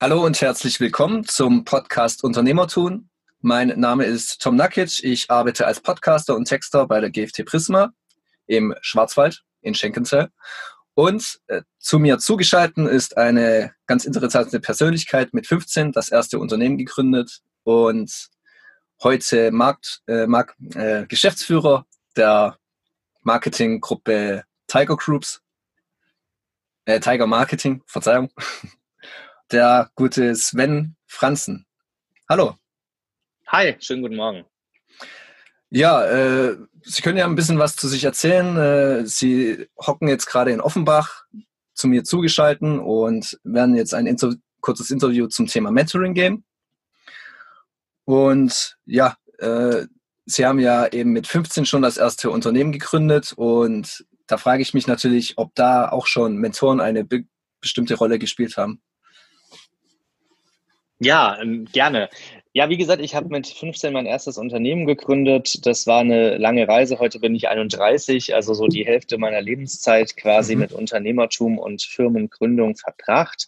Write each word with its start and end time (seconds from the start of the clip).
Hallo 0.00 0.24
und 0.24 0.40
herzlich 0.40 0.78
willkommen 0.78 1.24
zum 1.24 1.64
Podcast 1.64 2.22
Unternehmertun. 2.22 3.10
Mein 3.40 3.80
Name 3.80 4.04
ist 4.04 4.40
Tom 4.40 4.54
Nakic. 4.54 5.02
Ich 5.02 5.28
arbeite 5.28 5.66
als 5.66 5.80
Podcaster 5.80 6.36
und 6.36 6.44
Texter 6.44 6.86
bei 6.86 7.00
der 7.00 7.10
GFT 7.10 7.44
Prisma 7.44 7.92
im 8.46 8.76
Schwarzwald 8.80 9.42
in 9.60 9.74
Schenkenzell. 9.74 10.28
Und 10.94 11.40
äh, 11.48 11.62
zu 11.80 11.98
mir 11.98 12.20
zugeschaltet 12.20 12.86
ist 12.86 13.16
eine 13.16 13.74
ganz 13.86 14.04
interessante 14.04 14.60
Persönlichkeit 14.60 15.34
mit 15.34 15.48
15, 15.48 15.90
das 15.90 16.10
erste 16.10 16.38
Unternehmen 16.38 16.78
gegründet 16.78 17.40
und 17.64 18.28
heute 19.02 19.50
Markt, 19.50 20.02
äh, 20.06 20.28
Markt, 20.28 20.54
äh, 20.76 21.06
Geschäftsführer 21.06 21.86
der 22.16 22.56
Marketinggruppe 23.22 24.44
Tiger 24.68 24.96
Groups. 24.96 25.42
Äh, 26.84 27.00
Tiger 27.00 27.26
Marketing, 27.26 27.82
Verzeihung. 27.84 28.30
Der 29.50 29.90
gute 29.94 30.34
Sven 30.34 30.94
Franzen. 31.06 31.64
Hallo. 32.28 32.56
Hi, 33.46 33.76
schönen 33.80 34.02
guten 34.02 34.16
Morgen. 34.16 34.44
Ja, 35.70 36.04
äh, 36.04 36.56
Sie 36.82 37.00
können 37.00 37.16
ja 37.16 37.24
ein 37.24 37.34
bisschen 37.34 37.58
was 37.58 37.74
zu 37.74 37.88
sich 37.88 38.04
erzählen. 38.04 38.56
Äh, 38.58 39.06
Sie 39.06 39.66
hocken 39.78 40.06
jetzt 40.06 40.26
gerade 40.26 40.50
in 40.50 40.60
Offenbach 40.60 41.24
zu 41.72 41.88
mir 41.88 42.04
zugeschalten 42.04 42.78
und 42.78 43.40
werden 43.42 43.74
jetzt 43.74 43.94
ein 43.94 44.06
Inter 44.06 44.34
kurzes 44.60 44.90
Interview 44.90 45.28
zum 45.28 45.46
Thema 45.46 45.70
Mentoring 45.70 46.12
geben. 46.12 46.44
Und 48.04 48.76
ja, 48.84 49.16
äh, 49.38 49.86
Sie 50.26 50.44
haben 50.44 50.58
ja 50.58 50.88
eben 50.88 51.12
mit 51.12 51.26
15 51.26 51.64
schon 51.64 51.80
das 51.80 51.96
erste 51.96 52.28
Unternehmen 52.28 52.72
gegründet 52.72 53.32
und 53.34 54.04
da 54.26 54.36
frage 54.36 54.60
ich 54.60 54.74
mich 54.74 54.86
natürlich, 54.86 55.38
ob 55.38 55.54
da 55.54 55.88
auch 55.88 56.06
schon 56.06 56.36
Mentoren 56.36 56.80
eine 56.80 57.04
be 57.04 57.24
bestimmte 57.60 57.96
Rolle 57.96 58.20
gespielt 58.20 58.56
haben. 58.56 58.82
Ja, 61.00 61.38
ähm, 61.40 61.66
gerne. 61.72 62.08
Ja, 62.52 62.68
wie 62.70 62.76
gesagt, 62.76 63.02
ich 63.02 63.14
habe 63.14 63.28
mit 63.28 63.46
15 63.46 63.92
mein 63.92 64.06
erstes 64.06 64.36
Unternehmen 64.36 64.86
gegründet. 64.86 65.64
Das 65.64 65.86
war 65.86 66.00
eine 66.00 66.38
lange 66.38 66.66
Reise. 66.66 66.98
Heute 66.98 67.20
bin 67.20 67.34
ich 67.34 67.48
31, 67.48 68.34
also 68.34 68.52
so 68.54 68.66
die 68.66 68.84
Hälfte 68.84 69.16
meiner 69.18 69.40
Lebenszeit 69.40 70.16
quasi 70.16 70.54
mhm. 70.54 70.62
mit 70.62 70.72
Unternehmertum 70.72 71.58
und 71.58 71.82
Firmengründung 71.82 72.74
verbracht. 72.76 73.46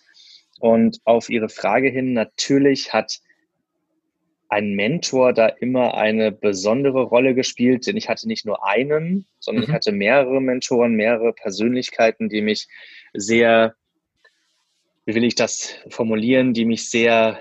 Und 0.60 1.00
auf 1.04 1.28
Ihre 1.28 1.48
Frage 1.48 1.88
hin, 1.88 2.12
natürlich 2.12 2.92
hat 2.92 3.20
ein 4.48 4.74
Mentor 4.74 5.32
da 5.32 5.46
immer 5.46 5.94
eine 5.94 6.32
besondere 6.32 7.02
Rolle 7.02 7.34
gespielt, 7.34 7.86
denn 7.86 7.96
ich 7.96 8.08
hatte 8.08 8.28
nicht 8.28 8.44
nur 8.44 8.66
einen, 8.66 9.26
sondern 9.38 9.64
mhm. 9.64 9.70
ich 9.70 9.74
hatte 9.74 9.92
mehrere 9.92 10.40
Mentoren, 10.40 10.94
mehrere 10.94 11.32
Persönlichkeiten, 11.32 12.28
die 12.28 12.42
mich 12.42 12.68
sehr, 13.14 13.74
wie 15.06 15.14
will 15.14 15.24
ich 15.24 15.34
das 15.34 15.74
formulieren, 15.88 16.54
die 16.54 16.64
mich 16.64 16.90
sehr 16.90 17.40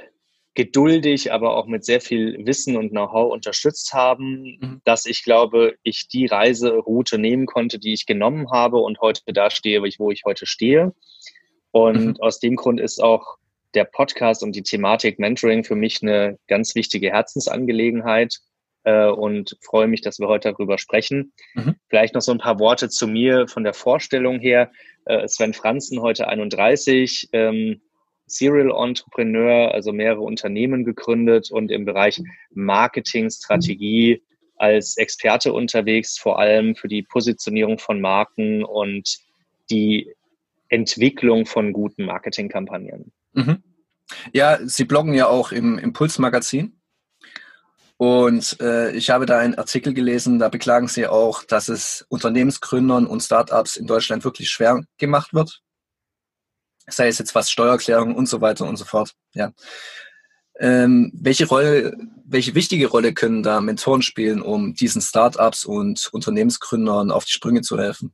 geduldig, 0.56 1.32
aber 1.32 1.56
auch 1.56 1.68
mit 1.68 1.86
sehr 1.86 2.02
viel 2.02 2.46
Wissen 2.46 2.76
und 2.76 2.90
Know-how 2.90 3.32
unterstützt 3.32 3.94
haben, 3.94 4.58
mhm. 4.60 4.82
dass 4.84 5.06
ich 5.06 5.24
glaube, 5.24 5.76
ich 5.84 6.08
die 6.08 6.26
Reiseroute 6.26 7.18
nehmen 7.18 7.46
konnte, 7.46 7.80
die 7.80 7.94
ich 7.94 8.06
genommen 8.06 8.52
habe 8.52 8.78
und 8.78 9.00
heute 9.00 9.22
da 9.28 9.50
stehe, 9.50 9.82
wo 9.82 10.12
ich 10.12 10.24
heute 10.26 10.46
stehe. 10.46 10.94
Und 11.72 12.06
mhm. 12.06 12.16
aus 12.20 12.40
dem 12.40 12.56
Grund 12.56 12.80
ist 12.80 13.02
auch 13.02 13.38
der 13.74 13.86
Podcast 13.86 14.44
und 14.44 14.56
die 14.56 14.64
Thematik 14.64 15.20
Mentoring 15.20 15.64
für 15.64 15.76
mich 15.76 16.02
eine 16.02 16.38
ganz 16.48 16.76
wichtige 16.76 17.12
Herzensangelegenheit 17.12 18.40
äh, 18.84 19.08
und 19.08 19.58
freue 19.62 19.88
mich, 19.88 20.02
dass 20.02 20.20
wir 20.20 20.28
heute 20.28 20.52
darüber 20.52 20.78
sprechen. 20.78 21.34
Mhm. 21.56 21.76
Vielleicht 21.88 22.16
noch 22.16 22.22
so 22.22 22.32
ein 22.32 22.40
paar 22.40 22.60
Worte 22.60 22.90
zu 22.90 23.08
mir 23.08 23.48
von 23.48 23.64
der 23.64 23.74
Vorstellung 23.74 24.40
her. 24.40 24.72
Äh, 25.06 25.28
Sven 25.28 25.54
Franzen, 25.54 26.02
heute 26.02 26.28
31, 26.28 27.30
ähm, 27.34 27.82
Serial 28.26 28.72
Entrepreneur, 28.72 29.74
also 29.74 29.92
mehrere 29.92 30.22
Unternehmen 30.22 30.86
gegründet 30.86 31.52
und 31.52 31.72
im 31.72 31.86
Bereich 31.86 32.22
Marketing, 32.52 33.30
Strategie 33.30 34.22
als 34.56 34.98
Experte 34.98 35.54
unterwegs, 35.54 36.18
vor 36.18 36.38
allem 36.38 36.76
für 36.76 36.88
die 36.88 37.02
Positionierung 37.02 37.80
von 37.80 38.02
Marken 38.02 38.64
und 38.64 39.18
die 39.70 40.14
Entwicklung 40.68 41.46
von 41.46 41.74
guten 41.74 42.06
Marketingkampagnen. 42.06 43.12
Mhm. 43.34 43.64
Ja, 44.34 44.60
Sie 44.64 44.86
bloggen 44.86 45.14
ja 45.14 45.28
auch 45.28 45.52
im 45.52 45.78
Impulsmagazin. 45.78 46.79
Und 48.00 48.62
äh, 48.62 48.92
ich 48.92 49.10
habe 49.10 49.26
da 49.26 49.40
einen 49.40 49.56
Artikel 49.56 49.94
gelesen, 49.94 50.40
da 50.40 50.48
beklagen 50.48 50.88
Sie 50.88 51.06
auch, 51.06 51.44
dass 51.44 51.68
es 51.68 52.06
Unternehmensgründern 52.08 53.06
und 53.06 53.22
Startups 53.22 53.76
in 53.76 53.88
Deutschland 53.88 54.24
wirklich 54.24 54.50
schwer 54.50 54.86
gemacht 54.98 55.34
wird. 55.34 55.62
Sei 56.88 57.10
es 57.10 57.18
jetzt 57.18 57.36
was 57.36 57.52
Steuererklärung 57.52 58.16
und 58.16 58.28
so 58.28 58.40
weiter 58.40 58.66
und 58.70 58.78
so 58.78 58.86
fort. 58.86 59.16
Ja. 59.34 59.52
Ähm, 60.60 61.12
welche 61.14 61.46
Rolle, 61.46 61.94
welche 62.24 62.56
wichtige 62.56 62.88
Rolle 62.88 63.14
können 63.14 63.44
da 63.44 63.60
Mentoren 63.60 64.02
spielen, 64.02 64.42
um 64.42 64.76
diesen 64.76 65.02
Startups 65.02 65.66
und 65.66 66.08
Unternehmensgründern 66.14 67.12
auf 67.12 67.26
die 67.26 67.34
Sprünge 67.34 67.64
zu 67.64 67.78
helfen? 67.78 68.14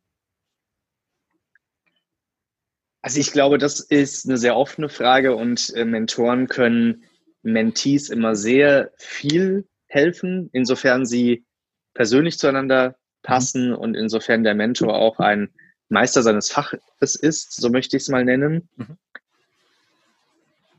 Also 3.03 3.19
ich 3.19 3.31
glaube, 3.31 3.59
das 3.59 3.81
ist 3.81 4.27
eine 4.27 4.39
sehr 4.39 4.55
offene 4.57 4.89
Frage 4.89 5.35
und 5.35 5.71
äh, 5.75 5.85
Mentoren 5.85 6.47
können 6.47 7.03
Mentees 7.43 8.09
immer 8.09 8.35
sehr 8.35 8.91
viel 8.97 9.67
helfen, 9.95 10.49
insofern 10.51 11.05
sie 11.05 11.45
persönlich 11.93 12.37
zueinander 12.37 12.95
passen 13.23 13.69
mhm. 13.69 13.75
und 13.75 13.95
insofern 13.95 14.43
der 14.43 14.53
Mentor 14.53 14.93
auch 14.93 15.19
ein 15.19 15.49
Meister 15.87 16.21
seines 16.21 16.51
Faches 16.51 17.15
ist, 17.15 17.55
so 17.55 17.69
möchte 17.69 17.95
ich 17.95 18.03
es 18.03 18.09
mal 18.09 18.25
nennen. 18.25 18.69
Mhm. 18.75 18.97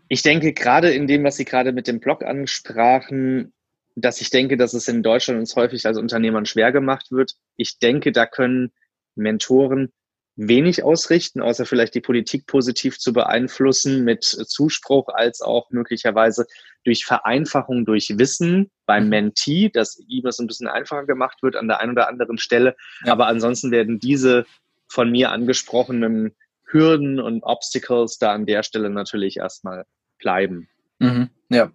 Ich 0.08 0.22
denke 0.22 0.52
gerade 0.52 0.92
in 0.92 1.08
dem, 1.08 1.24
was 1.24 1.36
Sie 1.36 1.44
gerade 1.44 1.72
mit 1.72 1.88
dem 1.88 1.98
Blog 1.98 2.22
ansprachen, 2.22 3.52
dass 3.96 4.20
ich 4.20 4.30
denke, 4.30 4.56
dass 4.56 4.74
es 4.74 4.86
in 4.86 5.02
Deutschland 5.02 5.40
uns 5.40 5.56
häufig 5.56 5.86
als 5.86 5.96
Unternehmern 5.96 6.46
schwer 6.46 6.70
gemacht 6.70 7.10
wird. 7.10 7.32
Ich 7.56 7.78
denke, 7.78 8.12
da 8.12 8.26
können 8.26 8.72
Mentoren 9.16 9.92
wenig 10.36 10.84
ausrichten, 10.84 11.40
außer 11.40 11.64
vielleicht 11.64 11.94
die 11.94 12.00
Politik 12.00 12.46
positiv 12.46 12.98
zu 12.98 13.12
beeinflussen 13.12 14.04
mit 14.04 14.24
Zuspruch, 14.24 15.08
als 15.08 15.40
auch 15.40 15.70
möglicherweise 15.70 16.46
durch 16.84 17.04
Vereinfachung, 17.04 17.84
durch 17.86 18.18
Wissen 18.18 18.70
beim 18.84 19.04
mhm. 19.04 19.10
Mentee, 19.10 19.70
dass 19.70 19.98
ihm 20.06 20.26
es 20.26 20.38
ein 20.38 20.46
bisschen 20.46 20.68
einfacher 20.68 21.06
gemacht 21.06 21.42
wird 21.42 21.56
an 21.56 21.68
der 21.68 21.80
einen 21.80 21.92
oder 21.92 22.08
anderen 22.08 22.38
Stelle. 22.38 22.76
Ja. 23.04 23.12
Aber 23.12 23.26
ansonsten 23.26 23.70
werden 23.70 23.98
diese 23.98 24.44
von 24.88 25.10
mir 25.10 25.32
angesprochenen 25.32 26.34
Hürden 26.64 27.18
und 27.18 27.42
Obstacles 27.42 28.18
da 28.18 28.32
an 28.32 28.46
der 28.46 28.62
Stelle 28.62 28.90
natürlich 28.90 29.38
erstmal 29.38 29.86
bleiben. 30.18 30.68
Mhm. 30.98 31.30
Ja. 31.48 31.70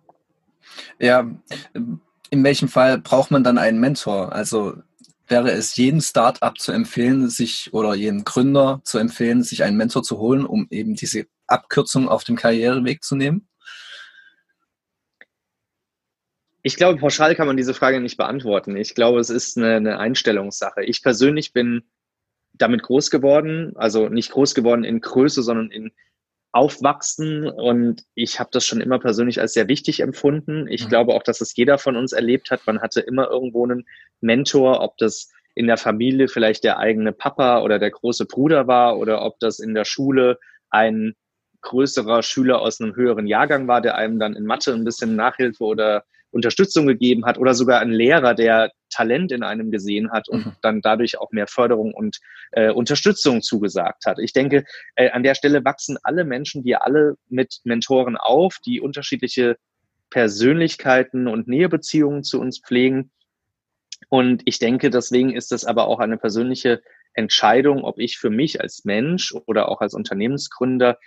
Ja, 0.99 1.29
in 2.29 2.43
welchem 2.43 2.67
Fall 2.67 2.99
braucht 2.99 3.31
man 3.31 3.43
dann 3.43 3.57
einen 3.57 3.79
Mentor? 3.79 4.31
Also 4.31 4.75
wäre 5.31 5.51
es 5.51 5.75
jedem 5.75 6.01
Startup 6.01 6.57
zu 6.59 6.71
empfehlen, 6.71 7.29
sich 7.29 7.73
oder 7.73 7.95
jedem 7.95 8.23
Gründer 8.23 8.81
zu 8.83 8.99
empfehlen, 8.99 9.41
sich 9.41 9.63
einen 9.63 9.77
Mentor 9.77 10.03
zu 10.03 10.19
holen, 10.19 10.45
um 10.45 10.67
eben 10.69 10.93
diese 10.93 11.25
Abkürzung 11.47 12.07
auf 12.07 12.23
dem 12.23 12.35
Karriereweg 12.35 13.03
zu 13.03 13.15
nehmen? 13.15 13.47
Ich 16.63 16.75
glaube, 16.75 16.99
pauschal 16.99 17.33
kann 17.33 17.47
man 17.47 17.57
diese 17.57 17.73
Frage 17.73 17.99
nicht 17.99 18.17
beantworten. 18.17 18.75
Ich 18.75 18.93
glaube, 18.93 19.19
es 19.19 19.31
ist 19.31 19.57
eine, 19.57 19.77
eine 19.77 19.97
Einstellungssache. 19.97 20.83
Ich 20.83 21.01
persönlich 21.01 21.53
bin 21.53 21.83
damit 22.53 22.83
groß 22.83 23.09
geworden, 23.09 23.71
also 23.75 24.09
nicht 24.09 24.31
groß 24.31 24.53
geworden 24.53 24.83
in 24.83 25.01
Größe, 25.01 25.41
sondern 25.41 25.71
in 25.71 25.91
Aufwachsen 26.53 27.47
und 27.47 28.03
ich 28.13 28.39
habe 28.39 28.49
das 28.51 28.65
schon 28.65 28.81
immer 28.81 28.99
persönlich 28.99 29.39
als 29.39 29.53
sehr 29.53 29.69
wichtig 29.69 30.01
empfunden. 30.01 30.67
Ich 30.67 30.85
mhm. 30.85 30.89
glaube 30.89 31.13
auch, 31.13 31.23
dass 31.23 31.39
es 31.39 31.55
jeder 31.55 31.77
von 31.77 31.95
uns 31.95 32.11
erlebt 32.11 32.51
hat. 32.51 32.61
Man 32.65 32.81
hatte 32.81 32.99
immer 32.99 33.29
irgendwo 33.29 33.63
einen 33.63 33.85
Mentor, 34.19 34.81
ob 34.81 34.97
das 34.97 35.29
in 35.55 35.67
der 35.67 35.77
Familie 35.77 36.27
vielleicht 36.27 36.63
der 36.63 36.77
eigene 36.77 37.13
Papa 37.13 37.61
oder 37.61 37.79
der 37.79 37.91
große 37.91 38.25
Bruder 38.25 38.67
war 38.67 38.97
oder 38.97 39.23
ob 39.23 39.39
das 39.39 39.59
in 39.59 39.73
der 39.73 39.85
Schule 39.85 40.39
ein 40.69 41.15
größerer 41.61 42.23
Schüler 42.23 42.61
aus 42.61 42.81
einem 42.81 42.95
höheren 42.95 43.27
Jahrgang 43.27 43.67
war, 43.67 43.81
der 43.81 43.95
einem 43.95 44.19
dann 44.19 44.35
in 44.35 44.45
Mathe 44.45 44.73
ein 44.73 44.83
bisschen 44.83 45.15
Nachhilfe 45.15 45.63
oder 45.63 46.05
Unterstützung 46.31 46.87
gegeben 46.87 47.25
hat 47.25 47.37
oder 47.37 47.53
sogar 47.53 47.79
ein 47.81 47.91
Lehrer, 47.91 48.33
der 48.33 48.71
Talent 48.89 49.31
in 49.31 49.43
einem 49.43 49.71
gesehen 49.71 50.11
hat 50.11 50.29
und 50.29 50.45
mhm. 50.45 50.51
dann 50.61 50.81
dadurch 50.81 51.19
auch 51.19 51.31
mehr 51.31 51.47
Förderung 51.47 51.93
und 51.93 52.19
äh, 52.51 52.71
Unterstützung 52.71 53.41
zugesagt 53.41 54.05
hat. 54.05 54.19
Ich 54.19 54.33
denke, 54.33 54.65
äh, 54.95 55.11
an 55.11 55.23
der 55.23 55.35
Stelle 55.35 55.63
wachsen 55.63 55.97
alle 56.03 56.23
Menschen, 56.23 56.63
die 56.63 56.75
alle 56.75 57.15
mit 57.29 57.59
Mentoren 57.63 58.17
auf, 58.17 58.57
die 58.65 58.81
unterschiedliche 58.81 59.57
Persönlichkeiten 60.09 61.27
und 61.27 61.47
Nähebeziehungen 61.47 62.23
zu 62.23 62.39
uns 62.39 62.59
pflegen. 62.59 63.11
Und 64.09 64.41
ich 64.45 64.59
denke, 64.59 64.89
deswegen 64.89 65.33
ist 65.33 65.51
es 65.51 65.65
aber 65.65 65.87
auch 65.87 65.99
eine 65.99 66.17
persönliche 66.17 66.81
Entscheidung, 67.13 67.83
ob 67.83 67.99
ich 67.99 68.17
für 68.17 68.29
mich 68.29 68.61
als 68.61 68.85
Mensch 68.85 69.33
oder 69.45 69.69
auch 69.69 69.81
als 69.81 69.93
Unternehmensgründer 69.93 70.97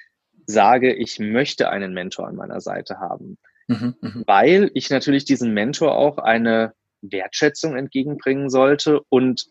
sage, 0.47 0.95
ich 0.95 1.19
möchte 1.19 1.71
einen 1.71 1.95
Mentor 1.95 2.29
an 2.29 2.37
meiner 2.37 2.61
Seite 2.61 2.99
haben. 2.99 3.39
Mhm, 3.67 3.95
mhm, 4.01 4.25
weil 4.27 4.71
ich 4.75 4.91
natürlich 4.91 5.25
diesem 5.25 5.55
Mentor 5.55 5.97
auch 5.97 6.19
eine 6.19 6.75
Wertschätzung 7.01 7.77
entgegenbringen 7.77 8.51
sollte 8.51 9.01
und 9.09 9.47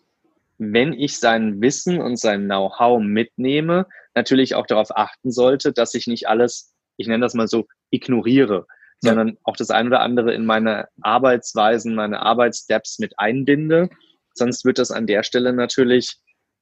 wenn 0.60 0.94
ich 0.94 1.19
sein 1.19 1.62
Wissen 1.62 2.00
und 2.00 2.19
sein 2.19 2.45
Know-how 2.45 3.01
mitnehme, 3.01 3.88
natürlich 4.13 4.56
auch 4.56 4.68
darauf 4.68 4.95
achten 4.95 5.31
sollte, 5.31 5.74
dass 5.74 5.94
ich 5.95 6.06
nicht 6.07 6.27
alles 6.27 6.74
ich 6.98 7.07
nenne 7.07 7.24
das 7.24 7.33
mal 7.33 7.48
so, 7.48 7.68
ignoriere, 7.89 8.65
ja. 9.01 9.10
sondern 9.10 9.38
auch 9.44 9.56
das 9.56 9.69
eine 9.69 9.89
oder 9.89 10.01
andere 10.01 10.33
in 10.33 10.45
meine 10.45 10.88
Arbeitsweisen, 11.01 11.95
meine 11.95 12.21
Arbeitssteps 12.21 13.00
mit 13.00 13.19
einbinde. 13.19 13.89
Sonst 14.33 14.66
wird 14.66 14.80
das 14.80 14.92
an 14.92 15.07
der 15.07 15.24
Stelle 15.24 15.54
natürlich 15.54 16.18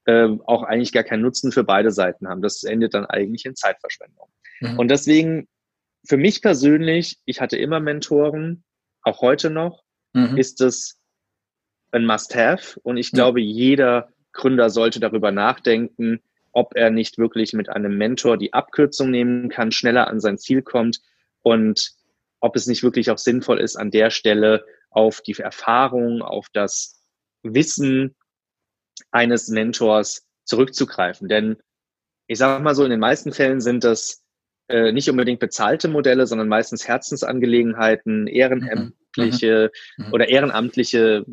äh, 0.06 0.28
auch 0.46 0.64
eigentlich 0.64 0.92
gar 0.92 1.04
keinen 1.04 1.22
Nutzen 1.22 1.52
für 1.52 1.64
beide 1.64 1.92
Seiten 1.92 2.28
haben. 2.28 2.42
Das 2.42 2.64
endet 2.64 2.94
dann 2.94 3.06
eigentlich 3.06 3.46
in 3.46 3.56
Zeitverschwendung. 3.56 4.30
Mhm. 4.60 4.80
Und 4.80 4.90
deswegen, 4.90 5.48
für 6.06 6.18
mich 6.18 6.42
persönlich, 6.42 7.20
ich 7.26 7.42
hatte 7.42 7.58
immer 7.58 7.80
Mentoren, 7.80 8.64
auch 9.04 9.22
heute 9.22 9.50
noch, 9.50 9.84
mhm. 10.14 10.38
ist 10.38 10.62
es 10.62 11.00
ein 11.92 12.06
Must-Have. 12.06 12.80
Und 12.82 12.98
ich 12.98 13.12
glaube, 13.12 13.42
jeder 13.42 14.10
Gründer 14.34 14.70
sollte 14.70 15.00
darüber 15.00 15.32
nachdenken, 15.32 16.22
ob 16.54 16.76
er 16.76 16.90
nicht 16.90 17.18
wirklich 17.18 17.54
mit 17.54 17.70
einem 17.70 17.98
Mentor 17.98 18.38
die 18.38 18.54
Abkürzung 18.54 19.10
nehmen 19.10 19.50
kann, 19.50 19.72
schneller 19.72 20.08
an 20.08 20.20
sein 20.20 20.38
Ziel 20.38 20.62
kommt 20.62 21.02
und 21.42 21.92
ob 22.40 22.56
es 22.56 22.68
nicht 22.68 22.84
wirklich 22.84 23.12
auch 23.12 23.18
sinnvoll 23.18 23.60
ist, 23.60 23.76
an 23.76 23.92
der 23.92 24.10
Stelle 24.10 24.66
auf 24.90 25.22
die 25.22 25.38
Erfahrung, 25.38 26.22
auf 26.22 26.48
das 26.52 27.00
Wissen 27.44 28.16
eines 29.12 29.48
Mentors 29.48 30.28
zurückzugreifen. 30.44 31.30
Denn 31.30 31.58
ich 32.28 32.38
sage 32.38 32.64
mal 32.64 32.76
so, 32.76 32.84
in 32.84 32.92
den 32.92 33.00
meisten 33.00 33.32
Fällen 33.32 33.62
sind 33.62 33.84
das 33.84 34.21
äh, 34.72 34.92
nicht 34.92 35.10
unbedingt 35.10 35.40
bezahlte 35.40 35.88
Modelle, 35.88 36.26
sondern 36.28 36.48
meistens 36.48 36.88
Herzensangelegenheiten, 36.88 38.28
ehrenamtliche 38.28 39.72
mhm. 39.98 40.06
mhm. 40.06 40.14
oder 40.14 40.30
ehrenamtliche 40.30 41.26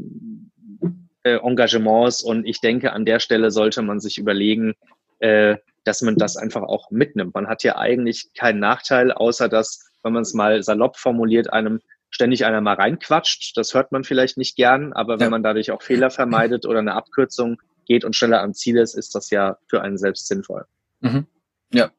äh, 1.22 1.36
Engagements. 1.36 2.22
Und 2.22 2.46
ich 2.46 2.60
denke, 2.60 2.92
an 2.92 3.04
der 3.04 3.20
Stelle 3.20 3.50
sollte 3.50 3.82
man 3.82 4.00
sich 4.00 4.18
überlegen, 4.18 4.74
äh, 5.20 5.56
dass 5.84 6.02
man 6.02 6.16
das 6.16 6.36
einfach 6.36 6.62
auch 6.62 6.90
mitnimmt. 6.90 7.34
Man 7.34 7.48
hat 7.48 7.62
hier 7.62 7.78
eigentlich 7.78 8.30
keinen 8.34 8.58
Nachteil, 8.58 9.12
außer 9.12 9.48
dass, 9.48 9.90
wenn 10.02 10.12
man 10.12 10.22
es 10.22 10.34
mal 10.34 10.62
salopp 10.62 10.96
formuliert, 10.96 11.52
einem 11.52 11.80
ständig 12.10 12.44
einer 12.44 12.60
mal 12.60 12.74
reinquatscht. 12.74 13.56
Das 13.56 13.74
hört 13.74 13.92
man 13.92 14.04
vielleicht 14.04 14.36
nicht 14.36 14.56
gern, 14.56 14.92
aber 14.92 15.20
wenn 15.20 15.26
ja. 15.26 15.30
man 15.30 15.42
dadurch 15.42 15.70
auch 15.70 15.82
Fehler 15.82 16.10
vermeidet 16.10 16.66
oder 16.66 16.80
eine 16.80 16.94
Abkürzung 16.94 17.60
geht 17.86 18.04
und 18.04 18.16
schneller 18.16 18.42
am 18.42 18.54
Ziel 18.54 18.78
ist, 18.78 18.94
ist 18.94 19.14
das 19.14 19.30
ja 19.30 19.58
für 19.66 19.82
einen 19.82 19.98
selbst 19.98 20.26
sinnvoll. 20.26 20.64
Mhm. 21.00 21.26
Ja. 21.72 21.90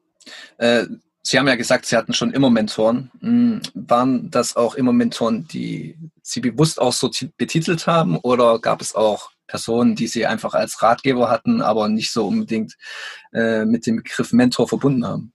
Äh, 0.58 0.86
Sie 1.22 1.38
haben 1.38 1.48
ja 1.48 1.56
gesagt, 1.56 1.86
Sie 1.86 1.96
hatten 1.96 2.14
schon 2.14 2.32
immer 2.32 2.50
Mentoren. 2.50 3.10
Hm, 3.20 3.60
waren 3.74 4.30
das 4.30 4.56
auch 4.56 4.74
immer 4.74 4.92
Mentoren, 4.92 5.46
die 5.46 5.96
Sie 6.22 6.40
bewusst 6.40 6.80
auch 6.80 6.92
so 6.92 7.10
betitelt 7.36 7.86
haben 7.86 8.16
oder 8.16 8.58
gab 8.58 8.80
es 8.80 8.94
auch 8.94 9.30
Personen, 9.46 9.96
die 9.96 10.06
Sie 10.06 10.26
einfach 10.26 10.54
als 10.54 10.80
Ratgeber 10.82 11.28
hatten, 11.28 11.60
aber 11.60 11.88
nicht 11.88 12.12
so 12.12 12.26
unbedingt 12.28 12.76
äh, 13.32 13.64
mit 13.64 13.86
dem 13.86 13.96
Begriff 13.96 14.32
Mentor 14.32 14.68
verbunden 14.68 15.06
haben? 15.06 15.32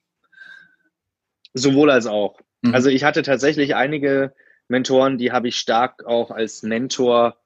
Sowohl 1.54 1.92
als 1.92 2.08
auch. 2.08 2.40
Mhm. 2.62 2.74
Also 2.74 2.90
ich 2.90 3.04
hatte 3.04 3.22
tatsächlich 3.22 3.76
einige 3.76 4.34
Mentoren, 4.68 5.18
die 5.18 5.32
habe 5.32 5.50
ich 5.50 5.58
stark 5.58 6.06
auch 6.06 6.32
als 6.32 6.64
Mentor 6.64 7.38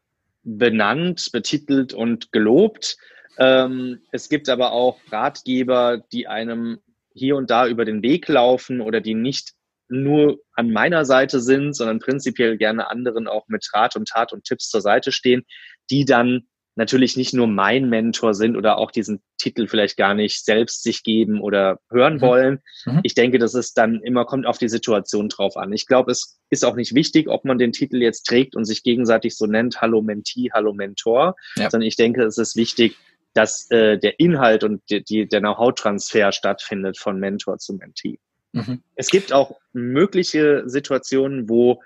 benannt, 0.44 1.30
betitelt 1.31 1.94
und 1.94 2.31
gelobt. 2.31 2.97
Ähm, 3.38 4.01
es 4.12 4.30
gibt 4.30 4.47
aber 4.47 4.71
auch 4.71 5.00
Ratgeber, 5.12 5.97
die 6.12 6.27
einem 6.27 6.80
hier 7.19 7.36
und 7.36 7.50
da 7.50 7.68
über 7.68 7.86
den 7.86 8.01
Weg 8.01 8.27
laufen 8.27 8.81
oder 8.81 9.01
die 9.01 9.13
nicht 9.13 9.51
nur 9.89 10.39
an 10.54 10.71
meiner 10.71 11.04
Seite 11.06 11.42
sind, 11.42 11.74
sondern 11.74 12.00
prinzipiell 12.00 12.57
gerne 12.57 12.89
anderen 12.89 13.27
auch 13.27 13.48
mit 13.48 13.68
Rat 13.74 13.95
und 13.95 14.07
Tat 14.07 14.33
und 14.33 14.44
Tipps 14.44 14.69
zur 14.69 14.81
Seite 14.81 15.12
stehen, 15.12 15.44
die 15.89 16.06
dann 16.06 16.48
natürlich 16.80 17.18
nicht 17.18 17.33
nur 17.33 17.48
mein 17.48 17.89
Mentor 17.89 18.33
sind 18.33 18.56
oder 18.56 18.77
auch 18.77 18.92
diesen 18.92 19.21
Titel 19.38 19.68
vielleicht 19.68 19.98
gar 19.98 20.13
nicht 20.13 20.45
selbst 20.45 20.81
sich 20.81 21.04
geben 21.04 21.42
oder 21.42 21.80
hören 21.92 22.16
mhm. 22.16 22.21
wollen. 22.21 22.60
Mhm. 22.86 23.01
Ich 23.04 23.16
denke, 23.16 23.38
dass 23.38 23.54
es 23.54 23.74
dann 23.74 24.01
immer 24.01 24.25
kommt 24.25 24.45
auf 24.45 24.57
die 24.57 24.69
Situation 24.69 25.27
drauf 25.27 25.57
an. 25.57 25.74
Ich 25.74 25.88
glaube, 25.88 26.12
es 26.12 26.39
ist 26.50 26.63
auch 26.63 26.75
nicht 26.75 26.95
wichtig, 26.95 27.27
ob 27.27 27.44
man 27.44 27.57
den 27.57 27.74
Titel 27.74 28.01
jetzt 28.01 28.24
trägt 28.24 28.56
und 28.56 28.63
sich 28.63 28.81
gegenseitig 28.81 29.36
so 29.36 29.45
nennt, 29.45 29.81
Hallo 29.81 30.01
Mentee, 30.01 30.51
Hallo 30.54 30.74
Mentor, 30.74 31.36
ja. 31.57 31.69
sondern 31.69 31.88
ich 31.88 31.98
denke, 31.98 32.24
es 32.24 32.38
ist 32.38 32.56
wichtig, 32.56 32.95
dass 33.39 33.71
äh, 33.71 33.97
der 33.97 34.19
Inhalt 34.19 34.65
und 34.65 34.81
die, 34.89 35.01
die, 35.01 35.25
der 35.25 35.39
Know-how-Transfer 35.39 36.33
stattfindet 36.33 36.97
von 36.97 37.18
Mentor 37.18 37.57
zu 37.57 37.74
Mentee. 37.74 38.19
Mhm. 38.51 38.83
Es 38.95 39.07
gibt 39.07 39.31
auch 39.31 39.57
mögliche 39.71 40.63
Situationen, 40.65 41.47
wo 41.47 41.81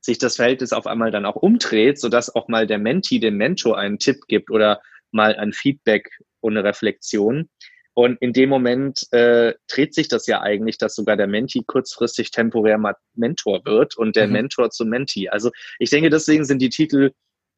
sich 0.00 0.16
das 0.16 0.36
Verhältnis 0.36 0.72
auf 0.72 0.86
einmal 0.86 1.10
dann 1.10 1.26
auch 1.26 1.36
umdreht, 1.36 2.00
sodass 2.00 2.34
auch 2.34 2.48
mal 2.48 2.66
der 2.66 2.78
Mentee 2.78 3.18
dem 3.18 3.36
Mentor 3.36 3.76
einen 3.76 3.98
Tipp 3.98 4.16
gibt 4.28 4.50
oder 4.50 4.80
mal 5.10 5.36
ein 5.36 5.52
Feedback 5.52 6.08
eine 6.40 6.64
Reflexion. 6.64 7.50
Und 7.92 8.16
in 8.22 8.32
dem 8.32 8.48
Moment 8.48 9.06
äh, 9.12 9.52
dreht 9.68 9.92
sich 9.92 10.08
das 10.08 10.26
ja 10.26 10.40
eigentlich, 10.40 10.78
dass 10.78 10.94
sogar 10.94 11.18
der 11.18 11.26
Mentee 11.26 11.64
kurzfristig 11.66 12.30
temporär 12.30 12.78
mal 12.78 12.96
Mentor 13.14 13.62
wird 13.66 13.94
und 13.98 14.16
der 14.16 14.26
mhm. 14.26 14.32
Mentor 14.32 14.70
zum 14.70 14.88
Mentee. 14.88 15.28
Also 15.28 15.50
ich 15.78 15.90
denke, 15.90 16.08
deswegen 16.08 16.46
sind 16.46 16.62
die 16.62 16.70
Titel 16.70 17.12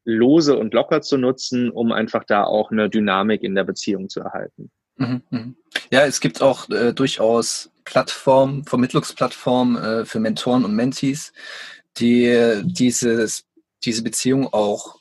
lose 0.06 0.56
und 0.56 0.72
locker 0.72 1.02
zu 1.02 1.18
nutzen, 1.18 1.70
um 1.70 1.92
einfach 1.92 2.24
da 2.24 2.44
auch 2.44 2.70
eine 2.70 2.88
Dynamik 2.88 3.42
in 3.42 3.54
der 3.54 3.64
Beziehung 3.64 4.08
zu 4.08 4.20
erhalten. 4.20 4.70
Mhm, 4.96 5.22
mhm. 5.30 5.56
Ja, 5.90 6.06
es 6.06 6.20
gibt 6.20 6.40
auch 6.40 6.70
äh, 6.70 6.94
durchaus 6.94 7.70
Plattformen, 7.84 8.64
Vermittlungsplattformen 8.64 9.76
äh, 9.76 10.04
für 10.06 10.20
Mentoren 10.20 10.64
und 10.64 10.74
Mentees, 10.74 11.32
die 11.98 12.62
dieses, 12.64 13.44
diese 13.84 14.02
Beziehung 14.02 14.52
auch 14.52 15.00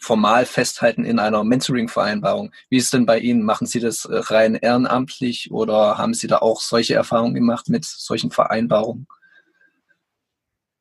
formal 0.00 0.46
festhalten 0.46 1.04
in 1.04 1.18
einer 1.18 1.42
Mentoring-Vereinbarung. 1.42 2.52
Wie 2.68 2.76
ist 2.76 2.84
es 2.84 2.90
denn 2.90 3.06
bei 3.06 3.18
Ihnen? 3.18 3.42
Machen 3.42 3.66
Sie 3.66 3.80
das 3.80 4.04
äh, 4.04 4.16
rein 4.16 4.54
ehrenamtlich 4.54 5.50
oder 5.50 5.98
haben 5.98 6.14
Sie 6.14 6.28
da 6.28 6.38
auch 6.38 6.60
solche 6.60 6.94
Erfahrungen 6.94 7.34
gemacht 7.34 7.68
mit 7.68 7.84
solchen 7.84 8.30
Vereinbarungen? 8.30 9.06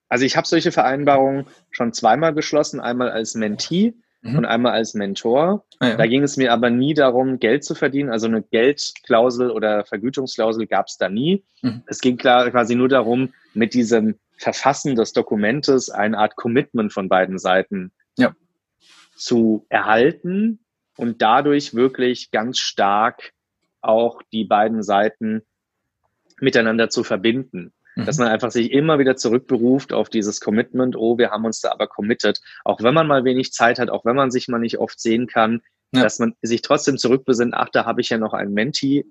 Also 0.09 0.25
ich 0.25 0.37
habe 0.37 0.47
solche 0.47 0.71
Vereinbarungen 0.71 1.47
schon 1.71 1.93
zweimal 1.93 2.33
geschlossen, 2.33 2.79
einmal 2.79 3.09
als 3.09 3.35
Mentee 3.35 3.95
mhm. 4.21 4.37
und 4.37 4.45
einmal 4.45 4.73
als 4.73 4.93
Mentor. 4.93 5.65
Ah, 5.79 5.89
ja. 5.89 5.95
Da 5.95 6.07
ging 6.07 6.23
es 6.23 6.37
mir 6.37 6.51
aber 6.51 6.69
nie 6.69 6.93
darum, 6.93 7.39
Geld 7.39 7.63
zu 7.63 7.75
verdienen. 7.75 8.09
Also 8.09 8.27
eine 8.27 8.41
Geldklausel 8.41 9.49
oder 9.49 9.85
Vergütungsklausel 9.85 10.67
gab 10.67 10.87
es 10.87 10.97
da 10.97 11.09
nie. 11.09 11.43
Mhm. 11.61 11.83
Es 11.87 11.99
ging 11.99 12.17
klar 12.17 12.49
quasi 12.51 12.75
nur 12.75 12.89
darum, 12.89 13.33
mit 13.53 13.73
diesem 13.73 14.15
Verfassen 14.37 14.95
des 14.95 15.13
Dokumentes 15.13 15.89
eine 15.89 16.17
Art 16.17 16.35
Commitment 16.35 16.91
von 16.91 17.07
beiden 17.07 17.39
Seiten 17.39 17.91
ja. 18.17 18.35
zu 19.15 19.65
erhalten 19.69 20.59
und 20.97 21.21
dadurch 21.21 21.73
wirklich 21.73 22.31
ganz 22.31 22.59
stark 22.59 23.31
auch 23.81 24.21
die 24.33 24.43
beiden 24.43 24.83
Seiten 24.83 25.43
miteinander 26.39 26.89
zu 26.89 27.03
verbinden. 27.03 27.71
Mhm. 27.95 28.05
Dass 28.05 28.17
man 28.17 28.27
einfach 28.27 28.51
sich 28.51 28.71
immer 28.71 28.99
wieder 28.99 29.15
zurückberuft 29.15 29.93
auf 29.93 30.09
dieses 30.09 30.41
Commitment, 30.41 30.95
oh, 30.95 31.17
wir 31.17 31.31
haben 31.31 31.45
uns 31.45 31.61
da 31.61 31.71
aber 31.71 31.87
committed. 31.87 32.39
Auch 32.63 32.81
wenn 32.81 32.93
man 32.93 33.07
mal 33.07 33.23
wenig 33.23 33.53
Zeit 33.53 33.79
hat, 33.79 33.89
auch 33.89 34.05
wenn 34.05 34.15
man 34.15 34.31
sich 34.31 34.47
mal 34.47 34.59
nicht 34.59 34.79
oft 34.79 34.99
sehen 34.99 35.27
kann, 35.27 35.61
ja. 35.93 36.03
dass 36.03 36.19
man 36.19 36.35
sich 36.41 36.61
trotzdem 36.61 36.97
zurückbesinnt, 36.97 37.53
ach, 37.53 37.69
da 37.69 37.85
habe 37.85 38.01
ich 38.01 38.09
ja 38.09 38.17
noch 38.17 38.33
einen 38.33 38.53
Menti, 38.53 39.05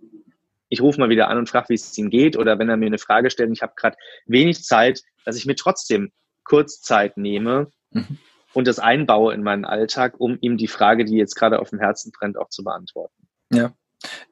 ich 0.69 0.81
rufe 0.81 1.01
mal 1.01 1.09
wieder 1.09 1.29
an 1.29 1.39
und 1.39 1.49
frage, 1.49 1.71
wie 1.71 1.75
es 1.75 1.97
ihm 1.97 2.11
geht. 2.11 2.37
Oder 2.37 2.59
wenn 2.59 2.69
er 2.69 2.77
mir 2.77 2.87
eine 2.87 2.99
Frage 2.99 3.31
stellt, 3.31 3.51
ich 3.53 3.63
habe 3.63 3.75
gerade 3.77 3.97
wenig 4.27 4.63
Zeit, 4.65 5.03
dass 5.25 5.37
ich 5.37 5.47
mir 5.47 5.55
trotzdem 5.55 6.13
kurz 6.45 6.81
Zeit 6.81 7.17
nehme 7.17 7.71
mhm. 7.91 8.19
und 8.53 8.67
das 8.67 8.79
einbaue 8.79 9.33
in 9.35 9.43
meinen 9.43 9.65
Alltag, 9.65 10.15
um 10.19 10.37
ihm 10.41 10.57
die 10.57 10.69
Frage, 10.69 11.05
die 11.05 11.17
jetzt 11.17 11.37
gerade 11.37 11.61
auf 11.61 11.71
dem 11.71 11.79
Herzen 11.79 12.13
brennt, 12.13 12.37
auch 12.37 12.49
zu 12.51 12.65
beantworten. 12.65 13.29
Ja. 13.53 13.73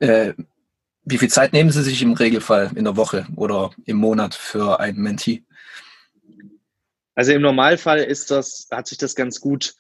Äh, 0.01 0.35
wie 1.05 1.19
viel 1.19 1.29
Zeit 1.29 1.53
nehmen 1.53 1.71
Sie 1.71 1.83
sich 1.83 2.03
im 2.03 2.13
Regelfall 2.13 2.71
in 2.75 2.85
der 2.85 2.97
Woche 2.97 3.27
oder 3.37 3.71
im 3.85 3.97
Monat 3.97 4.35
für 4.35 4.81
einen 4.81 5.01
Mentee? 5.01 5.43
Also 7.15 7.33
im 7.33 7.43
Normalfall 7.43 7.99
ist 7.99 8.31
das, 8.31 8.69
hat 8.71 8.87
sich 8.87 8.99
das 8.99 9.15
ganz 9.15 9.41
gut 9.41 9.75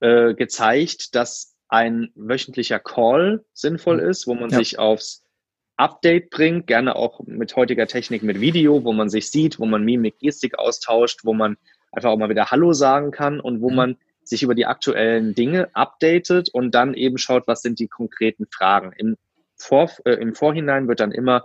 äh, 0.00 0.34
gezeigt, 0.34 1.14
dass 1.14 1.54
ein 1.68 2.10
wöchentlicher 2.14 2.78
Call 2.78 3.44
sinnvoll 3.52 4.02
mhm. 4.02 4.08
ist, 4.08 4.26
wo 4.26 4.34
man 4.34 4.50
ja. 4.50 4.58
sich 4.58 4.78
aufs 4.78 5.24
Update 5.76 6.30
bringt, 6.30 6.66
gerne 6.66 6.96
auch 6.96 7.20
mit 7.26 7.54
heutiger 7.54 7.86
Technik 7.86 8.22
mit 8.22 8.40
Video, 8.40 8.84
wo 8.84 8.92
man 8.92 9.08
sich 9.08 9.30
sieht, 9.30 9.60
wo 9.60 9.66
man 9.66 9.84
Mimik, 9.84 10.18
Gestik 10.18 10.58
austauscht, 10.58 11.20
wo 11.24 11.34
man 11.34 11.56
einfach 11.92 12.10
auch 12.10 12.16
mal 12.16 12.30
wieder 12.30 12.50
Hallo 12.50 12.72
sagen 12.72 13.10
kann 13.10 13.38
und 13.40 13.60
wo 13.60 13.70
mhm. 13.70 13.76
man 13.76 13.96
sich 14.24 14.42
über 14.42 14.54
die 14.54 14.66
aktuellen 14.66 15.34
Dinge 15.34 15.74
updatet 15.74 16.48
und 16.50 16.74
dann 16.74 16.94
eben 16.94 17.18
schaut, 17.18 17.46
was 17.46 17.62
sind 17.62 17.78
die 17.78 17.88
konkreten 17.88 18.46
Fragen. 18.50 18.92
Im, 18.96 19.16
Vor, 19.58 19.90
äh, 20.04 20.12
im 20.14 20.34
Vorhinein 20.34 20.88
wird 20.88 21.00
dann 21.00 21.12
immer 21.12 21.44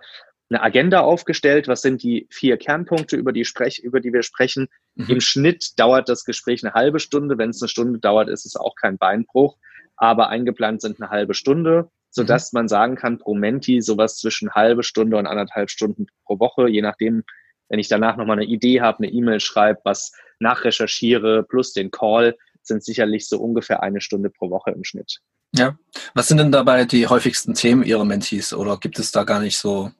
eine 0.50 0.62
Agenda 0.62 1.02
aufgestellt, 1.02 1.68
was 1.68 1.82
sind 1.82 2.04
die 2.04 2.28
vier 2.30 2.58
Kernpunkte, 2.58 3.16
über 3.16 3.32
die, 3.32 3.46
sprech, 3.46 3.80
über 3.80 4.00
die 4.00 4.14
wir 4.14 4.24
sprechen. 4.24 4.68
Mhm. 4.96 5.10
Im 5.10 5.22
Schnitt 5.22 5.80
dauert 5.80 6.10
das 6.10 6.26
Gespräch 6.26 6.64
eine 6.64 6.74
halbe 6.74 7.00
Stunde. 7.00 7.38
Wenn 7.38 7.50
es 7.50 7.62
eine 7.62 7.70
Stunde 7.70 8.00
dauert, 8.00 8.30
ist 8.30 8.46
es 8.46 8.56
auch 8.56 8.76
kein 8.76 8.98
Beinbruch, 8.98 9.58
aber 9.96 10.30
eingeplant 10.30 10.82
sind 10.82 11.02
eine 11.02 11.10
halbe 11.10 11.34
Stunde 11.34 11.90
so 12.14 12.24
mhm. 12.24 12.40
man 12.52 12.68
sagen 12.68 12.96
kann, 12.96 13.18
pro 13.18 13.34
Menti 13.34 13.82
sowas 13.82 14.18
zwischen 14.18 14.52
halbe 14.52 14.84
Stunde 14.84 15.18
und 15.18 15.26
anderthalb 15.26 15.72
Stunden 15.72 16.06
pro 16.26 16.40
Woche, 16.40 16.70
je 16.70 16.82
nachdem, 16.82 17.24
wenn 17.70 17.80
ich 17.80 17.88
danach 17.88 18.18
nochmal 18.18 18.38
eine 18.38 18.46
Idee 18.46 18.82
habe, 18.82 19.00
eine 19.00 19.12
E-Mail 19.12 19.40
schreibe, 19.40 19.82
was 19.84 20.12
nachrecherchiere, 20.40 21.44
plus 21.44 21.74
den 21.74 21.90
Call, 21.90 22.38
sind 22.62 22.84
sicherlich 22.84 23.28
so 23.28 23.40
ungefähr 23.40 23.82
eine 23.82 24.00
Stunde 24.00 24.30
pro 24.30 24.52
Woche 24.52 24.72
im 24.72 24.84
Schnitt. 24.84 25.22
Ja. 25.56 25.78
Was 26.14 26.28
sind 26.28 26.38
denn 26.38 26.52
dabei 26.52 26.86
die 26.86 27.08
häufigsten 27.08 27.54
Themen 27.54 27.84
Ihrer 27.84 28.06
Mentees 28.06 28.54
oder 28.54 28.78
gibt 28.78 29.00
es 29.00 29.12
da 29.12 29.24
gar 29.24 29.40
nicht 29.40 29.58
so 29.58 29.92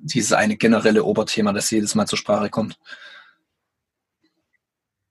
dieses 0.00 0.32
eine 0.32 0.56
generelle 0.56 1.04
Oberthema, 1.04 1.52
das 1.52 1.70
jedes 1.70 1.94
Mal 1.94 2.06
zur 2.06 2.18
Sprache 2.18 2.48
kommt? 2.48 2.78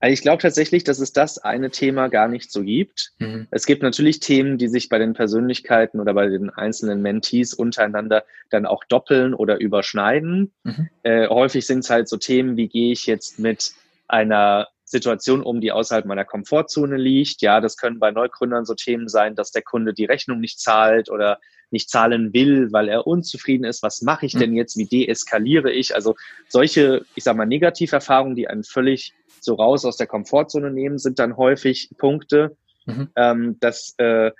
Also 0.01 0.13
ich 0.13 0.21
glaube 0.21 0.41
tatsächlich, 0.41 0.83
dass 0.83 0.99
es 0.99 1.13
das 1.13 1.37
eine 1.37 1.69
Thema 1.69 2.07
gar 2.07 2.27
nicht 2.27 2.51
so 2.51 2.63
gibt. 2.63 3.11
Mhm. 3.19 3.47
Es 3.51 3.67
gibt 3.67 3.83
natürlich 3.83 4.19
Themen, 4.19 4.57
die 4.57 4.67
sich 4.67 4.89
bei 4.89 4.97
den 4.97 5.13
Persönlichkeiten 5.13 5.99
oder 5.99 6.15
bei 6.15 6.27
den 6.27 6.49
einzelnen 6.49 7.03
Mentees 7.03 7.53
untereinander 7.53 8.23
dann 8.49 8.65
auch 8.65 8.83
doppeln 8.85 9.35
oder 9.35 9.59
überschneiden. 9.59 10.53
Mhm. 10.63 10.89
Äh, 11.03 11.27
häufig 11.27 11.67
sind 11.67 11.79
es 11.79 11.91
halt 11.91 12.09
so 12.09 12.17
Themen, 12.17 12.57
wie 12.57 12.67
gehe 12.67 12.91
ich 12.91 13.05
jetzt 13.05 13.37
mit 13.37 13.73
einer 14.07 14.69
Situation 14.91 15.41
um, 15.41 15.61
die 15.61 15.71
außerhalb 15.71 16.05
meiner 16.05 16.25
Komfortzone 16.25 16.97
liegt. 16.97 17.41
Ja, 17.41 17.61
das 17.61 17.77
können 17.77 17.99
bei 17.99 18.11
Neugründern 18.11 18.65
so 18.65 18.75
Themen 18.75 19.07
sein, 19.07 19.35
dass 19.35 19.51
der 19.51 19.61
Kunde 19.61 19.93
die 19.93 20.05
Rechnung 20.05 20.39
nicht 20.39 20.59
zahlt 20.59 21.09
oder 21.09 21.39
nicht 21.71 21.89
zahlen 21.89 22.33
will, 22.33 22.71
weil 22.73 22.89
er 22.89 23.07
unzufrieden 23.07 23.63
ist. 23.63 23.81
Was 23.81 24.01
mache 24.01 24.25
ich 24.25 24.35
mhm. 24.35 24.39
denn 24.39 24.53
jetzt? 24.53 24.77
Wie 24.77 24.85
deeskaliere 24.85 25.71
ich? 25.71 25.95
Also 25.95 26.15
solche, 26.49 27.05
ich 27.15 27.23
sage 27.23 27.37
mal, 27.37 27.45
Negativerfahrungen, 27.45 28.35
die 28.35 28.49
einen 28.49 28.65
völlig 28.65 29.13
so 29.39 29.55
raus 29.55 29.85
aus 29.85 29.95
der 29.95 30.07
Komfortzone 30.07 30.69
nehmen, 30.69 30.99
sind 30.99 31.17
dann 31.17 31.37
häufig 31.37 31.89
Punkte. 31.97 32.57
Mhm. 32.85 33.09
Ähm, 33.15 33.57
das 33.61 33.95
äh, 33.97 34.31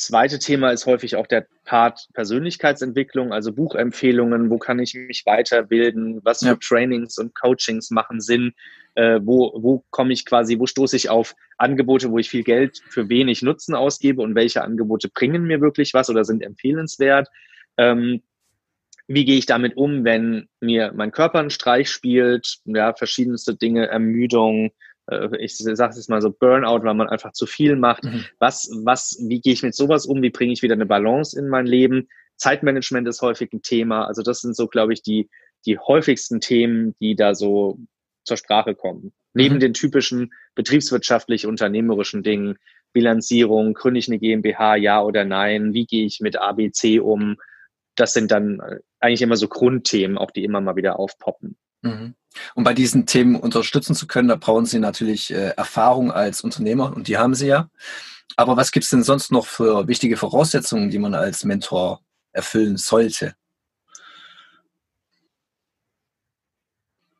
zweite 0.00 0.38
Thema 0.38 0.70
ist 0.70 0.86
häufig 0.86 1.16
auch 1.16 1.26
der 1.26 1.46
Part 1.64 2.08
Persönlichkeitsentwicklung, 2.14 3.32
also 3.32 3.52
Buchempfehlungen, 3.52 4.50
wo 4.50 4.58
kann 4.58 4.78
ich 4.78 4.94
mich 4.94 5.24
weiterbilden, 5.26 6.20
was 6.24 6.40
ja. 6.40 6.52
für 6.52 6.58
Trainings 6.58 7.18
und 7.18 7.34
Coachings 7.34 7.90
machen 7.90 8.20
Sinn, 8.20 8.52
äh, 8.94 9.20
wo, 9.22 9.52
wo 9.62 9.84
komme 9.90 10.12
ich 10.12 10.26
quasi, 10.26 10.58
wo 10.58 10.66
stoße 10.66 10.96
ich 10.96 11.10
auf 11.10 11.34
Angebote, 11.58 12.10
wo 12.10 12.18
ich 12.18 12.30
viel 12.30 12.42
Geld 12.42 12.80
für 12.88 13.08
wenig 13.08 13.42
Nutzen 13.42 13.74
ausgebe? 13.74 14.22
Und 14.22 14.34
welche 14.34 14.62
Angebote 14.62 15.08
bringen 15.08 15.44
mir 15.44 15.60
wirklich 15.60 15.94
was 15.94 16.10
oder 16.10 16.24
sind 16.24 16.42
empfehlenswert. 16.42 17.28
Ähm, 17.76 18.22
wie 19.06 19.24
gehe 19.24 19.38
ich 19.38 19.46
damit 19.46 19.76
um, 19.76 20.04
wenn 20.04 20.48
mir 20.60 20.92
mein 20.94 21.10
Körper 21.10 21.40
einen 21.40 21.50
Streich 21.50 21.90
spielt, 21.90 22.58
ja, 22.64 22.94
verschiedenste 22.94 23.56
Dinge, 23.56 23.88
Ermüdung, 23.88 24.70
ich 25.38 25.56
sage 25.56 25.98
es 25.98 26.08
mal 26.08 26.22
so 26.22 26.30
Burnout, 26.30 26.84
weil 26.84 26.94
man 26.94 27.08
einfach 27.08 27.32
zu 27.32 27.46
viel 27.46 27.76
macht. 27.76 28.04
Mhm. 28.04 28.24
Was, 28.38 28.70
was, 28.84 29.18
wie 29.26 29.40
gehe 29.40 29.52
ich 29.52 29.62
mit 29.62 29.74
sowas 29.74 30.06
um? 30.06 30.22
Wie 30.22 30.30
bringe 30.30 30.52
ich 30.52 30.62
wieder 30.62 30.74
eine 30.74 30.86
Balance 30.86 31.38
in 31.38 31.48
mein 31.48 31.66
Leben? 31.66 32.08
Zeitmanagement 32.36 33.06
ist 33.08 33.22
häufig 33.22 33.52
ein 33.52 33.62
Thema. 33.62 34.06
Also 34.06 34.22
das 34.22 34.40
sind 34.40 34.56
so, 34.56 34.66
glaube 34.66 34.92
ich, 34.92 35.02
die, 35.02 35.28
die 35.66 35.78
häufigsten 35.78 36.40
Themen, 36.40 36.94
die 37.00 37.14
da 37.14 37.34
so 37.34 37.78
zur 38.24 38.36
Sprache 38.36 38.74
kommen. 38.74 39.04
Mhm. 39.04 39.12
Neben 39.34 39.60
den 39.60 39.74
typischen 39.74 40.32
betriebswirtschaftlich 40.54 41.46
unternehmerischen 41.46 42.22
Dingen, 42.22 42.56
Bilanzierung, 42.92 43.74
gründe 43.74 44.00
ich 44.00 44.08
eine 44.08 44.18
GmbH, 44.18 44.76
ja 44.76 45.02
oder 45.02 45.24
nein, 45.24 45.74
wie 45.74 45.86
gehe 45.86 46.06
ich 46.06 46.20
mit 46.20 46.36
ABC 46.36 46.98
um, 46.98 47.36
das 47.94 48.12
sind 48.12 48.30
dann 48.30 48.60
äh, 48.60 48.78
eigentlich 48.98 49.22
immer 49.22 49.36
so 49.36 49.48
Grundthemen, 49.48 50.18
auch 50.18 50.30
die 50.30 50.44
immer 50.44 50.60
mal 50.60 50.76
wieder 50.76 50.98
aufpoppen. 50.98 51.56
Mhm. 51.82 52.14
Um 52.54 52.64
bei 52.64 52.74
diesen 52.74 53.06
Themen 53.06 53.36
unterstützen 53.36 53.94
zu 53.94 54.06
können, 54.06 54.28
da 54.28 54.36
brauchen 54.36 54.66
Sie 54.66 54.78
natürlich 54.78 55.32
äh, 55.32 55.50
Erfahrung 55.56 56.12
als 56.12 56.42
Unternehmer 56.42 56.94
und 56.94 57.08
die 57.08 57.18
haben 57.18 57.34
Sie 57.34 57.48
ja. 57.48 57.70
Aber 58.36 58.56
was 58.56 58.72
gibt 58.72 58.84
es 58.84 58.90
denn 58.90 59.02
sonst 59.02 59.32
noch 59.32 59.46
für 59.46 59.88
wichtige 59.88 60.16
Voraussetzungen, 60.16 60.90
die 60.90 60.98
man 60.98 61.14
als 61.14 61.44
Mentor 61.44 62.00
erfüllen 62.32 62.76
sollte? 62.76 63.34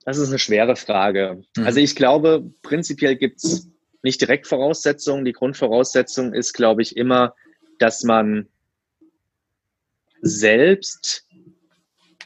Das 0.05 0.19
ist 0.19 0.29
eine 0.29 0.38
schwere 0.38 0.76
Frage. 0.76 1.43
Mhm. 1.57 1.67
Also 1.67 1.81
ich 1.81 1.95
glaube, 1.95 2.50
prinzipiell 2.62 3.17
gibt 3.17 3.45
es 3.45 3.69
nicht 4.02 4.21
direkt 4.21 4.47
Voraussetzungen. 4.47 5.25
Die 5.25 5.33
Grundvoraussetzung 5.33 6.33
ist, 6.33 6.55
glaube 6.55 6.83
ich, 6.83 6.97
immer, 6.97 7.35
dass 7.79 8.02
man 8.02 8.49
selbst 10.23 11.26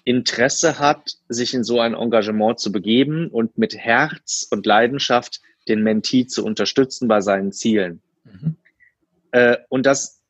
Interesse 0.04 0.78
hat, 0.78 1.16
sich 1.28 1.54
in 1.54 1.64
so 1.64 1.80
ein 1.80 1.94
Engagement 1.94 2.61
zu 2.61 2.70
begeben 2.70 3.28
und 3.28 3.56
mit 3.56 3.76
Herz 3.76 4.46
und 4.50 4.66
Leidenschaft 4.66 5.40
den 5.66 5.82
Mentee 5.82 6.26
zu 6.26 6.44
unterstützen 6.44 7.08
bei 7.08 7.20
seinen 7.20 7.52
Zielen. 7.52 8.02
Mhm. 8.25 8.56
Äh, 9.30 9.56
und 9.68 9.87
das 9.87 10.20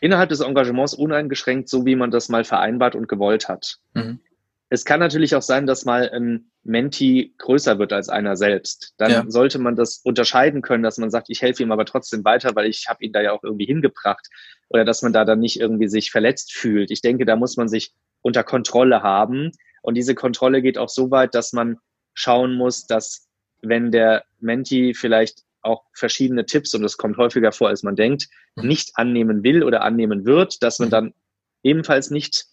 innerhalb 0.00 0.28
des 0.28 0.40
Engagements 0.40 0.94
uneingeschränkt, 0.94 1.68
so 1.68 1.86
wie 1.86 1.96
man 1.96 2.10
das 2.10 2.28
mal 2.28 2.44
vereinbart 2.44 2.94
und 2.94 3.08
gewollt 3.08 3.48
hat. 3.48 3.78
Mhm. 3.94 4.20
Es 4.68 4.84
kann 4.84 5.00
natürlich 5.00 5.34
auch 5.34 5.42
sein, 5.42 5.66
dass 5.66 5.84
mal 5.84 6.08
ein 6.10 6.50
Menti 6.62 7.34
größer 7.38 7.78
wird 7.78 7.92
als 7.92 8.08
einer 8.08 8.36
selbst. 8.36 8.94
Dann 8.98 9.10
ja. 9.10 9.24
sollte 9.26 9.58
man 9.58 9.74
das 9.74 10.00
unterscheiden 10.04 10.62
können, 10.62 10.84
dass 10.84 10.98
man 10.98 11.10
sagt, 11.10 11.28
ich 11.28 11.42
helfe 11.42 11.62
ihm 11.62 11.72
aber 11.72 11.84
trotzdem 11.86 12.24
weiter, 12.24 12.54
weil 12.54 12.66
ich 12.66 12.86
habe 12.88 13.04
ihn 13.04 13.12
da 13.12 13.20
ja 13.20 13.32
auch 13.32 13.42
irgendwie 13.42 13.64
hingebracht. 13.64 14.28
Oder 14.68 14.84
dass 14.84 15.02
man 15.02 15.12
da 15.12 15.24
dann 15.24 15.40
nicht 15.40 15.58
irgendwie 15.58 15.88
sich 15.88 16.12
verletzt 16.12 16.52
fühlt. 16.52 16.92
Ich 16.92 17.00
denke, 17.00 17.24
da 17.24 17.34
muss 17.34 17.56
man 17.56 17.66
sich 17.66 17.92
unter 18.22 18.44
Kontrolle 18.44 19.02
haben. 19.02 19.52
Und 19.82 19.94
diese 19.94 20.14
Kontrolle 20.14 20.62
geht 20.62 20.78
auch 20.78 20.88
so 20.88 21.10
weit, 21.10 21.34
dass 21.34 21.52
man 21.52 21.78
schauen 22.14 22.54
muss, 22.54 22.86
dass 22.86 23.28
wenn 23.62 23.90
der 23.90 24.24
Menti 24.38 24.94
vielleicht 24.94 25.42
auch 25.62 25.84
verschiedene 25.92 26.46
Tipps, 26.46 26.74
und 26.74 26.82
das 26.82 26.96
kommt 26.96 27.16
häufiger 27.18 27.52
vor, 27.52 27.68
als 27.68 27.82
man 27.82 27.96
denkt, 27.96 28.28
mhm. 28.56 28.68
nicht 28.68 28.92
annehmen 28.94 29.42
will 29.42 29.62
oder 29.62 29.82
annehmen 29.82 30.24
wird, 30.24 30.62
dass 30.62 30.78
man 30.78 30.88
mhm. 30.88 30.92
dann 30.92 31.14
ebenfalls 31.62 32.10
nicht 32.10 32.46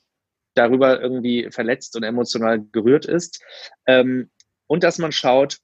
darüber 0.54 1.00
irgendwie 1.00 1.50
verletzt 1.52 1.96
und 1.96 2.04
emotional 2.04 2.66
gerührt 2.72 3.06
ist. 3.06 3.42
Ähm, 3.86 4.30
und 4.66 4.84
dass 4.84 4.98
man 4.98 5.12
schaut, 5.12 5.60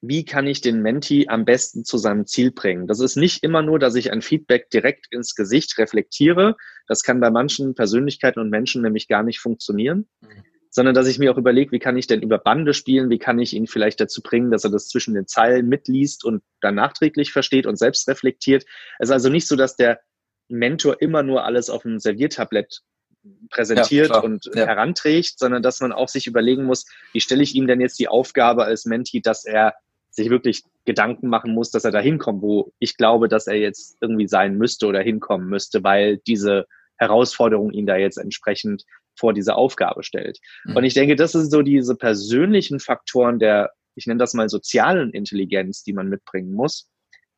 wie 0.00 0.24
kann 0.24 0.46
ich 0.46 0.60
den 0.60 0.80
Menti 0.80 1.26
am 1.28 1.44
besten 1.44 1.84
zu 1.84 1.98
seinem 1.98 2.26
Ziel 2.26 2.52
bringen. 2.52 2.86
Das 2.86 3.00
ist 3.00 3.16
nicht 3.16 3.42
immer 3.42 3.62
nur, 3.62 3.78
dass 3.78 3.96
ich 3.96 4.12
ein 4.12 4.22
Feedback 4.22 4.70
direkt 4.70 5.06
ins 5.10 5.34
Gesicht 5.34 5.76
reflektiere. 5.78 6.56
Das 6.86 7.02
kann 7.02 7.20
bei 7.20 7.30
manchen 7.30 7.74
Persönlichkeiten 7.74 8.38
und 8.38 8.50
Menschen 8.50 8.82
nämlich 8.82 9.08
gar 9.08 9.24
nicht 9.24 9.40
funktionieren. 9.40 10.08
Mhm. 10.20 10.44
Sondern 10.70 10.94
dass 10.94 11.08
ich 11.08 11.18
mir 11.18 11.32
auch 11.32 11.38
überlege, 11.38 11.72
wie 11.72 11.78
kann 11.78 11.96
ich 11.96 12.06
denn 12.06 12.22
über 12.22 12.38
Bande 12.38 12.74
spielen, 12.74 13.10
wie 13.10 13.18
kann 13.18 13.38
ich 13.38 13.54
ihn 13.54 13.66
vielleicht 13.66 14.00
dazu 14.00 14.22
bringen, 14.22 14.50
dass 14.50 14.64
er 14.64 14.70
das 14.70 14.88
zwischen 14.88 15.14
den 15.14 15.26
Zeilen 15.26 15.68
mitliest 15.68 16.24
und 16.24 16.42
dann 16.60 16.76
nachträglich 16.76 17.32
versteht 17.32 17.66
und 17.66 17.76
selbst 17.76 18.06
reflektiert. 18.06 18.64
Es 18.98 19.08
ist 19.08 19.12
also 19.12 19.30
nicht 19.30 19.48
so, 19.48 19.56
dass 19.56 19.76
der 19.76 20.00
Mentor 20.48 21.00
immer 21.00 21.22
nur 21.22 21.44
alles 21.44 21.70
auf 21.70 21.84
einem 21.84 21.98
Serviertablett 21.98 22.82
präsentiert 23.50 24.10
ja, 24.10 24.20
und 24.20 24.48
ja. 24.54 24.66
heranträgt, 24.66 25.38
sondern 25.38 25.62
dass 25.62 25.80
man 25.80 25.92
auch 25.92 26.08
sich 26.08 26.26
überlegen 26.26 26.64
muss, 26.64 26.86
wie 27.12 27.20
stelle 27.20 27.42
ich 27.42 27.54
ihm 27.54 27.66
denn 27.66 27.80
jetzt 27.80 27.98
die 27.98 28.08
Aufgabe 28.08 28.64
als 28.64 28.84
Menti, 28.84 29.20
dass 29.20 29.44
er 29.44 29.74
sich 30.18 30.30
wirklich 30.30 30.62
Gedanken 30.84 31.28
machen 31.28 31.54
muss, 31.54 31.70
dass 31.70 31.84
er 31.84 31.90
da 31.90 32.00
hinkommt, 32.00 32.42
wo 32.42 32.72
ich 32.78 32.96
glaube, 32.96 33.28
dass 33.28 33.46
er 33.46 33.56
jetzt 33.56 33.96
irgendwie 34.00 34.28
sein 34.28 34.58
müsste 34.58 34.86
oder 34.86 35.00
hinkommen 35.00 35.48
müsste, 35.48 35.82
weil 35.82 36.18
diese 36.26 36.66
Herausforderung 36.98 37.72
ihn 37.72 37.86
da 37.86 37.96
jetzt 37.96 38.18
entsprechend 38.18 38.84
vor 39.18 39.32
diese 39.32 39.54
Aufgabe 39.54 40.02
stellt. 40.02 40.38
Mhm. 40.64 40.76
Und 40.76 40.84
ich 40.84 40.94
denke, 40.94 41.16
das 41.16 41.32
sind 41.32 41.50
so 41.50 41.62
diese 41.62 41.96
persönlichen 41.96 42.80
Faktoren 42.80 43.38
der, 43.38 43.70
ich 43.94 44.06
nenne 44.06 44.18
das 44.18 44.34
mal 44.34 44.48
sozialen 44.48 45.12
Intelligenz, 45.12 45.82
die 45.82 45.92
man 45.92 46.08
mitbringen 46.08 46.52
muss, 46.52 46.88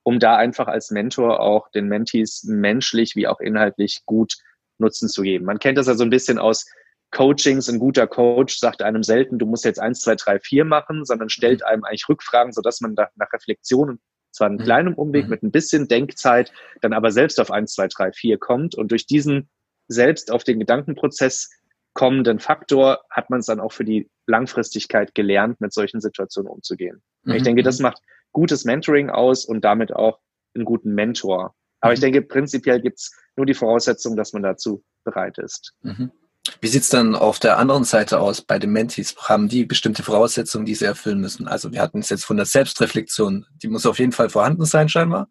um 0.03 0.19
da 0.19 0.37
einfach 0.37 0.67
als 0.67 0.91
Mentor 0.91 1.41
auch 1.41 1.71
den 1.71 1.87
Mentees 1.87 2.45
menschlich 2.45 3.17
wie 3.17 3.29
auch 3.29 3.41
inhaltlich 3.41 4.01
gut 4.07 4.35
Nutzen 4.79 5.09
zu 5.09 5.23
geben. 5.23 5.45
Man 5.45 5.59
kennt 5.59 5.79
das 5.79 5.87
ja 5.87 5.95
so 5.95 6.05
ein 6.05 6.11
bisschen 6.11 6.39
aus 6.39 6.67
Coachings. 7.11 7.69
Ein 7.69 7.79
guter 7.79 8.07
Coach 8.07 8.59
sagt 8.59 8.83
einem 8.83 9.03
selten, 9.03 9.39
du 9.39 9.47
musst 9.47 9.65
jetzt 9.65 9.81
eins, 9.81 10.01
zwei, 10.01 10.15
drei, 10.15 10.39
vier 10.39 10.65
machen, 10.65 11.05
sondern 11.05 11.29
stellt 11.29 11.61
mhm. 11.61 11.67
einem 11.67 11.85
eigentlich 11.85 12.09
Rückfragen, 12.09 12.53
sodass 12.53 12.81
man 12.81 12.95
da 12.95 13.09
nach 13.17 13.33
Reflexion 13.33 14.01
zwar 14.33 14.49
einen 14.49 14.59
mhm. 14.59 14.65
kleinen 14.65 14.95
Umweg 14.95 15.25
mhm. 15.25 15.31
mit 15.31 15.43
ein 15.43 15.51
bisschen 15.51 15.89
Denkzeit, 15.89 16.53
dann 16.81 16.93
aber 16.93 17.11
selbst 17.11 17.41
auf 17.41 17.51
eins, 17.51 17.75
zwei, 17.75 17.89
drei, 17.89 18.13
vier 18.13 18.39
kommt. 18.39 18.75
Und 18.75 18.91
durch 18.91 19.07
diesen 19.07 19.49
selbst 19.89 20.31
auf 20.31 20.45
den 20.45 20.61
Gedankenprozess 20.61 21.51
kommenden 21.95 22.39
Faktor 22.39 23.01
hat 23.11 23.31
man 23.31 23.41
es 23.41 23.47
dann 23.47 23.61
auch 23.61 23.73
für 23.73 23.85
die 23.85 24.09
Langfristigkeit 24.27 25.15
gelernt, 25.15 25.61
mit 25.61 25.73
solchen 25.73 26.01
Situationen 26.01 26.51
umzugehen. 26.51 27.03
Mhm. 27.25 27.33
Ich 27.35 27.43
denke, 27.43 27.63
das 27.63 27.81
macht 27.81 28.01
gutes 28.33 28.65
Mentoring 28.65 29.11
aus 29.11 29.45
und 29.45 29.65
damit 29.65 29.93
auch 29.93 30.21
einen 30.55 30.65
guten 30.65 30.95
Mentor. 30.95 31.55
Aber 31.81 31.93
ich 31.93 31.99
mhm. 31.99 32.05
denke, 32.05 32.23
prinzipiell 32.23 32.81
gibt's 32.81 33.17
nur 33.37 33.47
die 33.47 33.55
Voraussetzung, 33.55 34.17
dass 34.17 34.33
man 34.33 34.43
dazu 34.43 34.85
bereit 35.05 35.39
ist. 35.39 35.75
Mhm. 35.83 36.13
Wie 36.61 36.69
sieht's 36.69 36.89
dann 36.89 37.15
auf 37.15 37.39
der 37.39 37.59
anderen 37.59 37.85
Seite 37.85 38.19
aus 38.19 38.41
bei 38.41 38.59
den 38.59 38.73
Mentees? 38.73 39.15
Haben 39.17 39.49
die 39.49 39.65
bestimmte 39.65 40.03
Voraussetzungen, 40.03 40.65
die 40.65 40.75
sie 40.75 40.87
erfüllen 40.87 41.21
müssen? 41.21 41.47
Also 41.49 41.73
wir 41.73 41.83
hatten 41.83 41.99
es 41.99 42.09
jetzt 42.09 42.25
von 42.25 42.39
der 42.39 42.47
Selbstreflexion, 42.47 43.47
die 43.63 43.69
muss 43.69 43.87
auf 43.87 43.99
jeden 43.99 44.13
Fall 44.13 44.31
vorhanden 44.31 44.65
sein 44.65 44.89
scheinbar. 44.89 45.29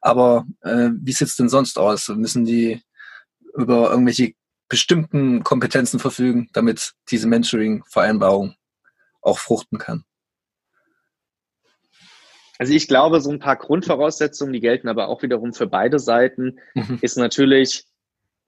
Aber 0.00 0.44
äh, 0.60 0.90
wie 0.94 1.12
sieht's 1.12 1.36
denn 1.36 1.48
sonst 1.48 1.78
aus? 1.78 2.08
Müssen 2.08 2.44
die 2.44 2.82
über 3.54 3.90
irgendwelche 3.90 4.34
bestimmten 4.68 5.42
Kompetenzen 5.42 5.98
verfügen, 5.98 6.48
damit 6.52 6.92
diese 7.10 7.28
Mentoring-Vereinbarung 7.28 8.54
auch 9.20 9.38
fruchten 9.38 9.78
kann? 9.78 10.04
Also 12.58 12.74
ich 12.74 12.88
glaube, 12.88 13.20
so 13.20 13.30
ein 13.30 13.38
paar 13.38 13.56
Grundvoraussetzungen, 13.56 14.52
die 14.52 14.60
gelten 14.60 14.88
aber 14.88 15.08
auch 15.08 15.22
wiederum 15.22 15.52
für 15.52 15.66
beide 15.66 15.98
Seiten, 15.98 16.60
mhm. 16.74 16.98
ist 17.00 17.16
natürlich, 17.16 17.86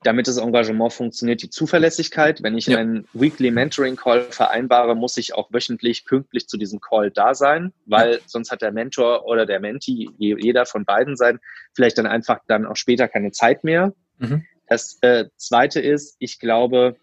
damit 0.04 0.28
das 0.28 0.36
Engagement 0.36 0.92
funktioniert, 0.92 1.42
die 1.42 1.50
Zuverlässigkeit. 1.50 2.42
Wenn 2.42 2.56
ich 2.56 2.66
ja. 2.66 2.78
einen 2.78 3.08
Weekly 3.14 3.50
Mentoring 3.50 3.96
Call 3.96 4.22
vereinbare, 4.22 4.94
muss 4.94 5.16
ich 5.16 5.34
auch 5.34 5.52
wöchentlich 5.52 6.04
pünktlich 6.04 6.46
zu 6.46 6.56
diesem 6.56 6.80
Call 6.80 7.10
da 7.10 7.34
sein, 7.34 7.72
weil 7.86 8.12
ja. 8.12 8.18
sonst 8.26 8.52
hat 8.52 8.62
der 8.62 8.70
Mentor 8.70 9.24
oder 9.26 9.46
der 9.46 9.60
Mentee, 9.60 10.08
jeder 10.18 10.66
von 10.66 10.84
beiden 10.84 11.16
Seiten, 11.16 11.40
vielleicht 11.74 11.98
dann 11.98 12.06
einfach 12.06 12.40
dann 12.46 12.66
auch 12.66 12.76
später 12.76 13.08
keine 13.08 13.32
Zeit 13.32 13.64
mehr. 13.64 13.94
Mhm. 14.18 14.44
Das 14.68 14.98
äh, 15.00 15.26
zweite 15.36 15.80
ist, 15.80 16.16
ich 16.18 16.38
glaube, 16.38 16.96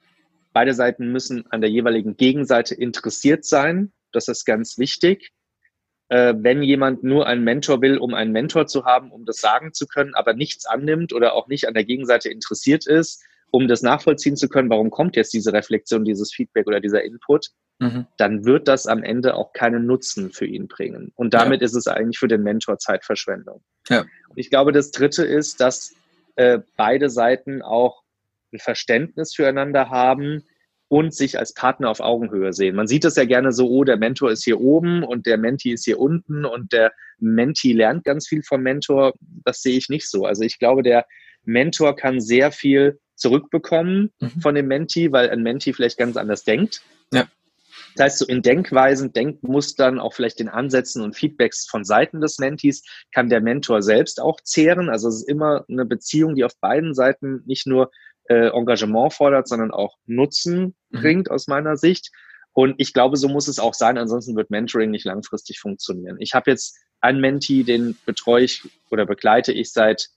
beide 0.53 0.73
Seiten 0.73 1.11
müssen 1.11 1.45
an 1.51 1.61
der 1.61 1.69
jeweiligen 1.69 2.17
Gegenseite 2.17 2.75
interessiert 2.75 3.45
sein. 3.45 3.91
Das 4.11 4.27
ist 4.27 4.45
ganz 4.45 4.77
wichtig. 4.77 5.31
Äh, 6.11 6.35
wenn 6.39 6.61
jemand 6.61 7.05
nur 7.05 7.25
einen 7.25 7.45
Mentor 7.45 7.81
will, 7.81 7.97
um 7.97 8.13
einen 8.13 8.33
Mentor 8.33 8.67
zu 8.67 8.83
haben, 8.83 9.11
um 9.13 9.23
das 9.23 9.37
sagen 9.37 9.71
zu 9.71 9.87
können, 9.87 10.13
aber 10.13 10.33
nichts 10.33 10.65
annimmt 10.65 11.13
oder 11.13 11.33
auch 11.33 11.47
nicht 11.47 11.69
an 11.69 11.73
der 11.73 11.85
Gegenseite 11.85 12.27
interessiert 12.27 12.85
ist, 12.85 13.23
um 13.49 13.69
das 13.69 13.81
nachvollziehen 13.81 14.35
zu 14.35 14.49
können, 14.49 14.69
warum 14.69 14.91
kommt 14.91 15.15
jetzt 15.15 15.33
diese 15.33 15.53
Reflexion, 15.53 16.03
dieses 16.03 16.33
Feedback 16.33 16.67
oder 16.67 16.81
dieser 16.81 17.01
Input, 17.01 17.51
mhm. 17.79 18.07
dann 18.17 18.43
wird 18.43 18.67
das 18.67 18.87
am 18.87 19.03
Ende 19.03 19.35
auch 19.35 19.53
keinen 19.53 19.85
Nutzen 19.85 20.33
für 20.33 20.45
ihn 20.45 20.67
bringen. 20.67 21.13
Und 21.15 21.33
damit 21.33 21.61
ja. 21.61 21.65
ist 21.65 21.75
es 21.75 21.87
eigentlich 21.87 22.19
für 22.19 22.27
den 22.27 22.43
Mentor 22.43 22.77
Zeitverschwendung. 22.77 23.63
Ja. 23.87 24.01
Und 24.01 24.37
ich 24.37 24.49
glaube, 24.49 24.73
das 24.73 24.91
Dritte 24.91 25.23
ist, 25.23 25.61
dass 25.61 25.93
äh, 26.35 26.59
beide 26.75 27.09
Seiten 27.09 27.61
auch 27.61 28.03
ein 28.51 28.59
Verständnis 28.59 29.33
füreinander 29.33 29.89
haben 29.89 30.43
und 30.91 31.15
sich 31.15 31.39
als 31.39 31.53
Partner 31.53 31.89
auf 31.89 32.01
Augenhöhe 32.01 32.51
sehen. 32.51 32.75
Man 32.75 32.85
sieht 32.85 33.05
das 33.05 33.15
ja 33.15 33.23
gerne 33.23 33.53
so, 33.53 33.69
oh, 33.69 33.85
der 33.85 33.95
Mentor 33.95 34.29
ist 34.29 34.43
hier 34.43 34.59
oben 34.59 35.03
und 35.03 35.25
der 35.25 35.37
Menti 35.37 35.71
ist 35.71 35.85
hier 35.85 35.97
unten 35.97 36.43
und 36.43 36.73
der 36.73 36.91
Menti 37.17 37.71
lernt 37.71 38.03
ganz 38.03 38.27
viel 38.27 38.43
vom 38.43 38.61
Mentor. 38.61 39.13
Das 39.45 39.61
sehe 39.61 39.77
ich 39.77 39.87
nicht 39.87 40.09
so. 40.09 40.25
Also 40.25 40.43
ich 40.43 40.59
glaube, 40.59 40.83
der 40.83 41.05
Mentor 41.45 41.95
kann 41.95 42.19
sehr 42.19 42.51
viel 42.51 42.99
zurückbekommen 43.15 44.11
mhm. 44.19 44.41
von 44.41 44.53
dem 44.53 44.67
Menti, 44.67 45.13
weil 45.13 45.29
ein 45.29 45.43
Menti 45.43 45.71
vielleicht 45.71 45.97
ganz 45.97 46.17
anders 46.17 46.43
denkt. 46.43 46.81
Ja. 47.13 47.25
Das 47.95 48.03
heißt, 48.03 48.17
so 48.19 48.25
in 48.25 48.41
Denkweisen, 48.41 49.13
Denkmustern, 49.13 49.97
auch 49.97 50.13
vielleicht 50.13 50.39
den 50.39 50.49
Ansätzen 50.49 51.03
und 51.03 51.15
Feedbacks 51.15 51.67
von 51.69 51.85
Seiten 51.85 52.19
des 52.19 52.37
Mentis 52.37 52.83
kann 53.13 53.29
der 53.29 53.39
Mentor 53.39 53.81
selbst 53.81 54.21
auch 54.21 54.41
zehren. 54.41 54.89
Also 54.89 55.07
es 55.07 55.21
ist 55.21 55.29
immer 55.29 55.63
eine 55.69 55.85
Beziehung, 55.85 56.35
die 56.35 56.43
auf 56.43 56.57
beiden 56.59 56.93
Seiten 56.93 57.43
nicht 57.45 57.65
nur 57.65 57.91
äh, 58.31 58.47
Engagement 58.47 59.13
fordert, 59.13 59.47
sondern 59.47 59.71
auch 59.71 59.97
Nutzen 60.05 60.75
mhm. 60.89 61.01
bringt 61.01 61.31
aus 61.31 61.47
meiner 61.47 61.75
Sicht. 61.75 62.11
Und 62.53 62.75
ich 62.77 62.93
glaube, 62.93 63.17
so 63.17 63.27
muss 63.27 63.47
es 63.47 63.59
auch 63.59 63.73
sein, 63.73 63.97
ansonsten 63.97 64.35
wird 64.35 64.49
Mentoring 64.49 64.91
nicht 64.91 65.05
langfristig 65.05 65.59
funktionieren. 65.59 66.17
Ich 66.19 66.33
habe 66.33 66.51
jetzt 66.51 66.77
einen 66.99 67.19
Menti, 67.19 67.63
den 67.63 67.97
betreue 68.05 68.43
ich 68.43 68.63
oder 68.89 69.05
begleite 69.05 69.51
ich 69.53 69.71
seit, 69.71 70.09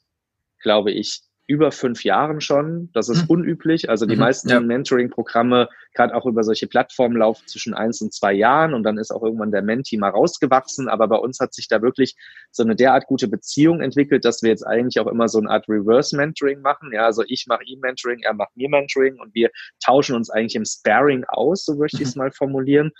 glaube 0.60 0.92
ich, 0.92 1.22
über 1.46 1.72
fünf 1.72 2.04
Jahren 2.04 2.40
schon. 2.40 2.90
Das 2.94 3.08
ist 3.08 3.24
mhm. 3.24 3.30
unüblich. 3.30 3.90
Also 3.90 4.06
die 4.06 4.14
mhm, 4.14 4.20
meisten 4.20 4.48
ja. 4.48 4.60
Mentoring-Programme, 4.60 5.68
gerade 5.92 6.14
auch 6.14 6.24
über 6.24 6.42
solche 6.42 6.66
Plattformen, 6.66 7.18
laufen 7.18 7.46
zwischen 7.46 7.74
eins 7.74 8.00
und 8.00 8.14
zwei 8.14 8.32
Jahren 8.32 8.72
und 8.72 8.82
dann 8.82 8.96
ist 8.96 9.10
auch 9.10 9.22
irgendwann 9.22 9.50
der 9.50 9.62
Menti 9.62 9.98
mal 9.98 10.08
rausgewachsen. 10.08 10.88
Aber 10.88 11.06
bei 11.06 11.16
uns 11.16 11.40
hat 11.40 11.52
sich 11.52 11.68
da 11.68 11.82
wirklich 11.82 12.16
so 12.50 12.62
eine 12.62 12.76
derart 12.76 13.06
gute 13.06 13.28
Beziehung 13.28 13.80
entwickelt, 13.80 14.24
dass 14.24 14.42
wir 14.42 14.50
jetzt 14.50 14.66
eigentlich 14.66 14.98
auch 15.00 15.06
immer 15.06 15.28
so 15.28 15.38
eine 15.38 15.50
Art 15.50 15.68
Reverse-Mentoring 15.68 16.62
machen. 16.62 16.90
Ja, 16.92 17.04
also 17.04 17.22
ich 17.26 17.44
mache 17.46 17.64
ihm 17.64 17.80
Mentoring, 17.80 18.20
er 18.20 18.34
macht 18.34 18.56
mir 18.56 18.70
Mentoring 18.70 19.20
und 19.20 19.34
wir 19.34 19.50
tauschen 19.84 20.16
uns 20.16 20.30
eigentlich 20.30 20.56
im 20.56 20.64
Sparring 20.64 21.24
aus, 21.28 21.64
so 21.64 21.74
möchte 21.74 21.98
ich 21.98 22.08
es 22.08 22.16
mhm. 22.16 22.20
mal 22.20 22.32
formulieren. 22.32 22.90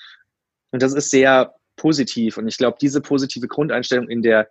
Und 0.70 0.82
das 0.82 0.92
ist 0.92 1.10
sehr 1.10 1.54
positiv. 1.76 2.36
Und 2.36 2.46
ich 2.46 2.58
glaube, 2.58 2.76
diese 2.80 3.00
positive 3.00 3.48
Grundeinstellung 3.48 4.08
in 4.08 4.22
der 4.22 4.48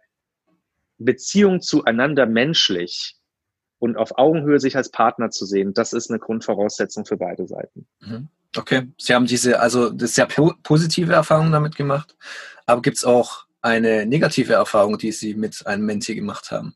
Beziehung 0.98 1.62
zueinander 1.62 2.26
menschlich, 2.26 3.18
und 3.84 3.98
auf 3.98 4.18
Augenhöhe 4.18 4.62
sich 4.62 4.78
als 4.78 4.90
Partner 4.90 5.30
zu 5.30 5.46
sehen, 5.46 5.74
das 5.74 5.92
ist 5.92 6.10
eine 6.10 6.18
Grundvoraussetzung 6.18 7.06
für 7.06 7.18
beide 7.18 7.46
Seiten. 7.48 7.86
Mhm. 8.00 8.30
Okay, 8.56 8.88
Sie 8.98 9.14
haben 9.14 9.26
diese, 9.26 9.60
also 9.60 9.90
das 9.90 10.16
sehr 10.16 10.26
positive 10.26 11.12
Erfahrung 11.12 11.52
damit 11.52 11.76
gemacht, 11.76 12.16
aber 12.66 12.82
gibt 12.82 12.96
es 12.96 13.04
auch 13.04 13.46
eine 13.62 14.06
negative 14.06 14.54
Erfahrung, 14.54 14.98
die 14.98 15.12
Sie 15.12 15.34
mit 15.34 15.68
einem 15.68 15.86
Menti 15.86 16.16
gemacht 16.16 16.50
haben? 16.50 16.76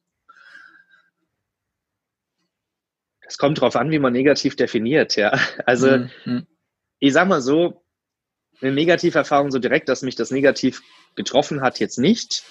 Es 3.22 3.38
kommt 3.38 3.60
darauf 3.60 3.78
an, 3.78 3.90
wie 3.90 4.00
man 4.00 4.12
negativ 4.12 4.58
definiert, 4.58 5.16
ja. 5.16 5.40
Also 5.66 6.00
mhm. 6.00 6.10
mhm. 6.26 6.48
ich 7.00 7.14
sag 7.14 7.30
mal 7.30 7.42
so, 7.42 7.86
eine 8.60 8.74
Negativerfahrung 8.74 9.50
so 9.50 9.60
direkt, 9.60 9.88
dass 9.88 10.02
mich 10.02 10.16
das 10.16 10.32
negativ 10.32 10.82
getroffen 11.16 11.62
hat, 11.62 11.80
jetzt 11.80 12.00
nicht. 12.00 12.44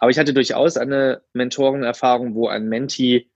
Aber 0.00 0.10
ich 0.10 0.18
hatte 0.18 0.34
durchaus 0.34 0.76
eine 0.76 1.22
Mentorenerfahrung, 1.32 2.34
wo 2.34 2.48
ein 2.48 2.68
Menti 2.68 3.29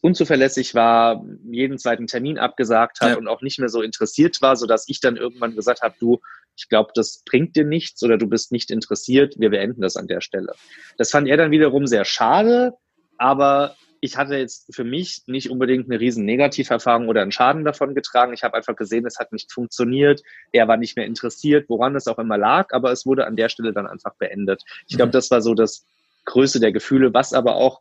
unzuverlässig 0.00 0.74
war, 0.74 1.24
jeden 1.50 1.78
zweiten 1.78 2.06
Termin 2.06 2.38
abgesagt 2.38 3.00
hat 3.00 3.10
ja. 3.10 3.16
und 3.16 3.28
auch 3.28 3.42
nicht 3.42 3.58
mehr 3.58 3.68
so 3.68 3.82
interessiert 3.82 4.40
war, 4.40 4.56
so 4.56 4.66
dass 4.66 4.88
ich 4.88 5.00
dann 5.00 5.16
irgendwann 5.16 5.54
gesagt 5.54 5.82
habe, 5.82 5.94
du, 6.00 6.20
ich 6.56 6.68
glaube, 6.68 6.92
das 6.94 7.22
bringt 7.24 7.56
dir 7.56 7.64
nichts 7.64 8.02
oder 8.02 8.16
du 8.16 8.26
bist 8.26 8.52
nicht 8.52 8.70
interessiert, 8.70 9.34
wir 9.38 9.50
beenden 9.50 9.82
das 9.82 9.96
an 9.96 10.06
der 10.06 10.20
Stelle. 10.20 10.54
Das 10.96 11.10
fand 11.10 11.28
er 11.28 11.36
dann 11.36 11.50
wiederum 11.50 11.86
sehr 11.86 12.04
schade, 12.04 12.72
aber 13.18 13.76
ich 14.00 14.18
hatte 14.18 14.36
jetzt 14.36 14.74
für 14.74 14.84
mich 14.84 15.22
nicht 15.26 15.50
unbedingt 15.50 15.90
eine 15.90 15.98
riesen 15.98 16.26
Negativerfahrung 16.26 17.08
oder 17.08 17.22
einen 17.22 17.32
Schaden 17.32 17.64
davon 17.64 17.94
getragen. 17.94 18.34
Ich 18.34 18.42
habe 18.42 18.54
einfach 18.54 18.76
gesehen, 18.76 19.06
es 19.06 19.18
hat 19.18 19.32
nicht 19.32 19.50
funktioniert. 19.50 20.22
Er 20.52 20.68
war 20.68 20.76
nicht 20.76 20.94
mehr 20.96 21.06
interessiert, 21.06 21.70
woran 21.70 21.96
es 21.96 22.06
auch 22.06 22.18
immer 22.18 22.36
lag, 22.36 22.68
aber 22.72 22.92
es 22.92 23.06
wurde 23.06 23.26
an 23.26 23.34
der 23.34 23.48
Stelle 23.48 23.72
dann 23.72 23.86
einfach 23.86 24.14
beendet. 24.16 24.62
Ich 24.88 24.96
glaube, 24.96 25.08
mhm. 25.08 25.12
das 25.12 25.30
war 25.30 25.40
so 25.40 25.54
das 25.54 25.86
Größte 26.26 26.60
der 26.60 26.72
Gefühle, 26.72 27.14
was 27.14 27.32
aber 27.32 27.54
auch 27.54 27.80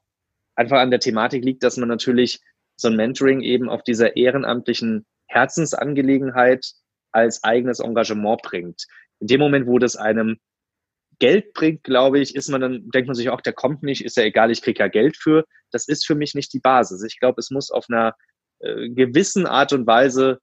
einfach 0.56 0.80
an 0.80 0.92
der 0.92 1.00
Thematik 1.00 1.44
liegt, 1.44 1.64
dass 1.64 1.78
man 1.78 1.90
natürlich 1.90 2.40
so 2.76 2.88
ein 2.88 2.96
Mentoring 2.96 3.42
eben 3.42 3.70
auf 3.70 3.84
dieser 3.84 4.16
ehrenamtlichen 4.16 5.06
Herzensangelegenheit 5.28 6.74
als 7.12 7.44
eigenes 7.44 7.80
Engagement 7.80 8.42
bringt. 8.42 8.86
In 9.20 9.28
dem 9.28 9.40
Moment, 9.40 9.68
wo 9.68 9.80
das 9.80 9.96
einem 9.96 10.38
Geld 11.20 11.54
bringt, 11.54 11.84
glaube 11.84 12.20
ich, 12.20 12.36
ist 12.36 12.50
man 12.50 12.62
dann, 12.62 12.90
denkt 12.90 13.08
man 13.08 13.16
sich 13.16 13.30
auch, 13.30 13.42
der 13.42 13.54
kommt 13.54 13.84
nicht, 13.84 14.04
ist 14.04 14.18
ja 14.18 14.24
egal, 14.24 14.52
ich 14.52 14.62
kriege 14.62 14.80
ja 14.80 14.88
Geld 14.88 15.16
für. 15.16 15.46
Das 15.72 15.88
ist 15.88 16.06
für 16.06 16.16
mich 16.16 16.34
nicht 16.34 16.52
die 16.54 16.60
Basis. 16.60 17.04
Ich 17.04 17.20
glaube, 17.20 17.40
es 17.40 17.52
muss 17.52 17.72
auf 17.72 17.86
einer 17.90 18.16
äh, 18.60 18.90
gewissen 18.90 19.46
Art 19.46 19.74
und 19.74 19.88
Weise 19.88 20.40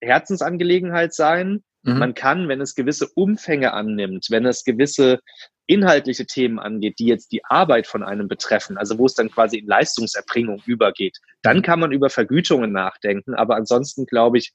Herzensangelegenheit 0.00 1.12
sein. 1.12 1.62
Mhm. 1.82 1.98
Man 1.98 2.14
kann, 2.14 2.48
wenn 2.48 2.60
es 2.60 2.74
gewisse 2.74 3.08
Umfänge 3.14 3.72
annimmt, 3.72 4.28
wenn 4.30 4.46
es 4.46 4.64
gewisse 4.64 5.20
inhaltliche 5.66 6.26
Themen 6.26 6.58
angeht, 6.58 6.98
die 6.98 7.06
jetzt 7.06 7.32
die 7.32 7.44
Arbeit 7.44 7.86
von 7.86 8.02
einem 8.02 8.28
betreffen, 8.28 8.76
also 8.76 8.98
wo 8.98 9.06
es 9.06 9.14
dann 9.14 9.30
quasi 9.30 9.58
in 9.58 9.66
Leistungserbringung 9.66 10.62
übergeht, 10.66 11.18
dann 11.42 11.62
kann 11.62 11.80
man 11.80 11.92
über 11.92 12.10
Vergütungen 12.10 12.72
nachdenken. 12.72 13.34
Aber 13.34 13.56
ansonsten, 13.56 14.06
glaube 14.06 14.38
ich, 14.38 14.52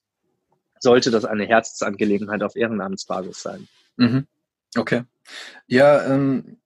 sollte 0.80 1.12
das 1.12 1.26
eine 1.26 1.46
Herzensangelegenheit 1.46 2.44
auf 2.44 2.56
Ehrenamtsbasis 2.56 3.42
sein. 3.42 3.68
Mhm. 3.96 4.28
Okay. 4.78 5.04
Ja, 5.68 6.06
ähm, 6.06 6.58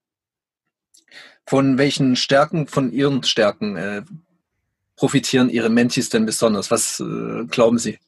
von 1.45 1.77
welchen 1.77 2.15
Stärken, 2.15 2.67
von 2.67 2.91
Ihren 2.91 3.23
Stärken 3.23 3.75
äh, 3.75 4.03
profitieren 4.95 5.49
Ihre 5.49 5.69
Mentis 5.69 6.09
denn 6.09 6.25
besonders? 6.25 6.71
Was 6.71 6.99
äh, 6.99 7.45
glauben 7.45 7.77
Sie? 7.77 7.99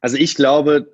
Also 0.00 0.16
ich 0.16 0.34
glaube, 0.34 0.92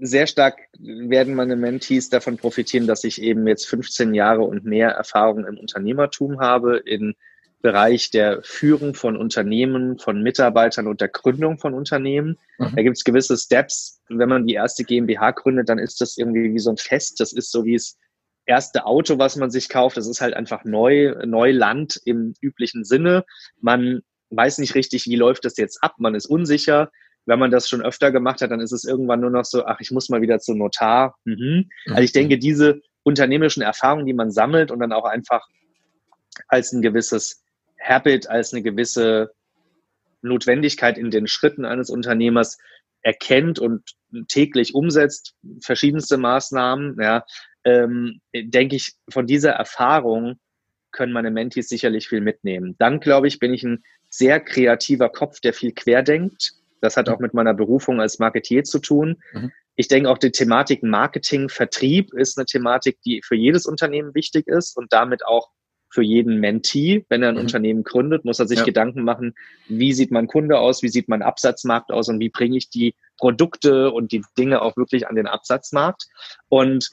sehr 0.00 0.26
stark 0.26 0.58
werden 0.78 1.34
meine 1.34 1.56
Mentees 1.56 2.10
davon 2.10 2.36
profitieren, 2.36 2.86
dass 2.86 3.04
ich 3.04 3.22
eben 3.22 3.46
jetzt 3.46 3.68
15 3.68 4.14
Jahre 4.14 4.42
und 4.42 4.64
mehr 4.64 4.90
Erfahrung 4.90 5.46
im 5.46 5.58
Unternehmertum 5.58 6.40
habe, 6.40 6.78
im 6.78 7.14
Bereich 7.62 8.10
der 8.10 8.42
Führung 8.42 8.94
von 8.94 9.16
Unternehmen, 9.16 9.98
von 9.98 10.20
Mitarbeitern 10.20 10.88
und 10.88 11.00
der 11.00 11.08
Gründung 11.08 11.58
von 11.58 11.74
Unternehmen. 11.74 12.36
Mhm. 12.58 12.72
Da 12.74 12.82
gibt 12.82 12.96
es 12.96 13.04
gewisse 13.04 13.36
Steps. 13.36 14.00
Wenn 14.08 14.28
man 14.28 14.46
die 14.46 14.54
erste 14.54 14.82
GmbH 14.82 15.30
gründet, 15.30 15.68
dann 15.68 15.78
ist 15.78 16.00
das 16.00 16.18
irgendwie 16.18 16.52
wie 16.52 16.58
so 16.58 16.70
ein 16.70 16.76
Fest. 16.76 17.20
Das 17.20 17.32
ist 17.32 17.52
so 17.52 17.64
wie 17.64 17.74
das 17.74 17.96
erste 18.46 18.84
Auto, 18.84 19.18
was 19.18 19.36
man 19.36 19.50
sich 19.50 19.68
kauft. 19.68 19.96
Das 19.96 20.08
ist 20.08 20.20
halt 20.20 20.34
einfach 20.34 20.64
neu, 20.64 21.14
Neuland 21.24 22.00
im 22.04 22.34
üblichen 22.40 22.84
Sinne. 22.84 23.24
Man 23.60 24.00
weiß 24.30 24.58
nicht 24.58 24.74
richtig, 24.74 25.06
wie 25.06 25.16
läuft 25.16 25.44
das 25.44 25.56
jetzt 25.56 25.82
ab. 25.84 25.94
Man 25.98 26.16
ist 26.16 26.26
unsicher 26.26 26.90
wenn 27.26 27.38
man 27.38 27.50
das 27.50 27.68
schon 27.68 27.82
öfter 27.82 28.10
gemacht 28.10 28.40
hat, 28.40 28.50
dann 28.50 28.60
ist 28.60 28.72
es 28.72 28.84
irgendwann 28.84 29.20
nur 29.20 29.30
noch 29.30 29.44
so, 29.44 29.64
ach, 29.64 29.80
ich 29.80 29.90
muss 29.90 30.08
mal 30.08 30.22
wieder 30.22 30.40
zum 30.40 30.58
Notar. 30.58 31.16
Mhm. 31.24 31.70
Also 31.88 32.02
ich 32.02 32.12
denke, 32.12 32.38
diese 32.38 32.80
unternehmerischen 33.04 33.62
Erfahrungen, 33.62 34.06
die 34.06 34.14
man 34.14 34.30
sammelt 34.30 34.70
und 34.70 34.80
dann 34.80 34.92
auch 34.92 35.04
einfach 35.04 35.46
als 36.48 36.72
ein 36.72 36.82
gewisses 36.82 37.42
Habit, 37.80 38.28
als 38.28 38.52
eine 38.52 38.62
gewisse 38.62 39.32
Notwendigkeit 40.22 40.98
in 40.98 41.10
den 41.10 41.26
Schritten 41.26 41.64
eines 41.64 41.90
Unternehmers 41.90 42.58
erkennt 43.02 43.58
und 43.58 43.82
täglich 44.28 44.74
umsetzt, 44.74 45.34
verschiedenste 45.60 46.16
Maßnahmen, 46.16 46.96
ja, 47.00 47.24
ähm, 47.64 48.20
denke 48.34 48.76
ich, 48.76 48.94
von 49.08 49.26
dieser 49.26 49.52
Erfahrung 49.52 50.38
können 50.92 51.12
meine 51.12 51.30
Mentis 51.30 51.68
sicherlich 51.68 52.08
viel 52.08 52.20
mitnehmen. 52.20 52.76
Dann, 52.78 53.00
glaube 53.00 53.26
ich, 53.26 53.38
bin 53.38 53.52
ich 53.54 53.64
ein 53.64 53.82
sehr 54.10 54.40
kreativer 54.40 55.08
Kopf, 55.08 55.40
der 55.40 55.54
viel 55.54 55.72
querdenkt 55.72 56.52
das 56.82 56.96
hat 56.96 57.08
auch 57.08 57.20
mit 57.20 57.32
meiner 57.32 57.54
Berufung 57.54 58.00
als 58.00 58.18
Marketier 58.18 58.64
zu 58.64 58.80
tun. 58.80 59.22
Mhm. 59.32 59.52
Ich 59.76 59.88
denke 59.88 60.10
auch 60.10 60.18
die 60.18 60.32
Thematik 60.32 60.82
Marketing, 60.82 61.48
Vertrieb 61.48 62.12
ist 62.12 62.36
eine 62.36 62.44
Thematik, 62.44 63.00
die 63.06 63.22
für 63.24 63.36
jedes 63.36 63.64
Unternehmen 63.64 64.14
wichtig 64.14 64.46
ist 64.48 64.76
und 64.76 64.92
damit 64.92 65.24
auch 65.24 65.48
für 65.88 66.02
jeden 66.02 66.40
Mentee. 66.40 67.06
Wenn 67.08 67.22
er 67.22 67.30
ein 67.30 67.36
mhm. 67.36 67.42
Unternehmen 67.42 67.84
gründet, 67.84 68.24
muss 68.24 68.40
er 68.40 68.48
sich 68.48 68.58
ja. 68.58 68.64
Gedanken 68.64 69.04
machen, 69.04 69.34
wie 69.68 69.92
sieht 69.92 70.10
mein 70.10 70.26
Kunde 70.26 70.58
aus, 70.58 70.82
wie 70.82 70.88
sieht 70.88 71.08
mein 71.08 71.22
Absatzmarkt 71.22 71.92
aus 71.92 72.08
und 72.08 72.18
wie 72.18 72.30
bringe 72.30 72.56
ich 72.56 72.68
die 72.68 72.94
Produkte 73.18 73.92
und 73.92 74.10
die 74.10 74.24
Dinge 74.36 74.62
auch 74.62 74.76
wirklich 74.76 75.06
an 75.06 75.14
den 75.14 75.26
Absatzmarkt. 75.26 76.06
Und 76.48 76.90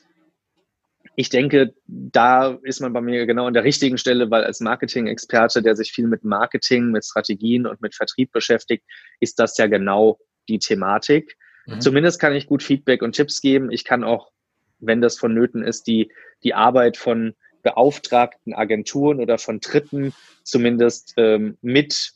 ich 1.19 1.27
denke, 1.27 1.73
da 1.85 2.57
ist 2.63 2.79
man 2.79 2.93
bei 2.93 3.01
mir 3.01 3.25
genau 3.25 3.45
an 3.45 3.53
der 3.53 3.65
richtigen 3.65 3.97
Stelle, 3.97 4.31
weil 4.31 4.45
als 4.45 4.61
Marketing-Experte, 4.61 5.61
der 5.61 5.75
sich 5.75 5.91
viel 5.91 6.07
mit 6.07 6.23
Marketing, 6.23 6.91
mit 6.91 7.03
Strategien 7.03 7.67
und 7.67 7.81
mit 7.81 7.93
Vertrieb 7.93 8.31
beschäftigt, 8.31 8.85
ist 9.19 9.37
das 9.37 9.57
ja 9.57 9.67
genau 9.67 10.17
die 10.47 10.59
Thematik. 10.59 11.35
Mhm. 11.65 11.81
Zumindest 11.81 12.21
kann 12.21 12.33
ich 12.33 12.47
gut 12.47 12.63
Feedback 12.63 13.01
und 13.01 13.17
Tipps 13.17 13.41
geben. 13.41 13.69
Ich 13.69 13.83
kann 13.83 14.05
auch, 14.05 14.31
wenn 14.79 15.01
das 15.01 15.19
vonnöten 15.19 15.61
ist, 15.61 15.87
die, 15.87 16.09
die 16.41 16.53
Arbeit 16.53 16.95
von 16.95 17.35
beauftragten 17.63 18.53
Agenturen 18.53 19.19
oder 19.19 19.37
von 19.37 19.59
Dritten 19.59 20.13
zumindest 20.43 21.15
ähm, 21.17 21.57
mit 21.61 22.13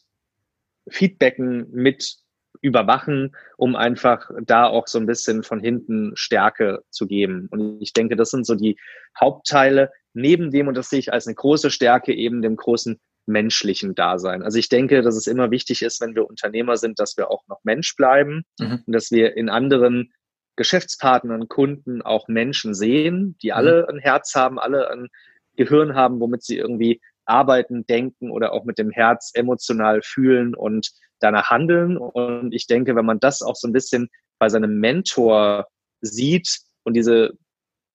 feedbacken, 0.88 1.70
mit 1.74 2.23
überwachen, 2.64 3.36
um 3.58 3.76
einfach 3.76 4.32
da 4.46 4.66
auch 4.66 4.88
so 4.88 4.98
ein 4.98 5.06
bisschen 5.06 5.44
von 5.44 5.60
hinten 5.60 6.14
Stärke 6.16 6.82
zu 6.90 7.06
geben. 7.06 7.48
Und 7.52 7.82
ich 7.82 7.92
denke, 7.92 8.16
das 8.16 8.30
sind 8.30 8.46
so 8.46 8.56
die 8.56 8.80
Hauptteile, 9.20 9.92
neben 10.14 10.50
dem, 10.50 10.68
und 10.70 10.78
das 10.78 10.90
sehe 10.90 11.00
ich 11.00 11.12
als 11.12 11.28
eine 11.28 11.36
große 11.36 11.70
Stärke, 11.70 12.14
eben 12.14 12.42
dem 12.42 12.56
großen 12.56 13.00
menschlichen 13.26 13.96
Dasein. 13.96 14.44
Also 14.44 14.58
ich 14.58 14.70
denke, 14.70 15.02
dass 15.02 15.16
es 15.16 15.28
immer 15.28 15.52
wichtig 15.52 15.82
ist, 15.82 16.00
wenn 16.02 16.16
wir 16.16 16.30
Unternehmer 16.30 16.78
sind, 16.78 17.00
dass 17.00 17.18
wir 17.18 17.30
auch 17.30 17.46
noch 17.48 17.60
Mensch 17.64 17.96
bleiben 17.96 18.44
mhm. 18.60 18.84
und 18.86 18.94
dass 18.94 19.12
wir 19.12 19.36
in 19.36 19.50
anderen 19.50 20.14
Geschäftspartnern, 20.56 21.50
Kunden 21.50 22.02
auch 22.02 22.28
Menschen 22.30 22.74
sehen, 22.74 23.38
die 23.42 23.48
mhm. 23.48 23.54
alle 23.54 23.90
ein 23.90 24.00
Herz 24.00 24.36
haben, 24.36 24.58
alle 24.58 24.90
ein 24.90 25.10
Gehirn 25.58 25.96
haben, 25.96 26.20
womit 26.22 26.44
sie 26.44 26.58
irgendwie 26.58 27.02
arbeiten, 27.26 27.86
denken 27.86 28.32
oder 28.32 28.54
auch 28.54 28.66
mit 28.66 28.78
dem 28.78 28.92
Herz 28.92 29.32
emotional 29.34 30.02
fühlen 30.04 30.56
und 30.56 30.92
danach 31.20 31.50
handeln. 31.50 31.98
Und 31.98 32.54
ich 32.54 32.68
denke, 32.68 32.96
wenn 32.96 33.06
man 33.06 33.20
das 33.20 33.42
auch 33.42 33.56
so 33.56 33.68
ein 33.68 33.74
bisschen 33.74 34.10
bei 34.40 34.50
seinem 34.50 34.80
Mentor 34.80 35.68
sieht 36.02 36.60
und 36.84 36.96
diese 36.96 37.34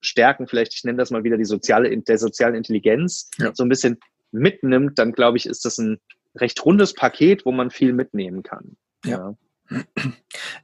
Stärken, 0.00 0.46
vielleicht, 0.46 0.74
ich 0.74 0.84
nenne 0.84 0.98
das 0.98 1.10
mal 1.10 1.24
wieder 1.24 1.36
die 1.36 1.44
soziale, 1.44 1.96
der 1.96 2.18
sozialen 2.18 2.54
Intelligenz, 2.54 3.30
ja. 3.38 3.52
so 3.54 3.64
ein 3.64 3.68
bisschen 3.68 3.98
mitnimmt, 4.30 4.98
dann 4.98 5.12
glaube 5.12 5.36
ich, 5.36 5.46
ist 5.46 5.64
das 5.64 5.78
ein 5.78 5.98
recht 6.36 6.64
rundes 6.64 6.94
Paket, 6.94 7.44
wo 7.44 7.52
man 7.52 7.70
viel 7.70 7.92
mitnehmen 7.92 8.42
kann. 8.42 8.76
Ja. 9.04 9.34
ja. 9.70 9.82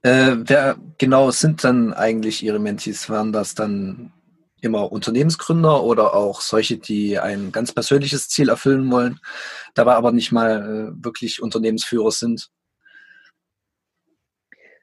Äh, 0.03 0.37
wer 0.47 0.79
genau 0.99 1.31
sind 1.31 1.63
dann 1.65 1.93
eigentlich 1.93 2.43
Ihre 2.43 2.59
Mentees? 2.59 3.11
Waren 3.11 3.33
das 3.33 3.55
dann 3.55 4.13
immer 4.65 4.91
Unternehmensgründer 4.91 5.83
oder 5.83 6.15
auch 6.15 6.41
solche, 6.41 6.79
die 6.79 7.19
ein 7.19 7.53
ganz 7.53 7.73
persönliches 7.73 8.29
Ziel 8.29 8.49
erfüllen 8.49 8.91
wollen, 8.91 9.21
dabei 9.75 9.95
aber 9.95 10.13
nicht 10.13 10.33
mal 10.33 10.93
äh, 10.97 11.05
wirklich 11.05 11.43
Unternehmensführer 11.43 12.11
sind? 12.11 12.51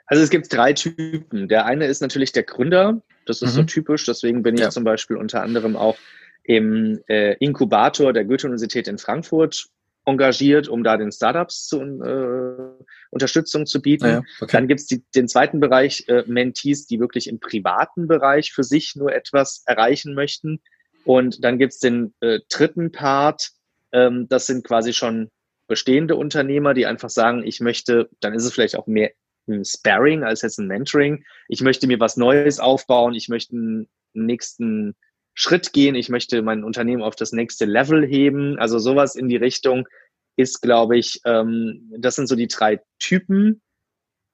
Also 0.06 0.24
es 0.24 0.30
gibt 0.30 0.52
drei 0.54 0.74
Typen. 0.74 1.48
Der 1.48 1.65
eine 1.65 1.86
ist 1.86 2.02
natürlich 2.02 2.32
der 2.32 2.44
Gründer. 2.44 3.02
Das 3.26 3.41
ist 3.41 3.54
mhm. 3.54 3.56
so 3.56 3.63
typisch. 3.63 4.06
Deswegen 4.06 4.44
bin 4.44 4.56
ich 4.56 4.62
ja. 4.62 4.70
zum 4.70 4.84
Beispiel 4.84 5.17
unter 5.17 5.41
anderem 5.41 5.76
auch 5.76 5.98
im 6.44 7.00
äh, 7.08 7.36
Inkubator 7.39 8.13
der 8.13 8.26
Goethe-Universität 8.26 8.88
in 8.88 8.98
Frankfurt 8.98 9.67
engagiert, 10.06 10.68
um 10.68 10.84
da 10.84 10.98
den 10.98 11.12
Startups 11.12 11.68
zu, 11.68 11.82
äh, 11.82 12.84
Unterstützung 13.12 13.66
zu 13.66 13.82
bieten. 13.82 14.08
Ja, 14.08 14.22
okay. 14.40 14.52
Dann 14.52 14.68
gibt's 14.68 14.88
die, 14.88 15.04
den 15.16 15.28
zweiten 15.28 15.60
Bereich 15.60 16.06
äh, 16.08 16.24
Mentees, 16.28 16.88
die 16.88 17.00
wirklich 17.00 17.28
im 17.28 17.40
privaten 17.40 18.08
Bereich 18.08 18.52
für 18.52 18.64
sich 18.64 18.96
nur 18.96 19.14
etwas 19.14 19.64
erreichen 19.66 20.14
möchten. 20.14 20.60
Und 21.04 21.44
dann 21.44 21.58
gibt's 21.58 21.80
den 21.80 22.14
äh, 22.20 22.40
dritten 22.50 22.92
Part, 22.92 23.52
ähm, 23.92 24.28
das 24.30 24.48
sind 24.48 24.66
quasi 24.66 24.94
schon 24.94 25.30
bestehende 25.68 26.16
Unternehmer, 26.16 26.74
die 26.74 26.86
einfach 26.86 27.10
sagen, 27.10 27.44
ich 27.46 27.60
möchte, 27.60 28.10
dann 28.20 28.34
ist 28.34 28.44
es 28.44 28.54
vielleicht 28.54 28.76
auch 28.76 28.88
mehr 28.88 29.12
ein 29.48 29.66
Sparring 29.66 30.24
als 30.24 30.42
jetzt 30.42 30.60
ein 30.60 30.68
Mentoring. 30.68 31.24
Ich 31.48 31.62
möchte 31.62 31.88
mir 31.88 32.00
was 32.00 32.18
Neues 32.18 32.60
aufbauen, 32.60 33.14
ich 33.14 33.30
möchte 33.30 33.56
einen 33.56 33.90
nächsten 34.14 34.96
Schritt 35.34 35.74
gehen, 35.74 35.96
ich 35.96 36.10
möchte 36.10 36.41
mein 36.41 36.63
Unternehmen 36.63 37.02
auf 37.02 37.15
das 37.15 37.32
nächste 37.32 37.65
Level 37.65 38.06
heben. 38.06 38.60
Also 38.60 38.80
sowas 38.80 39.15
in 39.15 39.30
die 39.30 39.38
Richtung 39.38 39.88
ist, 40.36 40.62
glaube 40.62 40.98
ich, 40.98 41.22
ähm, 41.26 41.91
das 41.98 42.15
sind 42.15 42.28
so 42.28 42.36
die 42.36 42.48
drei 42.48 42.82
Typen. 43.00 43.62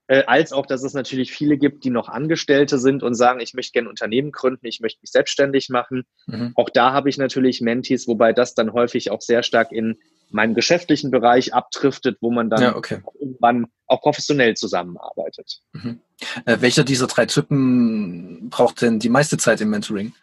Äh, 0.10 0.24
als 0.26 0.54
auch, 0.54 0.66
dass 0.66 0.84
es 0.84 0.94
natürlich 0.94 1.34
viele 1.34 1.58
gibt, 1.58 1.84
die 1.84 1.90
noch 1.90 2.08
Angestellte 2.08 2.80
sind 2.80 3.04
und 3.04 3.14
sagen, 3.14 3.42
ich 3.42 3.54
möchte 3.54 3.74
gerne 3.74 3.90
Unternehmen 3.90 4.32
gründen, 4.32 4.66
ich 4.66 4.80
möchte 4.80 5.02
mich 5.02 5.12
selbstständig 5.12 5.68
machen. 5.68 6.04
Mhm. 6.28 6.54
Auch 6.56 6.70
da 6.70 6.94
habe 6.94 7.10
ich 7.10 7.18
natürlich 7.18 7.60
Mentees, 7.60 8.08
wobei 8.08 8.32
das 8.32 8.54
dann 8.54 8.72
häufig 8.72 9.12
auch 9.12 9.22
sehr 9.22 9.44
stark 9.44 9.74
in 9.74 9.98
meinem 10.30 10.56
geschäftlichen 10.56 11.12
Bereich 11.12 11.54
abdriftet, 11.54 12.18
wo 12.22 12.32
man 12.32 12.50
dann 12.50 12.62
ja, 12.62 12.76
okay. 12.76 13.02
irgendwann 13.20 13.68
auch 13.86 14.02
professionell 14.02 14.56
zusammenarbeitet. 14.56 15.62
Mhm. 15.74 16.00
Äh, 16.46 16.58
welcher 16.62 16.86
dieser 16.86 17.08
drei 17.08 17.26
Typen 17.26 18.50
braucht 18.50 18.82
denn 18.82 19.00
die 19.00 19.10
meiste 19.10 19.38
Zeit 19.38 19.60
im 19.60 19.70
Mentoring? 19.70 20.14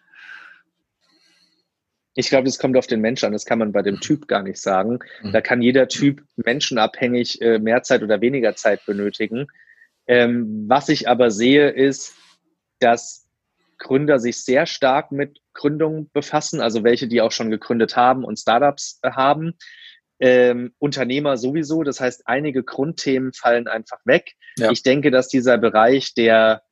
Ich 2.14 2.28
glaube, 2.28 2.44
das 2.44 2.58
kommt 2.58 2.76
auf 2.76 2.86
den 2.86 3.00
Mensch 3.00 3.24
an. 3.24 3.32
Das 3.32 3.44
kann 3.44 3.58
man 3.58 3.72
bei 3.72 3.82
dem 3.82 4.00
Typ 4.00 4.28
gar 4.28 4.42
nicht 4.42 4.60
sagen. 4.60 5.00
Mhm. 5.22 5.32
Da 5.32 5.40
kann 5.40 5.62
jeder 5.62 5.88
Typ 5.88 6.22
menschenabhängig 6.36 7.40
äh, 7.42 7.58
mehr 7.58 7.82
Zeit 7.82 8.02
oder 8.02 8.20
weniger 8.20 8.54
Zeit 8.54 8.86
benötigen. 8.86 9.48
Ähm, 10.06 10.66
was 10.68 10.88
ich 10.88 11.08
aber 11.08 11.30
sehe, 11.30 11.70
ist, 11.70 12.14
dass 12.78 13.26
Gründer 13.78 14.18
sich 14.18 14.44
sehr 14.44 14.66
stark 14.66 15.12
mit 15.12 15.40
Gründungen 15.52 16.10
befassen, 16.12 16.60
also 16.60 16.84
welche, 16.84 17.08
die 17.08 17.20
auch 17.20 17.32
schon 17.32 17.50
gegründet 17.50 17.96
haben 17.96 18.24
und 18.24 18.38
Startups 18.38 18.98
äh, 19.02 19.12
haben. 19.12 19.54
Ähm, 20.20 20.72
Unternehmer 20.78 21.36
sowieso. 21.36 21.82
Das 21.82 22.00
heißt, 22.00 22.22
einige 22.26 22.62
Grundthemen 22.62 23.32
fallen 23.32 23.66
einfach 23.66 23.98
weg. 24.04 24.34
Ja. 24.56 24.70
Ich 24.70 24.82
denke, 24.82 25.10
dass 25.10 25.28
dieser 25.28 25.58
Bereich 25.58 26.14
der 26.14 26.62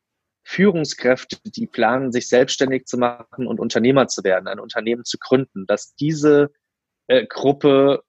Führungskräfte, 0.45 1.39
die 1.45 1.67
planen, 1.67 2.13
sich 2.13 2.29
selbstständig 2.29 2.87
zu 2.87 2.99
machen 2.99 3.47
und 3.47 3.61
Unternehmer 3.61 4.09
zu 4.09 4.25
werden, 4.25 4.49
ein 4.49 4.61
Unternehmen 4.61 5.05
zu 5.05 5.19
gründen, 5.19 5.67
dass 5.67 5.95
diese 5.95 6.51
äh, 7.07 7.27
Gruppe 7.27 8.03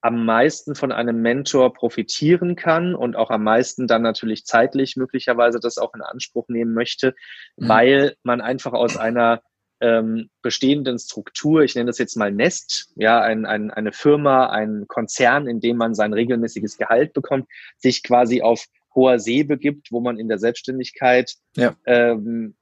am 0.00 0.24
meisten 0.24 0.74
von 0.74 0.92
einem 0.92 1.22
Mentor 1.22 1.72
profitieren 1.72 2.54
kann 2.54 2.94
und 2.94 3.16
auch 3.16 3.30
am 3.30 3.42
meisten 3.42 3.88
dann 3.88 4.02
natürlich 4.02 4.44
zeitlich 4.44 4.96
möglicherweise 4.96 5.58
das 5.58 5.78
auch 5.78 5.94
in 5.94 6.02
Anspruch 6.02 6.48
nehmen 6.48 6.72
möchte, 6.72 7.14
mhm. 7.56 7.68
weil 7.68 8.14
man 8.22 8.40
einfach 8.40 8.72
aus 8.72 8.96
einer 8.96 9.42
ähm, 9.80 10.28
bestehenden 10.42 10.98
Struktur, 10.98 11.62
ich 11.62 11.74
nenne 11.74 11.86
das 11.86 11.98
jetzt 11.98 12.16
mal 12.16 12.32
Nest, 12.32 12.92
ja, 12.96 13.20
ein, 13.20 13.46
ein, 13.46 13.70
eine 13.70 13.92
Firma, 13.92 14.46
ein 14.46 14.86
Konzern, 14.88 15.46
in 15.46 15.60
dem 15.60 15.76
man 15.76 15.94
sein 15.94 16.12
regelmäßiges 16.12 16.78
Gehalt 16.78 17.12
bekommt, 17.12 17.48
sich 17.76 18.02
quasi 18.02 18.42
auf 18.42 18.64
hoher 18.94 19.18
See 19.18 19.42
begibt, 19.42 19.92
wo 19.92 20.00
man 20.00 20.18
in 20.18 20.28
der 20.28 20.38
Selbstständigkeit 20.38 21.34
ja. 21.56 21.76
ähm, 21.86 22.54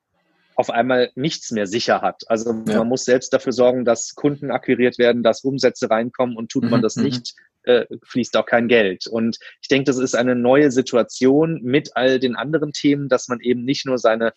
auf 0.54 0.70
einmal 0.70 1.10
nichts 1.14 1.50
mehr 1.50 1.66
sicher 1.66 2.00
hat. 2.00 2.22
Also 2.28 2.50
ja. 2.66 2.78
man 2.78 2.88
muss 2.88 3.04
selbst 3.04 3.32
dafür 3.32 3.52
sorgen, 3.52 3.84
dass 3.84 4.14
Kunden 4.14 4.50
akquiriert 4.50 4.98
werden, 4.98 5.22
dass 5.22 5.44
Umsätze 5.44 5.90
reinkommen 5.90 6.36
und 6.36 6.50
tut 6.50 6.64
mhm, 6.64 6.70
man 6.70 6.82
das 6.82 6.96
mhm. 6.96 7.04
nicht, 7.04 7.34
äh, 7.64 7.84
fließt 8.04 8.36
auch 8.36 8.46
kein 8.46 8.66
Geld. 8.68 9.06
Und 9.06 9.38
ich 9.60 9.68
denke, 9.68 9.84
das 9.84 9.98
ist 9.98 10.14
eine 10.14 10.34
neue 10.34 10.70
Situation 10.70 11.60
mit 11.62 11.96
all 11.96 12.18
den 12.18 12.36
anderen 12.36 12.72
Themen, 12.72 13.08
dass 13.08 13.28
man 13.28 13.40
eben 13.40 13.64
nicht 13.64 13.84
nur 13.84 13.98
seine 13.98 14.32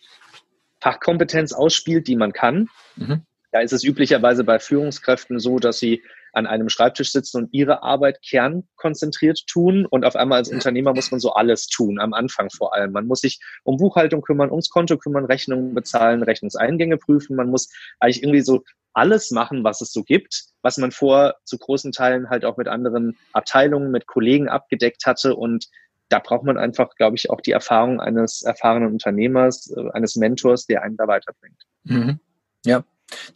Fachkompetenz 0.80 1.52
ausspielt, 1.52 2.06
die 2.06 2.16
man 2.16 2.32
kann. 2.32 2.68
Mhm. 2.96 3.22
Da 3.52 3.60
ist 3.60 3.72
es 3.72 3.82
üblicherweise 3.82 4.44
bei 4.44 4.58
Führungskräften 4.58 5.40
so, 5.40 5.58
dass 5.58 5.78
sie 5.78 6.02
an 6.32 6.46
einem 6.46 6.68
Schreibtisch 6.68 7.12
sitzen 7.12 7.38
und 7.38 7.48
ihre 7.52 7.82
Arbeit 7.82 8.20
kernkonzentriert 8.22 9.46
tun. 9.46 9.86
Und 9.86 10.04
auf 10.04 10.16
einmal 10.16 10.38
als 10.38 10.50
Unternehmer 10.50 10.94
muss 10.94 11.10
man 11.10 11.20
so 11.20 11.32
alles 11.32 11.66
tun, 11.66 12.00
am 12.00 12.12
Anfang 12.12 12.50
vor 12.50 12.74
allem. 12.74 12.92
Man 12.92 13.06
muss 13.06 13.20
sich 13.20 13.40
um 13.64 13.76
Buchhaltung 13.76 14.22
kümmern, 14.22 14.50
ums 14.50 14.70
Konto 14.70 14.96
kümmern, 14.96 15.24
Rechnungen 15.24 15.74
bezahlen, 15.74 16.22
Rechnungseingänge 16.22 16.96
prüfen. 16.96 17.36
Man 17.36 17.48
muss 17.48 17.68
eigentlich 17.98 18.22
irgendwie 18.22 18.42
so 18.42 18.62
alles 18.92 19.30
machen, 19.30 19.64
was 19.64 19.80
es 19.80 19.92
so 19.92 20.02
gibt, 20.02 20.44
was 20.62 20.78
man 20.78 20.90
vor 20.90 21.36
zu 21.44 21.58
großen 21.58 21.92
Teilen 21.92 22.28
halt 22.28 22.44
auch 22.44 22.56
mit 22.56 22.68
anderen 22.68 23.16
Abteilungen, 23.32 23.90
mit 23.90 24.06
Kollegen 24.06 24.48
abgedeckt 24.48 25.06
hatte. 25.06 25.36
Und 25.36 25.68
da 26.08 26.18
braucht 26.18 26.44
man 26.44 26.58
einfach, 26.58 26.94
glaube 26.96 27.16
ich, 27.16 27.30
auch 27.30 27.40
die 27.40 27.52
Erfahrung 27.52 28.00
eines 28.00 28.42
erfahrenen 28.42 28.92
Unternehmers, 28.92 29.72
äh, 29.76 29.90
eines 29.92 30.16
Mentors, 30.16 30.66
der 30.66 30.82
einen 30.82 30.96
da 30.96 31.06
weiterbringt. 31.06 31.62
Mhm. 31.84 32.20
Ja, 32.66 32.84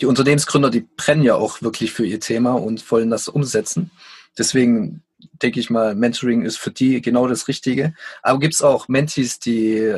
die 0.00 0.06
Unternehmensgründer, 0.06 0.70
die 0.70 0.86
brennen 0.96 1.22
ja 1.22 1.34
auch 1.34 1.62
wirklich 1.62 1.92
für 1.92 2.06
ihr 2.06 2.20
Thema 2.20 2.52
und 2.52 2.90
wollen 2.90 3.10
das 3.10 3.28
umsetzen. 3.28 3.90
Deswegen 4.38 5.02
denke 5.42 5.60
ich 5.60 5.70
mal, 5.70 5.94
Mentoring 5.94 6.42
ist 6.42 6.58
für 6.58 6.70
die 6.70 7.00
genau 7.00 7.26
das 7.26 7.48
Richtige. 7.48 7.94
Aber 8.22 8.38
gibt 8.38 8.54
es 8.54 8.62
auch 8.62 8.88
Mentees, 8.88 9.38
die 9.38 9.94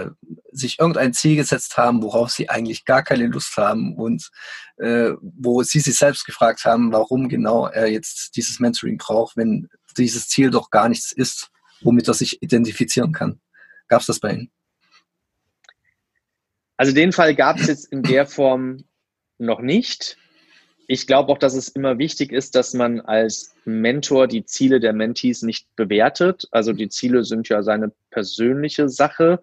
sich 0.50 0.78
irgendein 0.78 1.12
Ziel 1.12 1.36
gesetzt 1.36 1.76
haben, 1.76 2.02
worauf 2.02 2.30
sie 2.30 2.48
eigentlich 2.48 2.84
gar 2.84 3.02
keine 3.02 3.26
Lust 3.26 3.56
haben 3.56 3.94
und 3.96 4.30
äh, 4.78 5.12
wo 5.20 5.62
sie 5.62 5.80
sich 5.80 5.96
selbst 5.96 6.24
gefragt 6.26 6.64
haben, 6.64 6.92
warum 6.92 7.28
genau 7.28 7.66
er 7.66 7.88
jetzt 7.88 8.36
dieses 8.36 8.60
Mentoring 8.60 8.98
braucht, 8.98 9.36
wenn 9.36 9.68
dieses 9.96 10.28
Ziel 10.28 10.50
doch 10.50 10.70
gar 10.70 10.88
nichts 10.88 11.12
ist, 11.12 11.50
womit 11.80 12.08
er 12.08 12.14
sich 12.14 12.42
identifizieren 12.42 13.12
kann. 13.12 13.40
Gab 13.88 14.00
es 14.00 14.06
das 14.06 14.20
bei 14.20 14.32
Ihnen? 14.32 14.50
Also 16.76 16.92
den 16.92 17.12
Fall 17.12 17.34
gab 17.34 17.58
es 17.58 17.68
jetzt 17.68 17.90
in 17.90 18.02
der 18.02 18.26
Form 18.26 18.84
noch 19.38 19.60
nicht. 19.60 20.16
Ich 20.88 21.06
glaube 21.06 21.32
auch, 21.32 21.38
dass 21.38 21.54
es 21.54 21.68
immer 21.68 21.98
wichtig 21.98 22.32
ist, 22.32 22.54
dass 22.54 22.72
man 22.72 23.00
als 23.00 23.54
Mentor 23.64 24.28
die 24.28 24.44
Ziele 24.44 24.78
der 24.78 24.92
Mentees 24.92 25.42
nicht 25.42 25.66
bewertet. 25.74 26.46
Also 26.52 26.72
die 26.72 26.88
Ziele 26.88 27.24
sind 27.24 27.48
ja 27.48 27.62
seine 27.62 27.92
persönliche 28.10 28.88
Sache. 28.88 29.40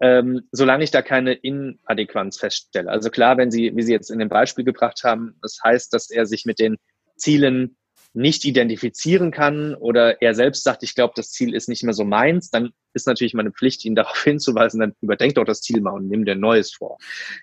ähm, 0.00 0.48
solange 0.50 0.82
ich 0.82 0.90
da 0.90 1.02
keine 1.02 1.34
Inadäquanz 1.34 2.38
feststelle. 2.38 2.90
Also 2.90 3.10
klar, 3.10 3.36
wenn 3.36 3.50
Sie, 3.50 3.76
wie 3.76 3.82
Sie 3.82 3.92
jetzt 3.92 4.10
in 4.10 4.18
dem 4.18 4.30
Beispiel 4.30 4.64
gebracht 4.64 5.04
haben, 5.04 5.36
das 5.42 5.58
heißt, 5.62 5.92
dass 5.92 6.10
er 6.10 6.24
sich 6.26 6.46
mit 6.46 6.58
den 6.58 6.78
Zielen 7.16 7.76
nicht 8.12 8.44
identifizieren 8.44 9.30
kann 9.30 9.74
oder 9.74 10.20
er 10.20 10.34
selbst 10.34 10.64
sagt, 10.64 10.82
ich 10.82 10.94
glaube, 10.96 11.12
das 11.14 11.30
Ziel 11.30 11.54
ist 11.54 11.68
nicht 11.68 11.84
mehr 11.84 11.94
so 11.94 12.04
meins, 12.04 12.50
dann 12.50 12.72
ist 12.92 13.06
natürlich 13.06 13.34
meine 13.34 13.52
Pflicht, 13.52 13.84
ihn 13.84 13.94
darauf 13.94 14.24
hinzuweisen, 14.24 14.80
dann 14.80 14.94
überdenkt 15.00 15.36
doch 15.36 15.44
das 15.44 15.60
Ziel 15.60 15.80
mal 15.80 15.92
und 15.92 16.08
nimm 16.08 16.24
dir 16.24 16.32
ein 16.32 16.40
neues 16.40 16.72
vor. 16.72 16.96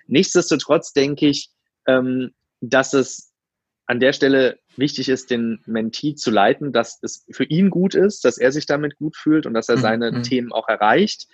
Nichtsdestotrotz 0.08 0.92
denke 0.92 1.28
ich, 1.28 1.50
ähm, 1.88 2.30
dass 2.60 2.94
es 2.94 3.32
an 3.86 3.98
der 3.98 4.12
Stelle 4.12 4.58
wichtig 4.76 5.08
ist, 5.08 5.30
den 5.30 5.60
Mentee 5.66 6.14
zu 6.14 6.30
leiten, 6.30 6.72
dass 6.72 6.98
es 7.02 7.24
für 7.30 7.44
ihn 7.44 7.70
gut 7.70 7.94
ist, 7.94 8.24
dass 8.24 8.38
er 8.38 8.52
sich 8.52 8.66
damit 8.66 8.96
gut 8.96 9.16
fühlt 9.16 9.46
und 9.46 9.54
dass 9.54 9.68
er 9.68 9.76
mhm, 9.76 9.80
seine 9.80 10.12
mhm. 10.12 10.22
Themen 10.22 10.52
auch 10.52 10.68
erreicht. 10.68 11.26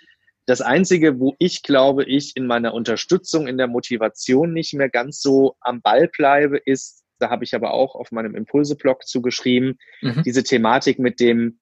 Das 0.47 0.61
Einzige, 0.61 1.19
wo 1.19 1.35
ich 1.37 1.63
glaube, 1.63 2.05
ich 2.05 2.35
in 2.35 2.47
meiner 2.47 2.73
Unterstützung, 2.73 3.47
in 3.47 3.57
der 3.57 3.67
Motivation 3.67 4.53
nicht 4.53 4.73
mehr 4.73 4.89
ganz 4.89 5.21
so 5.21 5.55
am 5.59 5.81
Ball 5.81 6.07
bleibe, 6.07 6.57
ist, 6.57 7.03
da 7.19 7.29
habe 7.29 7.43
ich 7.43 7.53
aber 7.55 7.73
auch 7.73 7.95
auf 7.95 8.11
meinem 8.11 8.35
Impulse-Blog 8.35 9.05
zugeschrieben, 9.05 9.77
mhm. 10.01 10.23
diese 10.23 10.43
Thematik 10.43 10.97
mit 10.97 11.19
dem 11.19 11.59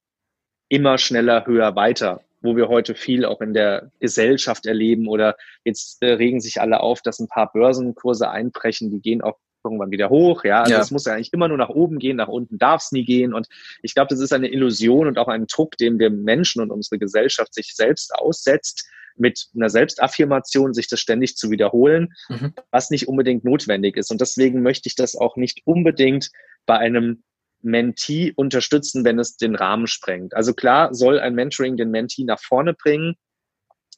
immer 0.70 0.98
schneller, 0.98 1.46
höher, 1.46 1.76
weiter, 1.76 2.22
wo 2.44 2.56
wir 2.56 2.68
heute 2.68 2.94
viel 2.94 3.26
auch 3.26 3.42
in 3.42 3.54
der 3.54 3.92
Gesellschaft 4.00 4.66
erleben 4.66 5.08
oder 5.08 5.36
jetzt 5.64 6.02
äh, 6.02 6.12
regen 6.14 6.42
sich 6.42 6.62
alle 6.62 6.82
auf, 6.82 7.02
dass 7.02 7.20
ein 7.20 7.28
paar 7.28 7.52
Börsenkurse 7.52 8.30
einbrechen, 8.30 8.92
die 8.92 9.02
gehen 9.02 9.22
auch 9.22 9.38
irgendwann 9.64 9.92
wieder 9.92 10.10
hoch, 10.10 10.44
ja. 10.44 10.62
Also 10.62 10.74
ja. 10.74 10.82
es 10.82 10.92
muss 10.92 11.06
ja 11.06 11.14
eigentlich 11.14 11.32
immer 11.32 11.48
nur 11.48 11.58
nach 11.58 11.70
oben 11.70 11.98
gehen, 11.98 12.18
nach 12.18 12.28
unten 12.28 12.58
darf 12.58 12.84
es 12.84 12.92
nie 12.92 13.06
gehen. 13.06 13.34
Und 13.34 13.48
ich 13.82 13.96
glaube, 13.96 14.10
das 14.10 14.20
ist 14.20 14.34
eine 14.34 14.50
Illusion 14.50 15.08
und 15.08 15.18
auch 15.18 15.30
ein 15.30 15.48
Druck, 15.48 15.78
den 15.78 16.00
wir 16.00 16.10
Menschen 16.10 16.62
und 16.62 16.70
unsere 16.70 17.00
Gesellschaft 17.00 17.54
sich 17.54 17.74
selbst 17.74 18.14
aussetzt, 18.14 18.86
mit 19.16 19.48
einer 19.56 19.70
Selbstaffirmation 19.70 20.74
sich 20.74 20.88
das 20.88 21.00
ständig 21.00 21.38
zu 21.38 21.52
wiederholen, 21.52 22.14
mhm. 22.30 22.54
was 22.72 22.90
nicht 22.90 23.08
unbedingt 23.08 23.44
notwendig 23.44 23.96
ist. 23.96 24.12
Und 24.12 24.22
deswegen 24.22 24.62
möchte 24.62 24.90
ich 24.90 24.96
das 24.96 25.16
auch 25.16 25.36
nicht 25.38 25.62
unbedingt 25.66 26.32
bei 26.66 26.78
einem 26.78 27.24
Mentee 27.64 28.34
unterstützen, 28.36 29.04
wenn 29.06 29.20
es 29.20 29.38
den 29.38 29.56
Rahmen 29.56 29.88
sprengt. 29.88 30.36
Also 30.36 30.54
klar 30.54 30.94
soll 30.94 31.20
ein 31.20 31.36
Mentoring 31.36 31.78
den 31.78 31.92
Mentee 31.92 32.24
nach 32.24 32.40
vorne 32.40 32.74
bringen, 32.74 33.16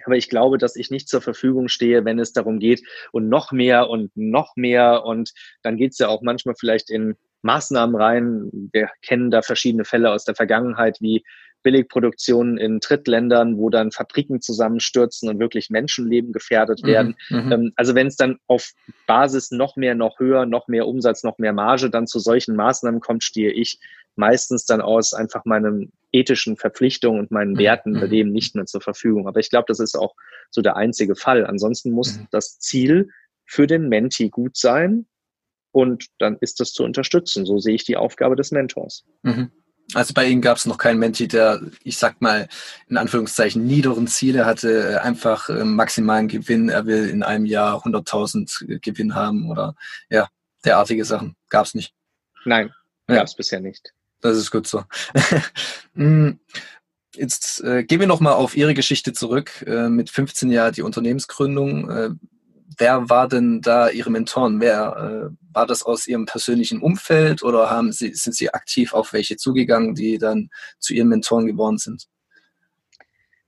aber 0.06 0.16
ich 0.16 0.30
glaube, 0.30 0.58
dass 0.58 0.76
ich 0.76 0.92
nicht 0.92 1.10
zur 1.10 1.22
Verfügung 1.22 1.68
stehe, 1.68 2.06
wenn 2.06 2.20
es 2.20 2.34
darum 2.34 2.60
geht 2.60 2.84
und 3.12 3.30
noch 3.30 3.52
mehr 3.52 3.90
und 3.90 4.12
noch 4.16 4.56
mehr 4.56 5.04
und 5.04 5.32
dann 5.64 5.78
geht 5.78 5.92
es 5.92 5.98
ja 5.98 6.08
auch 6.08 6.22
manchmal 6.22 6.56
vielleicht 6.58 6.90
in 6.90 7.16
Maßnahmen 7.42 7.96
rein. 7.96 8.50
Wir 8.72 8.90
kennen 9.02 9.32
da 9.32 9.42
verschiedene 9.42 9.86
Fälle 9.86 10.12
aus 10.12 10.26
der 10.26 10.36
Vergangenheit, 10.36 10.98
wie 11.00 11.24
Billigproduktionen 11.66 12.60
in 12.60 12.80
Drittländern, 12.80 13.58
wo 13.58 13.72
dann 13.72 13.92
Fabriken 13.92 14.40
zusammenstürzen 14.40 15.28
und 15.28 15.40
wirklich 15.40 15.72
Menschenleben 15.72 16.32
gefährdet 16.32 16.84
mhm, 16.84 16.88
werden. 16.88 17.16
Mhm, 17.30 17.52
ähm, 17.52 17.74
also 17.76 17.96
wenn 17.96 18.06
es 18.06 18.16
dann 18.16 18.38
auf 18.46 18.72
Basis 19.08 19.50
noch 19.50 19.76
mehr, 19.76 19.96
noch 19.96 20.20
höher, 20.20 20.46
noch 20.46 20.68
mehr 20.68 20.88
Umsatz, 20.88 21.24
noch 21.24 21.40
mehr 21.40 21.54
Marge 21.54 21.90
dann 21.90 22.06
zu 22.06 22.20
solchen 22.20 22.56
Maßnahmen 22.56 23.02
kommt, 23.02 23.24
stehe 23.24 23.52
ich 23.52 23.80
meistens 24.16 24.66
dann 24.66 24.80
aus 24.80 25.16
einfach 25.16 25.44
meinen 25.44 25.92
ethischen 26.12 26.56
Verpflichtungen 26.56 27.20
und 27.20 27.32
meinen 27.32 27.54
mhm, 27.54 27.58
Werten 27.58 27.94
bei 27.94 28.06
mhm. 28.06 28.12
dem 28.12 28.32
nicht 28.32 28.54
mehr 28.54 28.68
zur 28.68 28.82
Verfügung. 28.82 29.28
Aber 29.28 29.40
ich 29.40 29.50
glaube, 29.50 29.66
das 29.68 29.80
ist 29.80 29.98
auch 29.98 30.14
so 30.52 30.62
der 30.62 30.76
einzige 30.76 31.16
Fall. 31.16 31.48
Ansonsten 31.48 31.90
muss 31.90 32.20
mhm. 32.20 32.28
das 32.30 32.60
Ziel 32.60 33.10
für 33.44 33.66
den 33.66 33.90
Menti 33.90 34.30
gut 34.30 34.56
sein 34.56 35.08
und 35.72 36.06
dann 36.20 36.38
ist 36.42 36.60
das 36.60 36.74
zu 36.74 36.84
unterstützen. 36.84 37.44
So 37.48 37.58
sehe 37.58 37.74
ich 37.74 37.86
die 37.86 37.98
Aufgabe 37.98 38.36
des 38.36 38.52
Mentors. 38.52 39.04
Mhm. 39.24 39.52
Also 39.94 40.14
bei 40.14 40.26
Ihnen 40.26 40.42
gab 40.42 40.58
es 40.58 40.66
noch 40.66 40.78
keinen 40.78 41.00
Menti, 41.00 41.28
der, 41.28 41.62
ich 41.84 41.98
sag 41.98 42.22
mal, 42.22 42.48
in 42.88 42.98
Anführungszeichen 42.98 43.66
niederen 43.66 44.08
Ziele 44.08 44.46
hatte, 44.46 44.94
äh, 44.94 44.96
einfach 44.98 45.50
äh, 45.50 45.64
maximalen 45.64 46.28
Gewinn, 46.28 46.70
er 46.70 46.86
will 46.86 47.08
in 47.10 47.24
einem 47.24 47.46
Jahr 47.46 47.86
100.000 47.86 48.80
Gewinn 48.82 49.16
haben 49.16 49.50
oder 49.50 49.76
ja, 50.10 50.28
derartige 50.64 51.06
Sachen. 51.06 51.36
Gab 51.50 51.66
es 51.66 51.76
nicht. 51.76 51.94
Nein, 52.46 52.74
ja. 53.08 53.16
gab 53.16 53.28
es 53.28 53.36
bisher 53.36 53.60
nicht. 53.60 53.94
Das 54.22 54.38
ist 54.38 54.50
gut 54.50 54.66
so. 54.66 54.84
Hm, 55.94 56.40
jetzt 57.16 57.64
äh, 57.64 57.84
gehen 57.84 58.00
wir 58.00 58.08
nochmal 58.08 58.34
auf 58.34 58.58
Ihre 58.58 58.74
Geschichte 58.74 59.14
zurück. 59.14 59.64
Äh, 59.68 59.90
mit 59.90 60.10
15 60.10 60.50
Jahren 60.52 60.74
die 60.74 60.82
Unternehmensgründung. 60.82 61.90
Äh, 61.90 62.10
wer 62.78 63.10
war 63.10 63.28
denn 63.28 63.62
da 63.62 63.90
Ihre 63.90 64.10
Mentoren? 64.10 64.60
Wer 64.60 65.32
äh, 65.32 65.54
war 65.54 65.66
das 65.66 65.84
aus 65.84 66.08
Ihrem 66.08 66.26
persönlichen 66.26 66.82
Umfeld 66.82 67.44
oder 67.44 67.70
haben 67.70 67.92
Sie, 67.92 68.14
sind 68.14 68.36
Sie 68.36 68.54
aktiv 68.54 68.94
auf 68.94 69.14
welche 69.14 69.38
zugegangen, 69.38 69.96
die 69.96 70.18
dann 70.18 70.50
zu 70.80 70.94
Ihren 70.94 71.10
Mentoren 71.10 71.46
geworden 71.46 71.78
sind? 71.78 72.08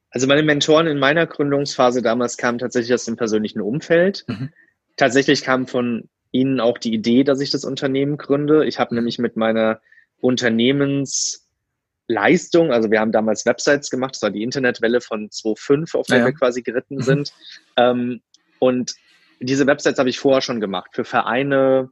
Also 0.10 0.27
meine 0.27 0.43
Mentoren 0.43 0.88
in 0.88 0.99
meiner 0.99 1.27
Gründungsphase 1.27 2.01
damals 2.01 2.38
kamen 2.38 2.60
tatsächlich 2.60 2.93
aus 2.93 3.06
dem 3.06 3.17
persönlichen 3.17 3.62
Umfeld. 3.62 4.23
Mhm. 4.27 4.51
Tatsächlich 4.95 5.43
kam 5.43 5.67
von 5.67 6.10
ihnen 6.32 6.60
auch 6.60 6.77
die 6.77 6.93
Idee, 6.93 7.23
dass 7.23 7.41
ich 7.41 7.51
das 7.51 7.65
Unternehmen 7.65 8.17
gründe. 8.17 8.65
Ich 8.65 8.80
habe 8.80 8.93
mhm. 8.93 8.99
nämlich 8.99 9.19
mit 9.19 9.36
meiner 9.36 9.82
Unternehmensleistung, 10.19 12.71
also 12.71 12.89
wir 12.89 12.99
haben 12.99 13.12
damals 13.12 13.45
Websites 13.45 13.89
gemacht, 13.89 14.15
das 14.15 14.23
war 14.23 14.32
die 14.32 14.43
Internetwelle 14.43 15.01
von 15.01 15.30
2005, 15.30 15.95
auf 15.95 16.08
der 16.08 16.19
ja. 16.19 16.25
wir 16.25 16.34
quasi 16.34 16.63
geritten 16.63 16.95
mhm. 16.95 17.01
sind. 17.01 17.34
Ähm, 17.75 18.21
und 18.60 18.95
diese 19.39 19.67
Websites 19.67 20.00
habe 20.00 20.10
ich 20.10 20.19
vorher 20.19 20.41
schon 20.41 20.60
gemacht 20.60 20.91
für 20.93 21.06
Vereine, 21.06 21.89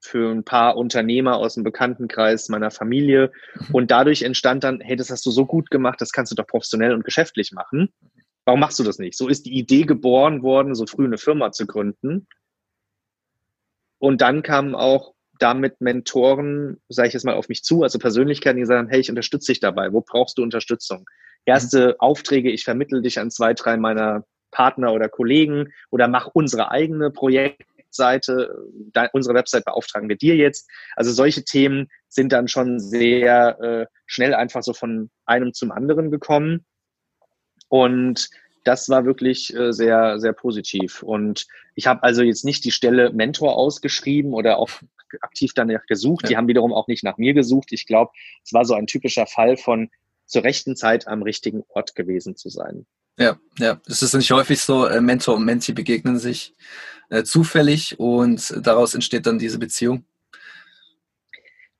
für 0.00 0.30
ein 0.30 0.44
paar 0.44 0.76
Unternehmer 0.76 1.36
aus 1.36 1.54
dem 1.54 1.64
Bekanntenkreis 1.64 2.48
meiner 2.48 2.70
Familie. 2.70 3.32
Mhm. 3.54 3.74
Und 3.74 3.90
dadurch 3.90 4.22
entstand 4.22 4.64
dann, 4.64 4.80
hey, 4.80 4.96
das 4.96 5.10
hast 5.10 5.26
du 5.26 5.30
so 5.30 5.46
gut 5.46 5.70
gemacht, 5.70 6.00
das 6.00 6.12
kannst 6.12 6.32
du 6.32 6.36
doch 6.36 6.46
professionell 6.46 6.94
und 6.94 7.04
geschäftlich 7.04 7.52
machen. 7.52 7.92
Warum 8.44 8.60
machst 8.60 8.78
du 8.78 8.84
das 8.84 8.98
nicht? 8.98 9.16
So 9.16 9.28
ist 9.28 9.44
die 9.46 9.58
Idee 9.58 9.82
geboren 9.82 10.42
worden, 10.42 10.74
so 10.74 10.86
früh 10.86 11.04
eine 11.04 11.18
Firma 11.18 11.52
zu 11.52 11.66
gründen. 11.66 12.26
Und 13.98 14.20
dann 14.20 14.42
kamen 14.42 14.74
auch 14.74 15.14
damit 15.38 15.80
Mentoren, 15.80 16.80
sage 16.88 17.08
ich 17.08 17.14
jetzt 17.14 17.24
mal, 17.24 17.34
auf 17.34 17.48
mich 17.48 17.62
zu, 17.62 17.82
also 17.82 17.98
Persönlichkeiten, 17.98 18.58
die 18.58 18.66
sagen, 18.66 18.88
hey, 18.88 19.00
ich 19.00 19.10
unterstütze 19.10 19.52
dich 19.52 19.60
dabei. 19.60 19.92
Wo 19.92 20.00
brauchst 20.00 20.38
du 20.38 20.42
Unterstützung? 20.42 21.08
Erste 21.44 21.88
mhm. 21.88 21.94
Aufträge, 21.98 22.50
ich 22.50 22.64
vermittel 22.64 23.02
dich 23.02 23.18
an 23.18 23.30
zwei, 23.30 23.54
drei 23.54 23.76
meiner 23.76 24.24
Partner 24.50 24.92
oder 24.92 25.08
Kollegen 25.08 25.72
oder 25.90 26.08
mach 26.08 26.26
unsere 26.26 26.70
eigene 26.70 27.10
Projektseite, 27.10 28.54
unsere 29.12 29.34
Website 29.34 29.64
beauftragen 29.64 30.08
wir 30.08 30.16
dir 30.16 30.36
jetzt. 30.36 30.68
Also 30.96 31.12
solche 31.12 31.44
Themen 31.44 31.88
sind 32.08 32.32
dann 32.32 32.48
schon 32.48 32.80
sehr 32.80 33.60
äh, 33.60 33.86
schnell 34.06 34.34
einfach 34.34 34.62
so 34.62 34.72
von 34.72 35.10
einem 35.26 35.52
zum 35.52 35.70
anderen 35.70 36.10
gekommen. 36.10 36.64
Und 37.68 38.30
das 38.64 38.88
war 38.88 39.04
wirklich 39.04 39.54
äh, 39.54 39.72
sehr, 39.72 40.18
sehr 40.18 40.32
positiv. 40.32 41.02
Und 41.02 41.46
ich 41.74 41.86
habe 41.86 42.02
also 42.02 42.22
jetzt 42.22 42.44
nicht 42.44 42.64
die 42.64 42.70
Stelle 42.70 43.12
Mentor 43.12 43.56
ausgeschrieben 43.56 44.32
oder 44.34 44.58
auch 44.58 44.70
aktiv 45.20 45.52
danach 45.54 45.86
gesucht. 45.86 46.24
Ja. 46.24 46.28
Die 46.28 46.36
haben 46.36 46.48
wiederum 46.48 46.72
auch 46.72 46.86
nicht 46.86 47.02
nach 47.02 47.18
mir 47.18 47.34
gesucht. 47.34 47.72
Ich 47.72 47.86
glaube, 47.86 48.12
es 48.44 48.52
war 48.52 48.64
so 48.64 48.74
ein 48.74 48.86
typischer 48.86 49.26
Fall 49.26 49.56
von 49.56 49.90
zur 50.26 50.44
rechten 50.44 50.76
Zeit 50.76 51.08
am 51.08 51.22
richtigen 51.22 51.64
Ort 51.68 51.94
gewesen 51.94 52.36
zu 52.36 52.50
sein. 52.50 52.86
Ja, 53.18 53.36
ja. 53.58 53.80
Es 53.86 54.02
ist 54.02 54.14
nicht 54.14 54.30
häufig 54.30 54.60
so, 54.60 54.86
äh, 54.86 55.00
Mentor 55.00 55.36
und 55.36 55.44
Menti 55.44 55.72
begegnen 55.72 56.18
sich 56.18 56.54
äh, 57.10 57.24
zufällig 57.24 57.98
und 57.98 58.54
daraus 58.64 58.94
entsteht 58.94 59.26
dann 59.26 59.38
diese 59.38 59.58
Beziehung. 59.58 60.04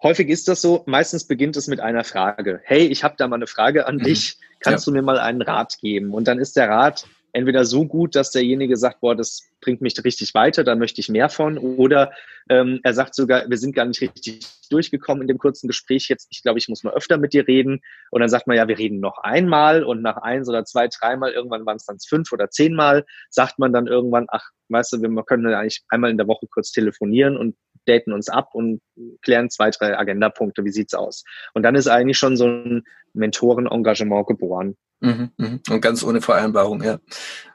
Häufig 0.03 0.29
ist 0.29 0.49
das 0.49 0.61
so, 0.61 0.85
meistens 0.87 1.25
beginnt 1.25 1.57
es 1.57 1.67
mit 1.67 1.81
einer 1.81 2.05
Frage. 2.05 2.61
Hey, 2.65 2.87
ich 2.87 3.03
habe 3.03 3.15
da 3.19 3.27
mal 3.27 3.37
eine 3.37 3.47
Frage 3.47 3.87
an 3.87 3.97
mhm. 3.97 4.05
dich, 4.05 4.39
kannst 4.61 4.87
ja. 4.87 4.91
du 4.91 4.97
mir 4.97 5.03
mal 5.03 5.19
einen 5.19 5.43
Rat 5.43 5.79
geben? 5.81 6.13
Und 6.13 6.29
dann 6.29 6.39
ist 6.39 6.57
der 6.57 6.69
Rat 6.69 7.07
entweder 7.33 7.65
so 7.65 7.87
gut, 7.87 8.15
dass 8.15 8.31
derjenige 8.31 8.77
sagt, 8.77 9.01
boah, 9.01 9.15
das 9.15 9.49
bringt 9.61 9.81
mich 9.81 9.95
richtig 10.05 10.35
weiter, 10.35 10.65
da 10.65 10.75
möchte 10.75 11.01
ich 11.01 11.09
mehr 11.09 11.29
von, 11.29 11.59
oder 11.59 12.13
ähm, 12.49 12.81
er 12.83 12.95
sagt 12.95 13.15
sogar, 13.15 13.49
wir 13.49 13.59
sind 13.59 13.75
gar 13.75 13.85
nicht 13.85 14.01
richtig 14.01 14.41
durchgekommen 14.71 15.23
in 15.23 15.29
dem 15.29 15.39
kurzen 15.39 15.67
Gespräch 15.67 16.09
jetzt, 16.09 16.29
ich 16.31 16.43
glaube, 16.43 16.59
ich 16.59 16.69
muss 16.69 16.85
mal 16.85 16.95
öfter 16.95 17.19
mit 17.19 17.33
dir 17.33 17.47
reden. 17.47 17.81
Und 18.11 18.21
dann 18.21 18.29
sagt 18.29 18.47
man, 18.47 18.57
ja, 18.57 18.69
wir 18.69 18.79
reden 18.79 19.01
noch 19.01 19.19
einmal 19.23 19.85
und 19.85 20.03
nach 20.03 20.19
eins 20.19 20.49
oder 20.49 20.65
zwei, 20.65 20.89
dreimal, 20.89 21.33
irgendwann 21.33 21.67
waren 21.67 21.77
es 21.77 21.87
dann 21.87 21.99
fünf 21.99 22.33
oder 22.33 22.51
zehnmal, 22.51 23.05
sagt 23.31 23.59
man 23.59 23.73
dann 23.73 23.87
irgendwann, 23.87 24.27
ach, 24.29 24.51
weißt 24.69 24.93
du, 24.93 25.03
wir 25.03 25.25
können 25.25 25.47
eigentlich 25.47 25.83
einmal 25.89 26.11
in 26.11 26.19
der 26.19 26.29
Woche 26.29 26.47
kurz 26.51 26.73
telefonieren 26.73 27.37
und 27.37 27.57
daten 27.89 28.13
uns 28.13 28.29
ab 28.29 28.51
und 28.55 28.81
klären 29.23 29.51
zwei, 29.51 29.71
drei 29.71 29.99
Agendapunkte, 29.99 30.65
wie 30.65 30.71
sieht's 30.71 30.95
aus? 30.95 31.25
Und 31.55 31.63
dann 31.63 31.75
ist 31.75 31.89
eigentlich 31.89 32.19
schon 32.19 32.37
so 32.37 32.47
ein 32.47 32.85
Mentorenengagement 33.15 34.27
geboren. 34.27 34.77
Mhm, 35.01 35.31
mh. 35.37 35.59
Und 35.71 35.81
ganz 35.81 36.03
ohne 36.03 36.21
Vereinbarung, 36.21 36.83
ja. 36.83 36.99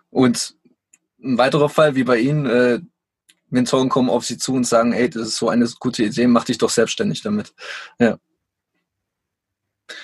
Und 0.10 0.56
ein 1.22 1.38
weiterer 1.38 1.70
Fall 1.70 1.96
wie 1.96 2.04
bei 2.04 2.18
Ihnen, 2.18 2.46
äh, 2.46 2.80
Mentoren 3.50 3.90
kommen 3.90 4.10
auf 4.10 4.26
Sie 4.26 4.38
zu 4.38 4.54
und 4.54 4.66
sagen, 4.66 4.92
hey, 4.92 5.10
das 5.10 5.28
ist 5.28 5.36
so 5.38 5.48
eine 5.50 5.70
gute 5.80 6.04
Idee, 6.04 6.28
mach 6.28 6.46
dich 6.46 6.58
doch 6.58 6.70
selbstständig 6.70 7.22
damit. 7.22 7.54
Ja. 8.00 8.18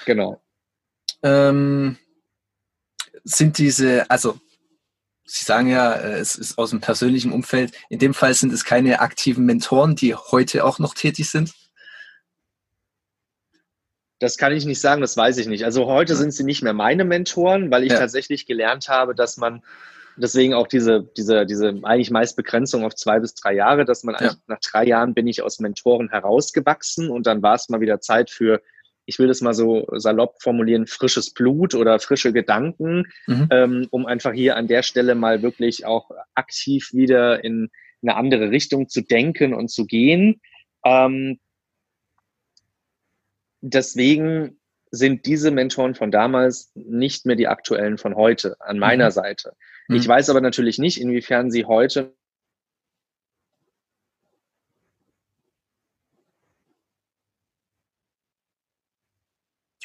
Genau. 0.06 0.42
Ähm, 1.24 1.98
sind 3.24 3.58
diese, 3.58 4.10
also 4.10 4.40
Sie 5.32 5.46
sagen 5.46 5.68
ja, 5.68 5.94
äh, 5.94 6.18
es 6.18 6.34
ist 6.36 6.58
aus 6.58 6.72
dem 6.72 6.82
persönlichen 6.82 7.32
Umfeld. 7.32 7.72
In 7.90 8.00
dem 8.00 8.16
Fall 8.16 8.34
sind 8.34 8.52
es 8.52 8.66
keine 8.66 9.00
aktiven 9.00 9.46
Mentoren, 9.46 9.96
die 9.96 10.16
heute 10.16 10.66
auch 10.66 10.80
noch 10.80 10.96
tätig 10.96 11.30
sind? 11.30 11.54
Das 14.18 14.38
kann 14.38 14.54
ich 14.54 14.66
nicht 14.66 14.82
sagen, 14.82 15.02
das 15.02 15.16
weiß 15.16 15.38
ich 15.38 15.46
nicht. 15.46 15.66
Also 15.66 15.86
heute 15.86 16.16
sind 16.16 16.34
sie 16.34 16.44
nicht 16.44 16.64
mehr 16.64 16.74
meine 16.74 17.06
Mentoren, 17.06 17.70
weil 17.70 17.84
ich 17.84 17.92
ja. 17.92 18.00
tatsächlich 18.00 18.48
gelernt 18.48 18.90
habe, 18.90 19.14
dass 19.14 19.38
man 19.38 19.62
deswegen 20.18 20.56
auch 20.56 20.68
diese, 20.68 21.04
diese, 21.16 21.46
diese 21.46 21.80
eigentlich 21.84 22.10
meist 22.10 22.36
Begrenzung 22.36 22.84
auf 22.84 22.96
zwei 22.96 23.20
bis 23.20 23.36
drei 23.36 23.54
Jahre, 23.54 23.86
dass 23.86 24.04
man 24.04 24.16
ja. 24.20 24.34
nach 24.48 24.60
drei 24.60 24.84
Jahren 24.86 25.14
bin 25.14 25.28
ich 25.28 25.44
aus 25.44 25.60
Mentoren 25.60 26.10
herausgewachsen 26.10 27.10
und 27.10 27.28
dann 27.28 27.44
war 27.44 27.54
es 27.54 27.70
mal 27.70 27.82
wieder 27.82 28.02
Zeit 28.02 28.32
für, 28.32 28.62
ich 29.10 29.18
will 29.18 29.28
das 29.28 29.42
mal 29.42 29.56
so 29.56 29.88
salopp 29.98 30.40
formulieren, 30.40 30.86
frisches 30.86 31.32
Blut 31.34 31.74
oder 31.74 32.00
frische 32.00 32.32
Gedanken, 32.32 33.08
mhm. 33.26 33.48
ähm, 33.50 33.88
um 33.90 34.06
einfach 34.06 34.34
hier 34.34 34.56
an 34.56 34.68
der 34.68 34.84
Stelle 34.84 35.16
mal 35.16 35.42
wirklich 35.42 35.86
auch 35.86 36.12
aktiv 36.36 36.94
wieder 36.94 37.44
in 37.44 37.72
eine 38.04 38.16
andere 38.16 38.52
Richtung 38.52 38.88
zu 38.88 39.02
denken 39.02 39.56
und 39.56 39.70
zu 39.70 39.88
gehen. 39.88 40.42
Ähm, 40.86 41.40
deswegen 43.62 44.60
sind 44.92 45.26
diese 45.26 45.50
Mentoren 45.50 45.96
von 45.96 46.12
damals 46.12 46.72
nicht 46.76 47.26
mehr 47.26 47.36
die 47.36 47.48
aktuellen 47.48 47.98
von 47.98 48.16
heute 48.16 48.58
an 48.60 48.78
meiner 48.78 49.06
mhm. 49.06 49.12
Seite. 49.14 49.54
Ich 49.88 50.06
mhm. 50.06 50.10
weiß 50.10 50.30
aber 50.30 50.42
natürlich 50.42 50.78
nicht, 50.78 51.02
inwiefern 51.02 51.50
sie 51.50 51.66
heute 51.66 52.14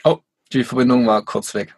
Oh, 0.04 0.20
die 0.52 0.64
Verbindung 0.64 1.06
war 1.06 1.24
kurz 1.24 1.54
weg. 1.54 1.76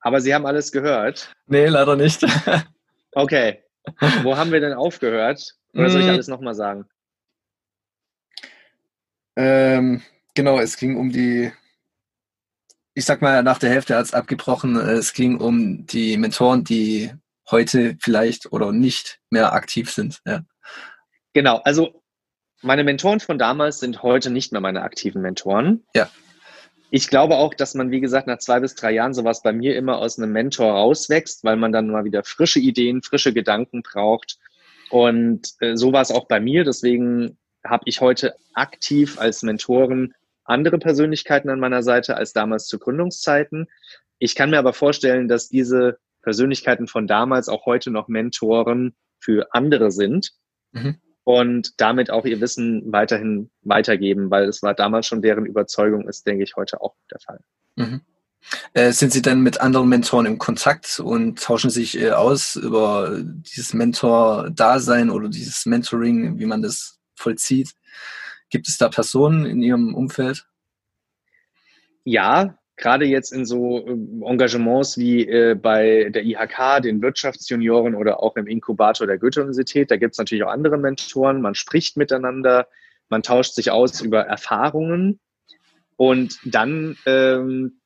Aber 0.00 0.20
Sie 0.20 0.34
haben 0.34 0.46
alles 0.46 0.72
gehört? 0.72 1.32
Nee, 1.46 1.66
leider 1.66 1.96
nicht. 1.96 2.24
okay. 3.12 3.62
Wo 4.22 4.36
haben 4.36 4.52
wir 4.52 4.60
denn 4.60 4.72
aufgehört? 4.72 5.54
Oder 5.74 5.90
soll 5.90 6.00
ich 6.00 6.06
mm. 6.06 6.10
alles 6.10 6.28
nochmal 6.28 6.54
sagen? 6.54 6.86
Ähm, 9.36 10.02
genau, 10.34 10.58
es 10.58 10.76
ging 10.76 10.96
um 10.96 11.10
die 11.10 11.52
ich 12.94 13.04
sag 13.04 13.22
mal, 13.22 13.42
nach 13.42 13.58
der 13.58 13.70
Hälfte 13.70 13.96
hat 13.96 14.04
es 14.04 14.14
abgebrochen. 14.14 14.76
Es 14.76 15.12
ging 15.12 15.38
um 15.38 15.86
die 15.86 16.16
Mentoren, 16.16 16.64
die 16.64 17.12
heute 17.50 17.96
vielleicht 18.00 18.52
oder 18.52 18.72
nicht 18.72 19.20
mehr 19.30 19.52
aktiv 19.52 19.90
sind. 19.90 20.20
Ja. 20.26 20.42
Genau, 21.32 21.58
also 21.64 22.01
meine 22.62 22.84
Mentoren 22.84 23.20
von 23.20 23.38
damals 23.38 23.80
sind 23.80 24.02
heute 24.02 24.30
nicht 24.30 24.52
mehr 24.52 24.60
meine 24.60 24.82
aktiven 24.82 25.22
Mentoren. 25.22 25.84
Ja. 25.94 26.08
Ich 26.90 27.08
glaube 27.08 27.36
auch, 27.36 27.54
dass 27.54 27.74
man, 27.74 27.90
wie 27.90 28.00
gesagt, 28.00 28.26
nach 28.26 28.38
zwei 28.38 28.60
bis 28.60 28.74
drei 28.74 28.92
Jahren 28.92 29.14
sowas 29.14 29.42
bei 29.42 29.52
mir 29.52 29.76
immer 29.76 29.98
aus 29.98 30.18
einem 30.18 30.32
Mentor 30.32 30.72
rauswächst, 30.72 31.42
weil 31.42 31.56
man 31.56 31.72
dann 31.72 31.88
mal 31.88 32.04
wieder 32.04 32.22
frische 32.22 32.60
Ideen, 32.60 33.02
frische 33.02 33.32
Gedanken 33.32 33.82
braucht. 33.82 34.38
Und 34.90 35.54
äh, 35.60 35.76
so 35.76 35.92
war 35.92 36.02
es 36.02 36.10
auch 36.10 36.28
bei 36.28 36.38
mir. 36.38 36.64
Deswegen 36.64 37.38
habe 37.64 37.84
ich 37.86 38.00
heute 38.00 38.34
aktiv 38.52 39.18
als 39.18 39.42
Mentoren 39.42 40.14
andere 40.44 40.78
Persönlichkeiten 40.78 41.48
an 41.48 41.60
meiner 41.60 41.82
Seite 41.82 42.16
als 42.16 42.32
damals 42.32 42.66
zu 42.66 42.78
Gründungszeiten. 42.78 43.68
Ich 44.18 44.34
kann 44.34 44.50
mir 44.50 44.58
aber 44.58 44.72
vorstellen, 44.72 45.28
dass 45.28 45.48
diese 45.48 45.98
Persönlichkeiten 46.22 46.88
von 46.88 47.06
damals 47.06 47.48
auch 47.48 47.66
heute 47.66 47.90
noch 47.90 48.08
Mentoren 48.08 48.94
für 49.18 49.48
andere 49.52 49.90
sind 49.90 50.32
mhm. 50.72 50.96
Und 51.24 51.80
damit 51.80 52.10
auch 52.10 52.24
ihr 52.24 52.40
Wissen 52.40 52.92
weiterhin 52.92 53.50
weitergeben, 53.62 54.30
weil 54.30 54.48
es 54.48 54.62
war 54.62 54.74
damals 54.74 55.06
schon 55.06 55.22
deren 55.22 55.46
Überzeugung, 55.46 56.08
ist, 56.08 56.26
denke 56.26 56.44
ich, 56.44 56.56
heute 56.56 56.80
auch 56.80 56.94
der 57.10 57.20
Fall. 57.20 57.40
Mhm. 57.76 58.00
Äh, 58.74 58.90
sind 58.90 59.12
Sie 59.12 59.22
denn 59.22 59.40
mit 59.40 59.60
anderen 59.60 59.88
Mentoren 59.88 60.26
im 60.26 60.38
Kontakt 60.38 60.98
und 60.98 61.40
tauschen 61.40 61.70
sich 61.70 61.96
äh, 62.00 62.10
aus 62.10 62.56
über 62.56 63.20
dieses 63.22 63.72
Mentor-Dasein 63.72 65.10
oder 65.10 65.28
dieses 65.28 65.64
Mentoring, 65.64 66.40
wie 66.40 66.46
man 66.46 66.60
das 66.60 66.98
vollzieht? 67.14 67.70
Gibt 68.50 68.68
es 68.68 68.78
da 68.78 68.88
Personen 68.88 69.46
in 69.46 69.62
Ihrem 69.62 69.94
Umfeld? 69.94 70.46
Ja, 72.04 72.58
gerade 72.82 73.06
jetzt 73.06 73.32
in 73.32 73.46
so 73.46 73.78
äh, 73.86 73.92
Engagements 74.28 74.98
wie 74.98 75.26
äh, 75.26 75.54
bei 75.54 76.10
der 76.10 76.24
IHK, 76.24 76.82
den 76.82 77.00
Wirtschaftsjunioren 77.00 77.94
oder 77.94 78.22
auch 78.22 78.36
im 78.36 78.48
Inkubator 78.48 79.06
der 79.06 79.18
Goethe-Universität, 79.18 79.90
da 79.90 79.96
gibt 79.96 80.12
es 80.12 80.18
natürlich 80.18 80.44
auch 80.44 80.50
andere 80.50 80.76
Mentoren. 80.76 81.40
Man 81.40 81.54
spricht 81.54 81.96
miteinander, 81.96 82.66
man 83.08 83.22
tauscht 83.22 83.54
sich 83.54 83.70
aus 83.70 84.00
über 84.00 84.22
Erfahrungen 84.22 85.20
und 85.96 86.38
dann 86.44 86.96
ähm, 87.06 87.80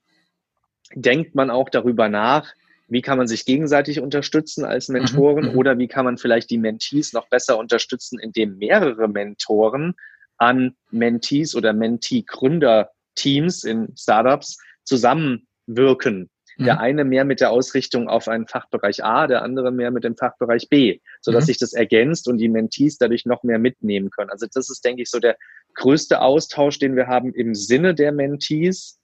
denkt 0.95 1.35
man 1.35 1.51
auch 1.51 1.69
darüber 1.69 2.09
nach, 2.09 2.55
wie 2.89 3.03
kann 3.03 3.19
man 3.19 3.27
sich 3.27 3.45
gegenseitig 3.45 4.01
unterstützen 4.01 4.65
als 4.65 4.89
Mentoren 4.89 5.47
mhm, 5.47 5.51
mhm. 5.53 5.59
oder 5.59 5.77
wie 5.79 5.89
kann 5.89 6.07
man 6.07 6.17
vielleicht 6.17 6.49
die 6.51 6.59
Mentees 6.59 7.13
noch 7.13 7.29
besser 7.29 7.59
unterstützen, 7.59 8.19
indem 8.19 8.57
mehrere 8.57 9.09
Mentoren 9.09 9.95
an 10.39 10.75
Mentees 10.91 11.55
oder 11.55 11.75
Mentee-Gründerteams 11.75 13.65
in 13.65 13.95
Startups 13.97 14.57
zusammenwirken. 14.87 16.31
Mhm. 16.57 16.65
Der 16.65 16.81
eine 16.81 17.05
mehr 17.05 17.25
mit 17.25 17.41
der 17.41 17.51
Ausrichtung 17.51 18.09
auf 18.09 18.29
einen 18.29 18.47
Fachbereich 18.47 19.05
A, 19.05 19.27
der 19.27 19.43
andere 19.43 19.71
mehr 19.71 19.91
mit 19.91 20.05
dem 20.05 20.17
Fachbereich 20.17 20.69
B, 20.69 21.01
sodass 21.21 21.45
mhm. 21.45 21.47
sich 21.47 21.59
das 21.59 21.75
ergänzt 21.75 22.29
und 22.29 22.39
die 22.39 22.49
Mentees 22.49 22.97
dadurch 22.97 23.27
noch 23.27 23.43
mehr 23.43 23.59
mitnehmen 23.59 24.11
können. 24.11 24.31
Also 24.31 24.47
das 24.51 24.71
ist, 24.71 24.85
denke 24.85 25.03
ich, 25.03 25.11
so 25.11 25.19
der 25.19 25.37
größte 25.75 26.21
Austausch, 26.23 26.79
den 26.79 26.97
wir 26.97 27.07
haben 27.07 27.35
im 27.35 27.55
Sinne 27.55 27.95
der 27.95 28.13
Mentees 28.13 28.99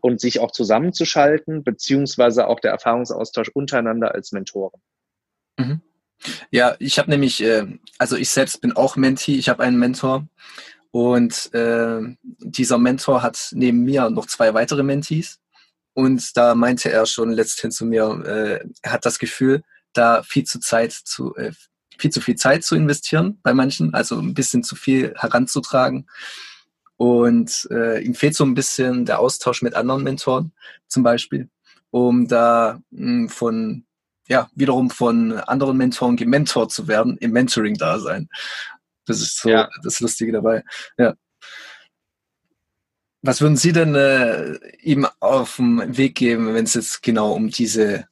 und 0.00 0.20
sich 0.20 0.40
auch 0.40 0.50
zusammenzuschalten, 0.50 1.64
beziehungsweise 1.64 2.46
auch 2.46 2.60
der 2.60 2.72
Erfahrungsaustausch 2.72 3.48
untereinander 3.48 4.14
als 4.14 4.32
Mentoren. 4.32 4.80
Mhm. 5.58 5.80
Ja, 6.50 6.76
ich 6.78 6.98
habe 6.98 7.10
nämlich, 7.10 7.42
äh, 7.42 7.66
also 7.98 8.16
ich 8.16 8.28
selbst 8.28 8.60
bin 8.60 8.72
auch 8.72 8.96
Mentee, 8.96 9.36
ich 9.36 9.48
habe 9.48 9.62
einen 9.62 9.78
Mentor 9.78 10.26
und 10.90 11.52
äh, 11.54 12.00
dieser 12.22 12.78
Mentor 12.78 13.22
hat 13.22 13.50
neben 13.52 13.84
mir 13.84 14.10
noch 14.10 14.26
zwei 14.26 14.54
weitere 14.54 14.82
Mentees 14.82 15.38
und 15.94 16.36
da 16.36 16.54
meinte 16.54 16.90
er 16.90 17.06
schon 17.06 17.30
letzthin 17.30 17.70
zu 17.70 17.84
mir, 17.84 18.22
äh, 18.24 18.68
er 18.82 18.92
hat 18.92 19.06
das 19.06 19.18
Gefühl, 19.18 19.62
da 19.92 20.22
viel 20.22 20.44
zu 20.44 20.60
Zeit 20.60 20.92
zu 20.92 21.34
äh, 21.36 21.52
viel 22.00 22.10
zu 22.10 22.20
viel 22.20 22.36
Zeit 22.36 22.64
zu 22.64 22.74
investieren 22.74 23.38
bei 23.42 23.52
manchen, 23.52 23.94
also 23.94 24.18
ein 24.18 24.34
bisschen 24.34 24.64
zu 24.64 24.74
viel 24.74 25.14
heranzutragen. 25.16 26.06
Und 26.96 27.68
äh, 27.70 28.02
ihm 28.02 28.14
fehlt 28.14 28.34
so 28.34 28.44
ein 28.44 28.54
bisschen 28.54 29.04
der 29.04 29.20
Austausch 29.20 29.62
mit 29.62 29.74
anderen 29.74 30.02
Mentoren 30.02 30.52
zum 30.86 31.02
Beispiel, 31.02 31.48
um 31.90 32.28
da 32.28 32.80
mh, 32.90 33.06
hm, 33.06 33.28
von 33.28 33.84
ja, 34.28 34.48
wiederum 34.54 34.90
von 34.90 35.32
anderen 35.32 35.76
Mentoren 35.76 36.16
gementort 36.16 36.70
zu 36.70 36.86
werden, 36.86 37.16
im 37.18 37.32
Mentoring-Dasein. 37.32 38.28
Das 39.10 39.20
ist 39.20 39.38
so 39.38 39.48
ja. 39.48 39.68
das 39.82 40.00
Lustige 40.00 40.32
dabei. 40.32 40.64
Ja. 40.98 41.14
Was 43.22 43.40
würden 43.40 43.56
Sie 43.56 43.72
denn 43.72 43.94
äh, 43.94 44.54
ihm 44.80 45.06
auf 45.20 45.56
den 45.56 45.96
Weg 45.96 46.14
geben, 46.14 46.54
wenn 46.54 46.64
es 46.64 46.74
jetzt 46.74 47.02
genau 47.02 47.32
um 47.32 47.50
diese 47.50 48.08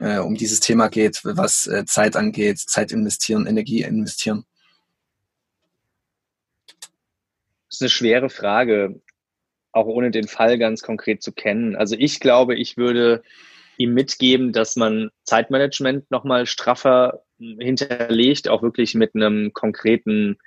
äh, 0.00 0.18
um 0.18 0.34
dieses 0.34 0.60
Thema 0.60 0.88
geht, 0.88 1.20
was 1.22 1.66
äh, 1.66 1.84
Zeit 1.84 2.16
angeht, 2.16 2.58
Zeit 2.58 2.90
investieren, 2.90 3.46
Energie 3.46 3.82
investieren? 3.82 4.44
Das 7.68 7.76
ist 7.78 7.82
eine 7.82 7.90
schwere 7.90 8.28
Frage, 8.28 9.00
auch 9.70 9.86
ohne 9.86 10.10
den 10.10 10.26
Fall 10.26 10.58
ganz 10.58 10.82
konkret 10.82 11.22
zu 11.22 11.32
kennen. 11.32 11.76
Also 11.76 11.94
ich 11.96 12.20
glaube, 12.20 12.56
ich 12.56 12.76
würde 12.76 13.22
ihm 13.78 13.94
mitgeben, 13.94 14.52
dass 14.52 14.76
man 14.76 15.10
Zeitmanagement 15.24 16.10
nochmal 16.10 16.46
straffer 16.46 17.22
hinterlegt, 17.58 18.48
auch 18.48 18.62
wirklich 18.62 18.94
mit 18.94 19.14
einem 19.14 19.52
konkreten, 19.52 20.38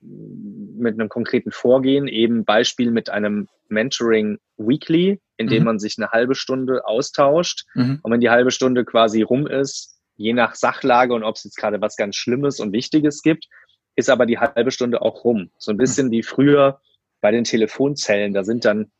mit 0.00 0.94
einem 0.94 1.08
konkreten 1.08 1.50
Vorgehen, 1.50 2.08
eben 2.08 2.44
Beispiel 2.44 2.90
mit 2.90 3.10
einem 3.10 3.48
Mentoring 3.68 4.38
Weekly, 4.56 5.20
in 5.36 5.46
dem 5.46 5.60
mhm. 5.60 5.64
man 5.64 5.78
sich 5.78 5.96
eine 5.98 6.10
halbe 6.10 6.34
Stunde 6.34 6.86
austauscht. 6.86 7.64
Mhm. 7.74 8.00
Und 8.02 8.12
wenn 8.12 8.20
die 8.20 8.30
halbe 8.30 8.50
Stunde 8.50 8.84
quasi 8.84 9.22
rum 9.22 9.46
ist, 9.46 9.98
je 10.16 10.32
nach 10.32 10.54
Sachlage 10.54 11.14
und 11.14 11.24
ob 11.24 11.36
es 11.36 11.44
jetzt 11.44 11.56
gerade 11.56 11.80
was 11.80 11.96
ganz 11.96 12.16
Schlimmes 12.16 12.60
und 12.60 12.72
Wichtiges 12.72 13.22
gibt, 13.22 13.46
ist 13.96 14.10
aber 14.10 14.26
die 14.26 14.38
halbe 14.38 14.70
Stunde 14.70 15.02
auch 15.02 15.24
rum. 15.24 15.50
So 15.58 15.70
ein 15.70 15.76
bisschen 15.76 16.08
mhm. 16.08 16.12
wie 16.12 16.22
früher 16.22 16.80
bei 17.20 17.30
den 17.30 17.44
Telefonzellen. 17.44 18.32
Da 18.32 18.44
sind 18.44 18.64
dann 18.64 18.90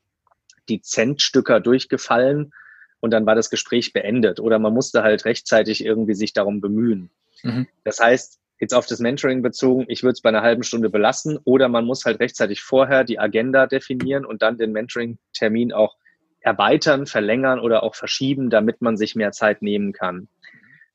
die 0.69 0.81
Centstücker 0.81 1.61
durchgefallen 1.61 2.53
und 3.01 3.11
dann 3.11 3.27
war 3.27 3.35
das 3.35 3.51
Gespräch 3.51 3.93
beendet 3.93 4.41
oder 4.41 4.59
man 4.59 4.75
musste 4.75 5.03
halt 5.03 5.25
rechtzeitig 5.25 5.85
irgendwie 5.85 6.15
sich 6.15 6.33
darum 6.33 6.61
bemühen. 6.61 7.11
Mhm. 7.43 7.67
Das 7.85 8.01
heißt, 8.01 8.39
jetzt 8.61 8.75
auf 8.75 8.87
das 8.87 9.01
Mentoring 9.01 9.43
bezogen, 9.43 9.87
ich 9.89 10.03
würde 10.03 10.13
es 10.13 10.21
bei 10.21 10.29
einer 10.29 10.43
halben 10.43 10.63
Stunde 10.63 10.91
belassen 10.91 11.39
oder 11.45 11.69
man 11.69 11.87
muss 11.87 12.05
halt 12.05 12.21
rechtzeitig 12.21 12.61
vorher 12.61 13.05
die 13.05 13.19
Agenda 13.19 13.67
definieren 13.67 14.25
und 14.25 14.43
dann 14.43 14.59
den 14.59 14.73
Mentoring-Termin 14.73 15.73
auch 15.73 15.97
erweitern, 16.41 17.07
verlängern 17.07 17.61
oder 17.61 17.83
auch 17.83 17.95
verschieben, 17.95 18.51
damit 18.51 18.81
man 18.81 18.97
sich 18.97 19.15
mehr 19.15 19.33
Zeit 19.33 19.63
nehmen 19.63 19.93
kann. 19.93 20.29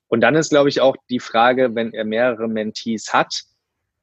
Und 0.08 0.22
dann 0.22 0.36
ist, 0.36 0.50
glaube 0.50 0.70
ich, 0.70 0.82
auch 0.82 0.96
die 1.10 1.20
Frage, 1.20 1.74
wenn 1.76 1.94
er 1.94 2.06
mehrere 2.06 2.48
Mentees 2.48 3.14
hat, 3.14 3.44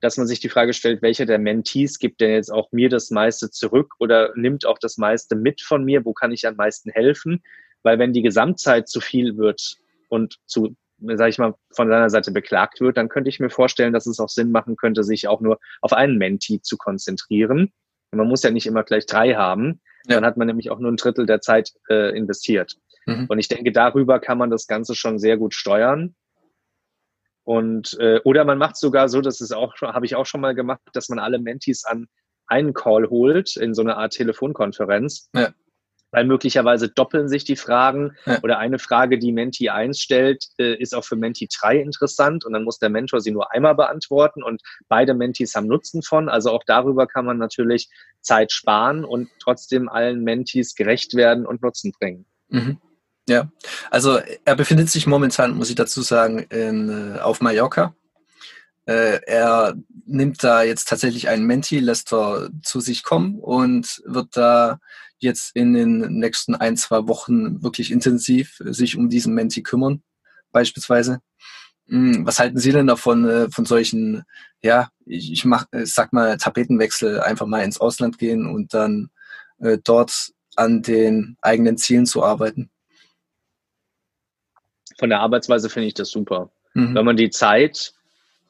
dass 0.01 0.17
man 0.17 0.27
sich 0.27 0.41
die 0.41 0.49
Frage 0.49 0.73
stellt, 0.73 1.01
welcher 1.01 1.27
der 1.27 1.39
Mentees 1.39 1.99
gibt 1.99 2.21
denn 2.21 2.33
jetzt 2.33 2.53
auch 2.53 2.73
mir 2.73 2.89
das 2.89 3.11
meiste 3.11 3.51
zurück 3.51 3.95
oder 4.01 4.33
nimmt 4.35 4.67
auch 4.67 4.79
das 4.79 4.99
meiste 4.99 5.37
mit 5.37 5.63
von 5.63 5.85
mir, 5.85 6.05
wo 6.05 6.13
kann 6.13 6.33
ich 6.33 6.47
am 6.47 6.57
meisten 6.57 6.91
helfen? 6.91 7.43
Weil 7.85 8.01
wenn 8.01 8.13
die 8.13 8.23
Gesamtzeit 8.23 8.89
zu 8.89 9.01
viel 9.01 9.37
wird 9.37 9.77
und 10.09 10.39
zu, 10.47 10.75
sage 11.15 11.31
ich 11.31 11.39
mal, 11.39 11.55
von 11.75 11.89
seiner 11.89 12.11
Seite 12.11 12.33
beklagt 12.33 12.81
wird, 12.81 12.97
dann 12.97 13.09
könnte 13.09 13.29
ich 13.29 13.41
mir 13.41 13.51
vorstellen, 13.51 13.93
dass 13.93 14.07
es 14.07 14.21
auch 14.21 14.29
Sinn 14.29 14.51
machen 14.51 14.77
könnte, 14.77 15.05
sich 15.05 15.29
auch 15.29 15.41
nur 15.41 15.59
auf 15.81 15.93
einen 15.93 16.19
Mentee 16.19 16.61
zu 16.61 16.77
konzentrieren. 16.77 17.73
Und 18.11 18.19
man 18.19 18.29
muss 18.29 18.43
ja 18.43 18.51
nicht 18.51 18.67
immer 18.67 18.85
gleich 18.85 19.07
drei 19.07 19.35
haben. 19.35 19.81
Ja. 20.07 20.17
Dann 20.17 20.25
hat 20.25 20.37
man 20.37 20.47
nämlich 20.47 20.71
auch 20.71 20.79
nur 20.79 20.91
ein 20.91 20.97
Drittel 20.97 21.27
der 21.27 21.41
Zeit 21.41 21.73
äh, 21.89 22.17
investiert. 22.17 22.77
Mhm. 23.07 23.27
Und 23.29 23.39
ich 23.39 23.49
denke, 23.49 23.73
darüber 23.73 24.21
kann 24.21 24.39
man 24.39 24.51
das 24.51 24.67
Ganze 24.67 24.95
schon 24.95 25.19
sehr 25.19 25.37
gut 25.37 25.55
steuern. 25.55 26.15
Und 27.45 27.97
äh, 27.99 28.21
oder 28.25 28.45
man 28.45 28.59
macht 28.59 28.77
sogar 28.77 29.09
so, 29.09 29.21
das 29.21 29.41
ist 29.41 29.53
auch 29.53 29.75
habe 29.81 30.07
ich 30.07 30.15
auch 30.15 30.27
schon 30.27 30.41
mal 30.41 30.55
gemacht, 30.55 30.81
dass 30.93 31.09
man 31.09 31.19
alle 31.19 31.41
Mentis 31.41 31.85
an 31.85 32.07
einen 32.47 32.73
Call 32.75 33.09
holt 33.09 33.57
in 33.57 33.75
so 33.75 33.83
eine 33.83 33.97
Art 33.97 34.13
Telefonkonferenz. 34.13 35.29
Ja 35.35 35.53
weil 36.13 36.25
möglicherweise 36.25 36.89
doppeln 36.89 37.29
sich 37.29 37.45
die 37.45 37.57
Fragen 37.57 38.13
ja. 38.27 38.39
oder 38.43 38.59
eine 38.59 38.79
Frage, 38.79 39.19
die 39.19 39.33
Menti 39.33 39.71
1 39.71 39.99
stellt, 39.99 40.47
äh, 40.59 40.75
ist 40.75 40.95
auch 40.95 41.05
für 41.05 41.17
Menti 41.17 41.49
3 41.49 41.79
interessant 41.79 42.45
und 42.45 42.53
dann 42.53 42.65
muss 42.65 42.79
der 42.79 42.91
Mentor 42.91 43.21
sie 43.21 43.33
nur 43.33 43.51
einmal 43.53 43.75
beantworten 43.75 44.43
und 44.43 44.63
beide 44.89 45.15
Mentis 45.15 45.55
haben 45.55 45.67
Nutzen 45.67 46.03
von. 46.03 46.29
Also 46.29 46.51
auch 46.51 46.63
darüber 46.67 47.07
kann 47.07 47.25
man 47.25 47.39
natürlich 47.39 47.89
Zeit 48.21 48.53
sparen 48.53 49.05
und 49.05 49.31
trotzdem 49.41 49.89
allen 49.89 50.23
Mentis 50.23 50.75
gerecht 50.75 51.15
werden 51.15 51.47
und 51.47 51.63
Nutzen 51.63 51.93
bringen. 51.99 52.27
Mhm. 52.49 52.79
Ja, 53.29 53.51
also 53.91 54.19
er 54.45 54.57
befindet 54.57 54.91
sich 54.91 55.07
momentan, 55.07 55.57
muss 55.57 55.71
ich 55.71 55.77
dazu 55.77 56.03
sagen, 56.03 56.41
in, 56.51 57.17
äh, 57.17 57.21
auf 57.21 57.41
Mallorca. 57.41 57.95
Äh, 58.85 59.21
er 59.27 59.75
nimmt 60.07 60.43
da 60.43 60.65
jetzt 60.65 60.89
tatsächlich 60.89 61.29
einen 61.29 61.47
Menti, 61.47 61.79
lässt 61.79 62.13
er 62.13 62.51
zu 62.63 62.81
sich 62.81 63.05
kommen 63.05 63.39
und 63.39 64.03
wird 64.05 64.37
da 64.37 64.81
jetzt 65.23 65.55
in 65.57 65.73
den 65.73 65.99
nächsten 66.19 66.55
ein, 66.55 66.77
zwei 66.77 67.07
Wochen 67.09 67.63
wirklich 67.63 67.91
intensiv 67.91 68.61
sich 68.65 68.97
um 68.97 69.09
diesen 69.09 69.35
Menti 69.35 69.63
kümmern, 69.63 70.03
beispielsweise. 70.53 71.21
Hm, 71.89 72.27
was 72.27 72.39
halten 72.39 72.59
Sie 72.59 72.73
denn 72.73 72.87
davon, 72.87 73.29
äh, 73.29 73.51
von 73.51 73.67
solchen, 73.67 74.23
ja, 74.63 74.91
ich, 75.05 75.33
ich 75.33 75.45
mach, 75.45 75.67
ich 75.73 75.93
sag 75.93 76.13
mal, 76.13 76.37
Tapetenwechsel, 76.37 77.21
einfach 77.21 77.47
mal 77.47 77.65
ins 77.65 77.81
Ausland 77.81 78.19
gehen 78.19 78.47
und 78.47 78.73
dann 78.73 79.11
äh, 79.59 79.79
dort 79.83 80.33
an 80.57 80.83
den 80.83 81.37
eigenen 81.41 81.77
Zielen 81.77 82.07
zu 82.07 82.23
arbeiten? 82.23 82.71
Von 84.99 85.11
der 85.11 85.21
Arbeitsweise 85.21 85.71
finde 85.71 85.89
ich 85.89 85.95
das 85.95 86.11
super. 86.11 86.53
Mhm. 86.75 86.95
Wenn 86.95 87.05
man 87.05 87.17
die 87.17 87.31
Zeit 87.31 87.95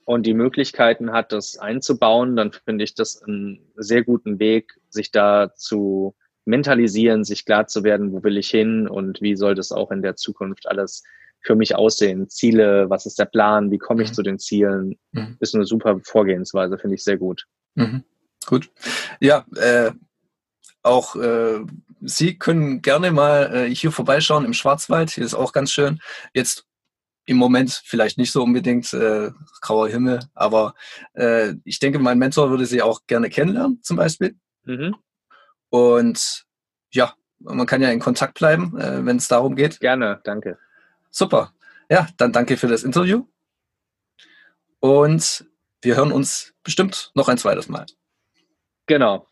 und 0.05 0.27
die 0.27 0.35
Möglichkeiten 0.35 1.13
hat, 1.13 1.33
das 1.33 1.57
einzubauen, 1.59 2.37
dann 2.37 2.53
finde 2.53 2.85
ich 2.85 2.95
das 2.95 3.23
einen 3.23 3.73
sehr 3.77 4.03
guten 4.03 4.39
Weg, 4.39 4.79
sich 4.89 5.11
da 5.11 5.55
zu 5.55 6.15
mentalisieren, 6.45 7.25
sich 7.25 7.45
klar 7.45 7.67
zu 7.67 7.85
werden, 7.85 8.13
wo 8.13 8.23
will 8.23 8.37
ich 8.37 8.51
hin 8.51 8.89
und 8.89 9.21
wie 9.21 9.37
soll 9.37 9.55
das 9.55 9.73
auch 9.73 9.91
in 9.91 10.03
der 10.03 10.17
Zukunft 10.17 10.69
alles 10.69 11.03
für 11.41 11.55
mich 11.55 11.75
aussehen. 11.75 12.29
Ziele, 12.29 12.89
was 12.89 13.07
ist 13.07 13.19
der 13.19 13.25
Plan, 13.27 13.71
wie 13.71 13.79
komme 13.79 14.03
ich 14.03 14.11
mhm. 14.11 14.15
zu 14.15 14.23
den 14.23 14.39
Zielen, 14.39 14.99
mhm. 15.13 15.37
ist 15.41 15.55
eine 15.55 15.65
super 15.65 15.99
Vorgehensweise, 16.03 16.79
finde 16.79 16.95
ich 16.95 17.05
sehr 17.05 17.17
gut. 17.17 17.47
Mhm. 17.75 18.05
Gut. 18.47 18.71
Ja, 19.21 19.45
äh, 19.57 19.93
auch 20.83 21.15
äh, 21.17 21.61
Sie 22.05 22.37
können 22.37 22.83
gerne 22.83 23.13
mal 23.13 23.55
äh, 23.55 23.75
hier 23.75 23.93
vorbeischauen 23.93 24.45
im 24.45 24.55
Schwarzwald. 24.55 25.11
Hier 25.11 25.25
ist 25.25 25.35
auch 25.35 25.53
ganz 25.53 25.71
schön. 25.71 26.01
Jetzt 26.35 26.67
im 27.27 27.37
Moment 27.37 27.81
vielleicht 27.85 28.19
nicht 28.19 28.33
so 28.33 28.43
unbedingt 28.43 28.93
äh, 28.93 29.31
grauer 29.61 29.89
Himmel, 29.89 30.21
aber 30.35 30.75
äh, 31.15 31.55
ich 31.65 31.79
denke, 31.79 32.01
mein 32.01 32.19
Mentor 32.19 32.51
würde 32.51 32.67
Sie 32.67 32.83
auch 32.83 33.03
gerne 33.07 33.31
kennenlernen, 33.31 33.81
zum 33.83 33.97
Beispiel. 33.97 34.35
Mhm. 34.65 34.97
Und 35.73 36.45
ja, 36.91 37.15
man 37.39 37.67
kann 37.67 37.81
ja 37.81 37.91
in 37.91 37.99
Kontakt 37.99 38.35
bleiben, 38.35 38.79
äh, 38.79 39.07
wenn 39.07 39.17
es 39.17 39.29
darum 39.29 39.57
geht. 39.57 39.81
Gerne, 39.81 40.21
danke. 40.23 40.59
Super. 41.11 41.55
Ja, 41.89 42.09
dann 42.19 42.31
danke 42.31 42.59
für 42.59 42.69
das 42.69 42.85
Interview. 42.85 43.25
Und 44.81 45.47
wir 45.81 45.97
hören 45.97 46.13
uns 46.13 46.53
bestimmt 46.63 47.11
noch 47.15 47.29
ein 47.29 47.39
zweites 47.39 47.71
Mal. 47.71 47.87
Genau. 48.85 49.27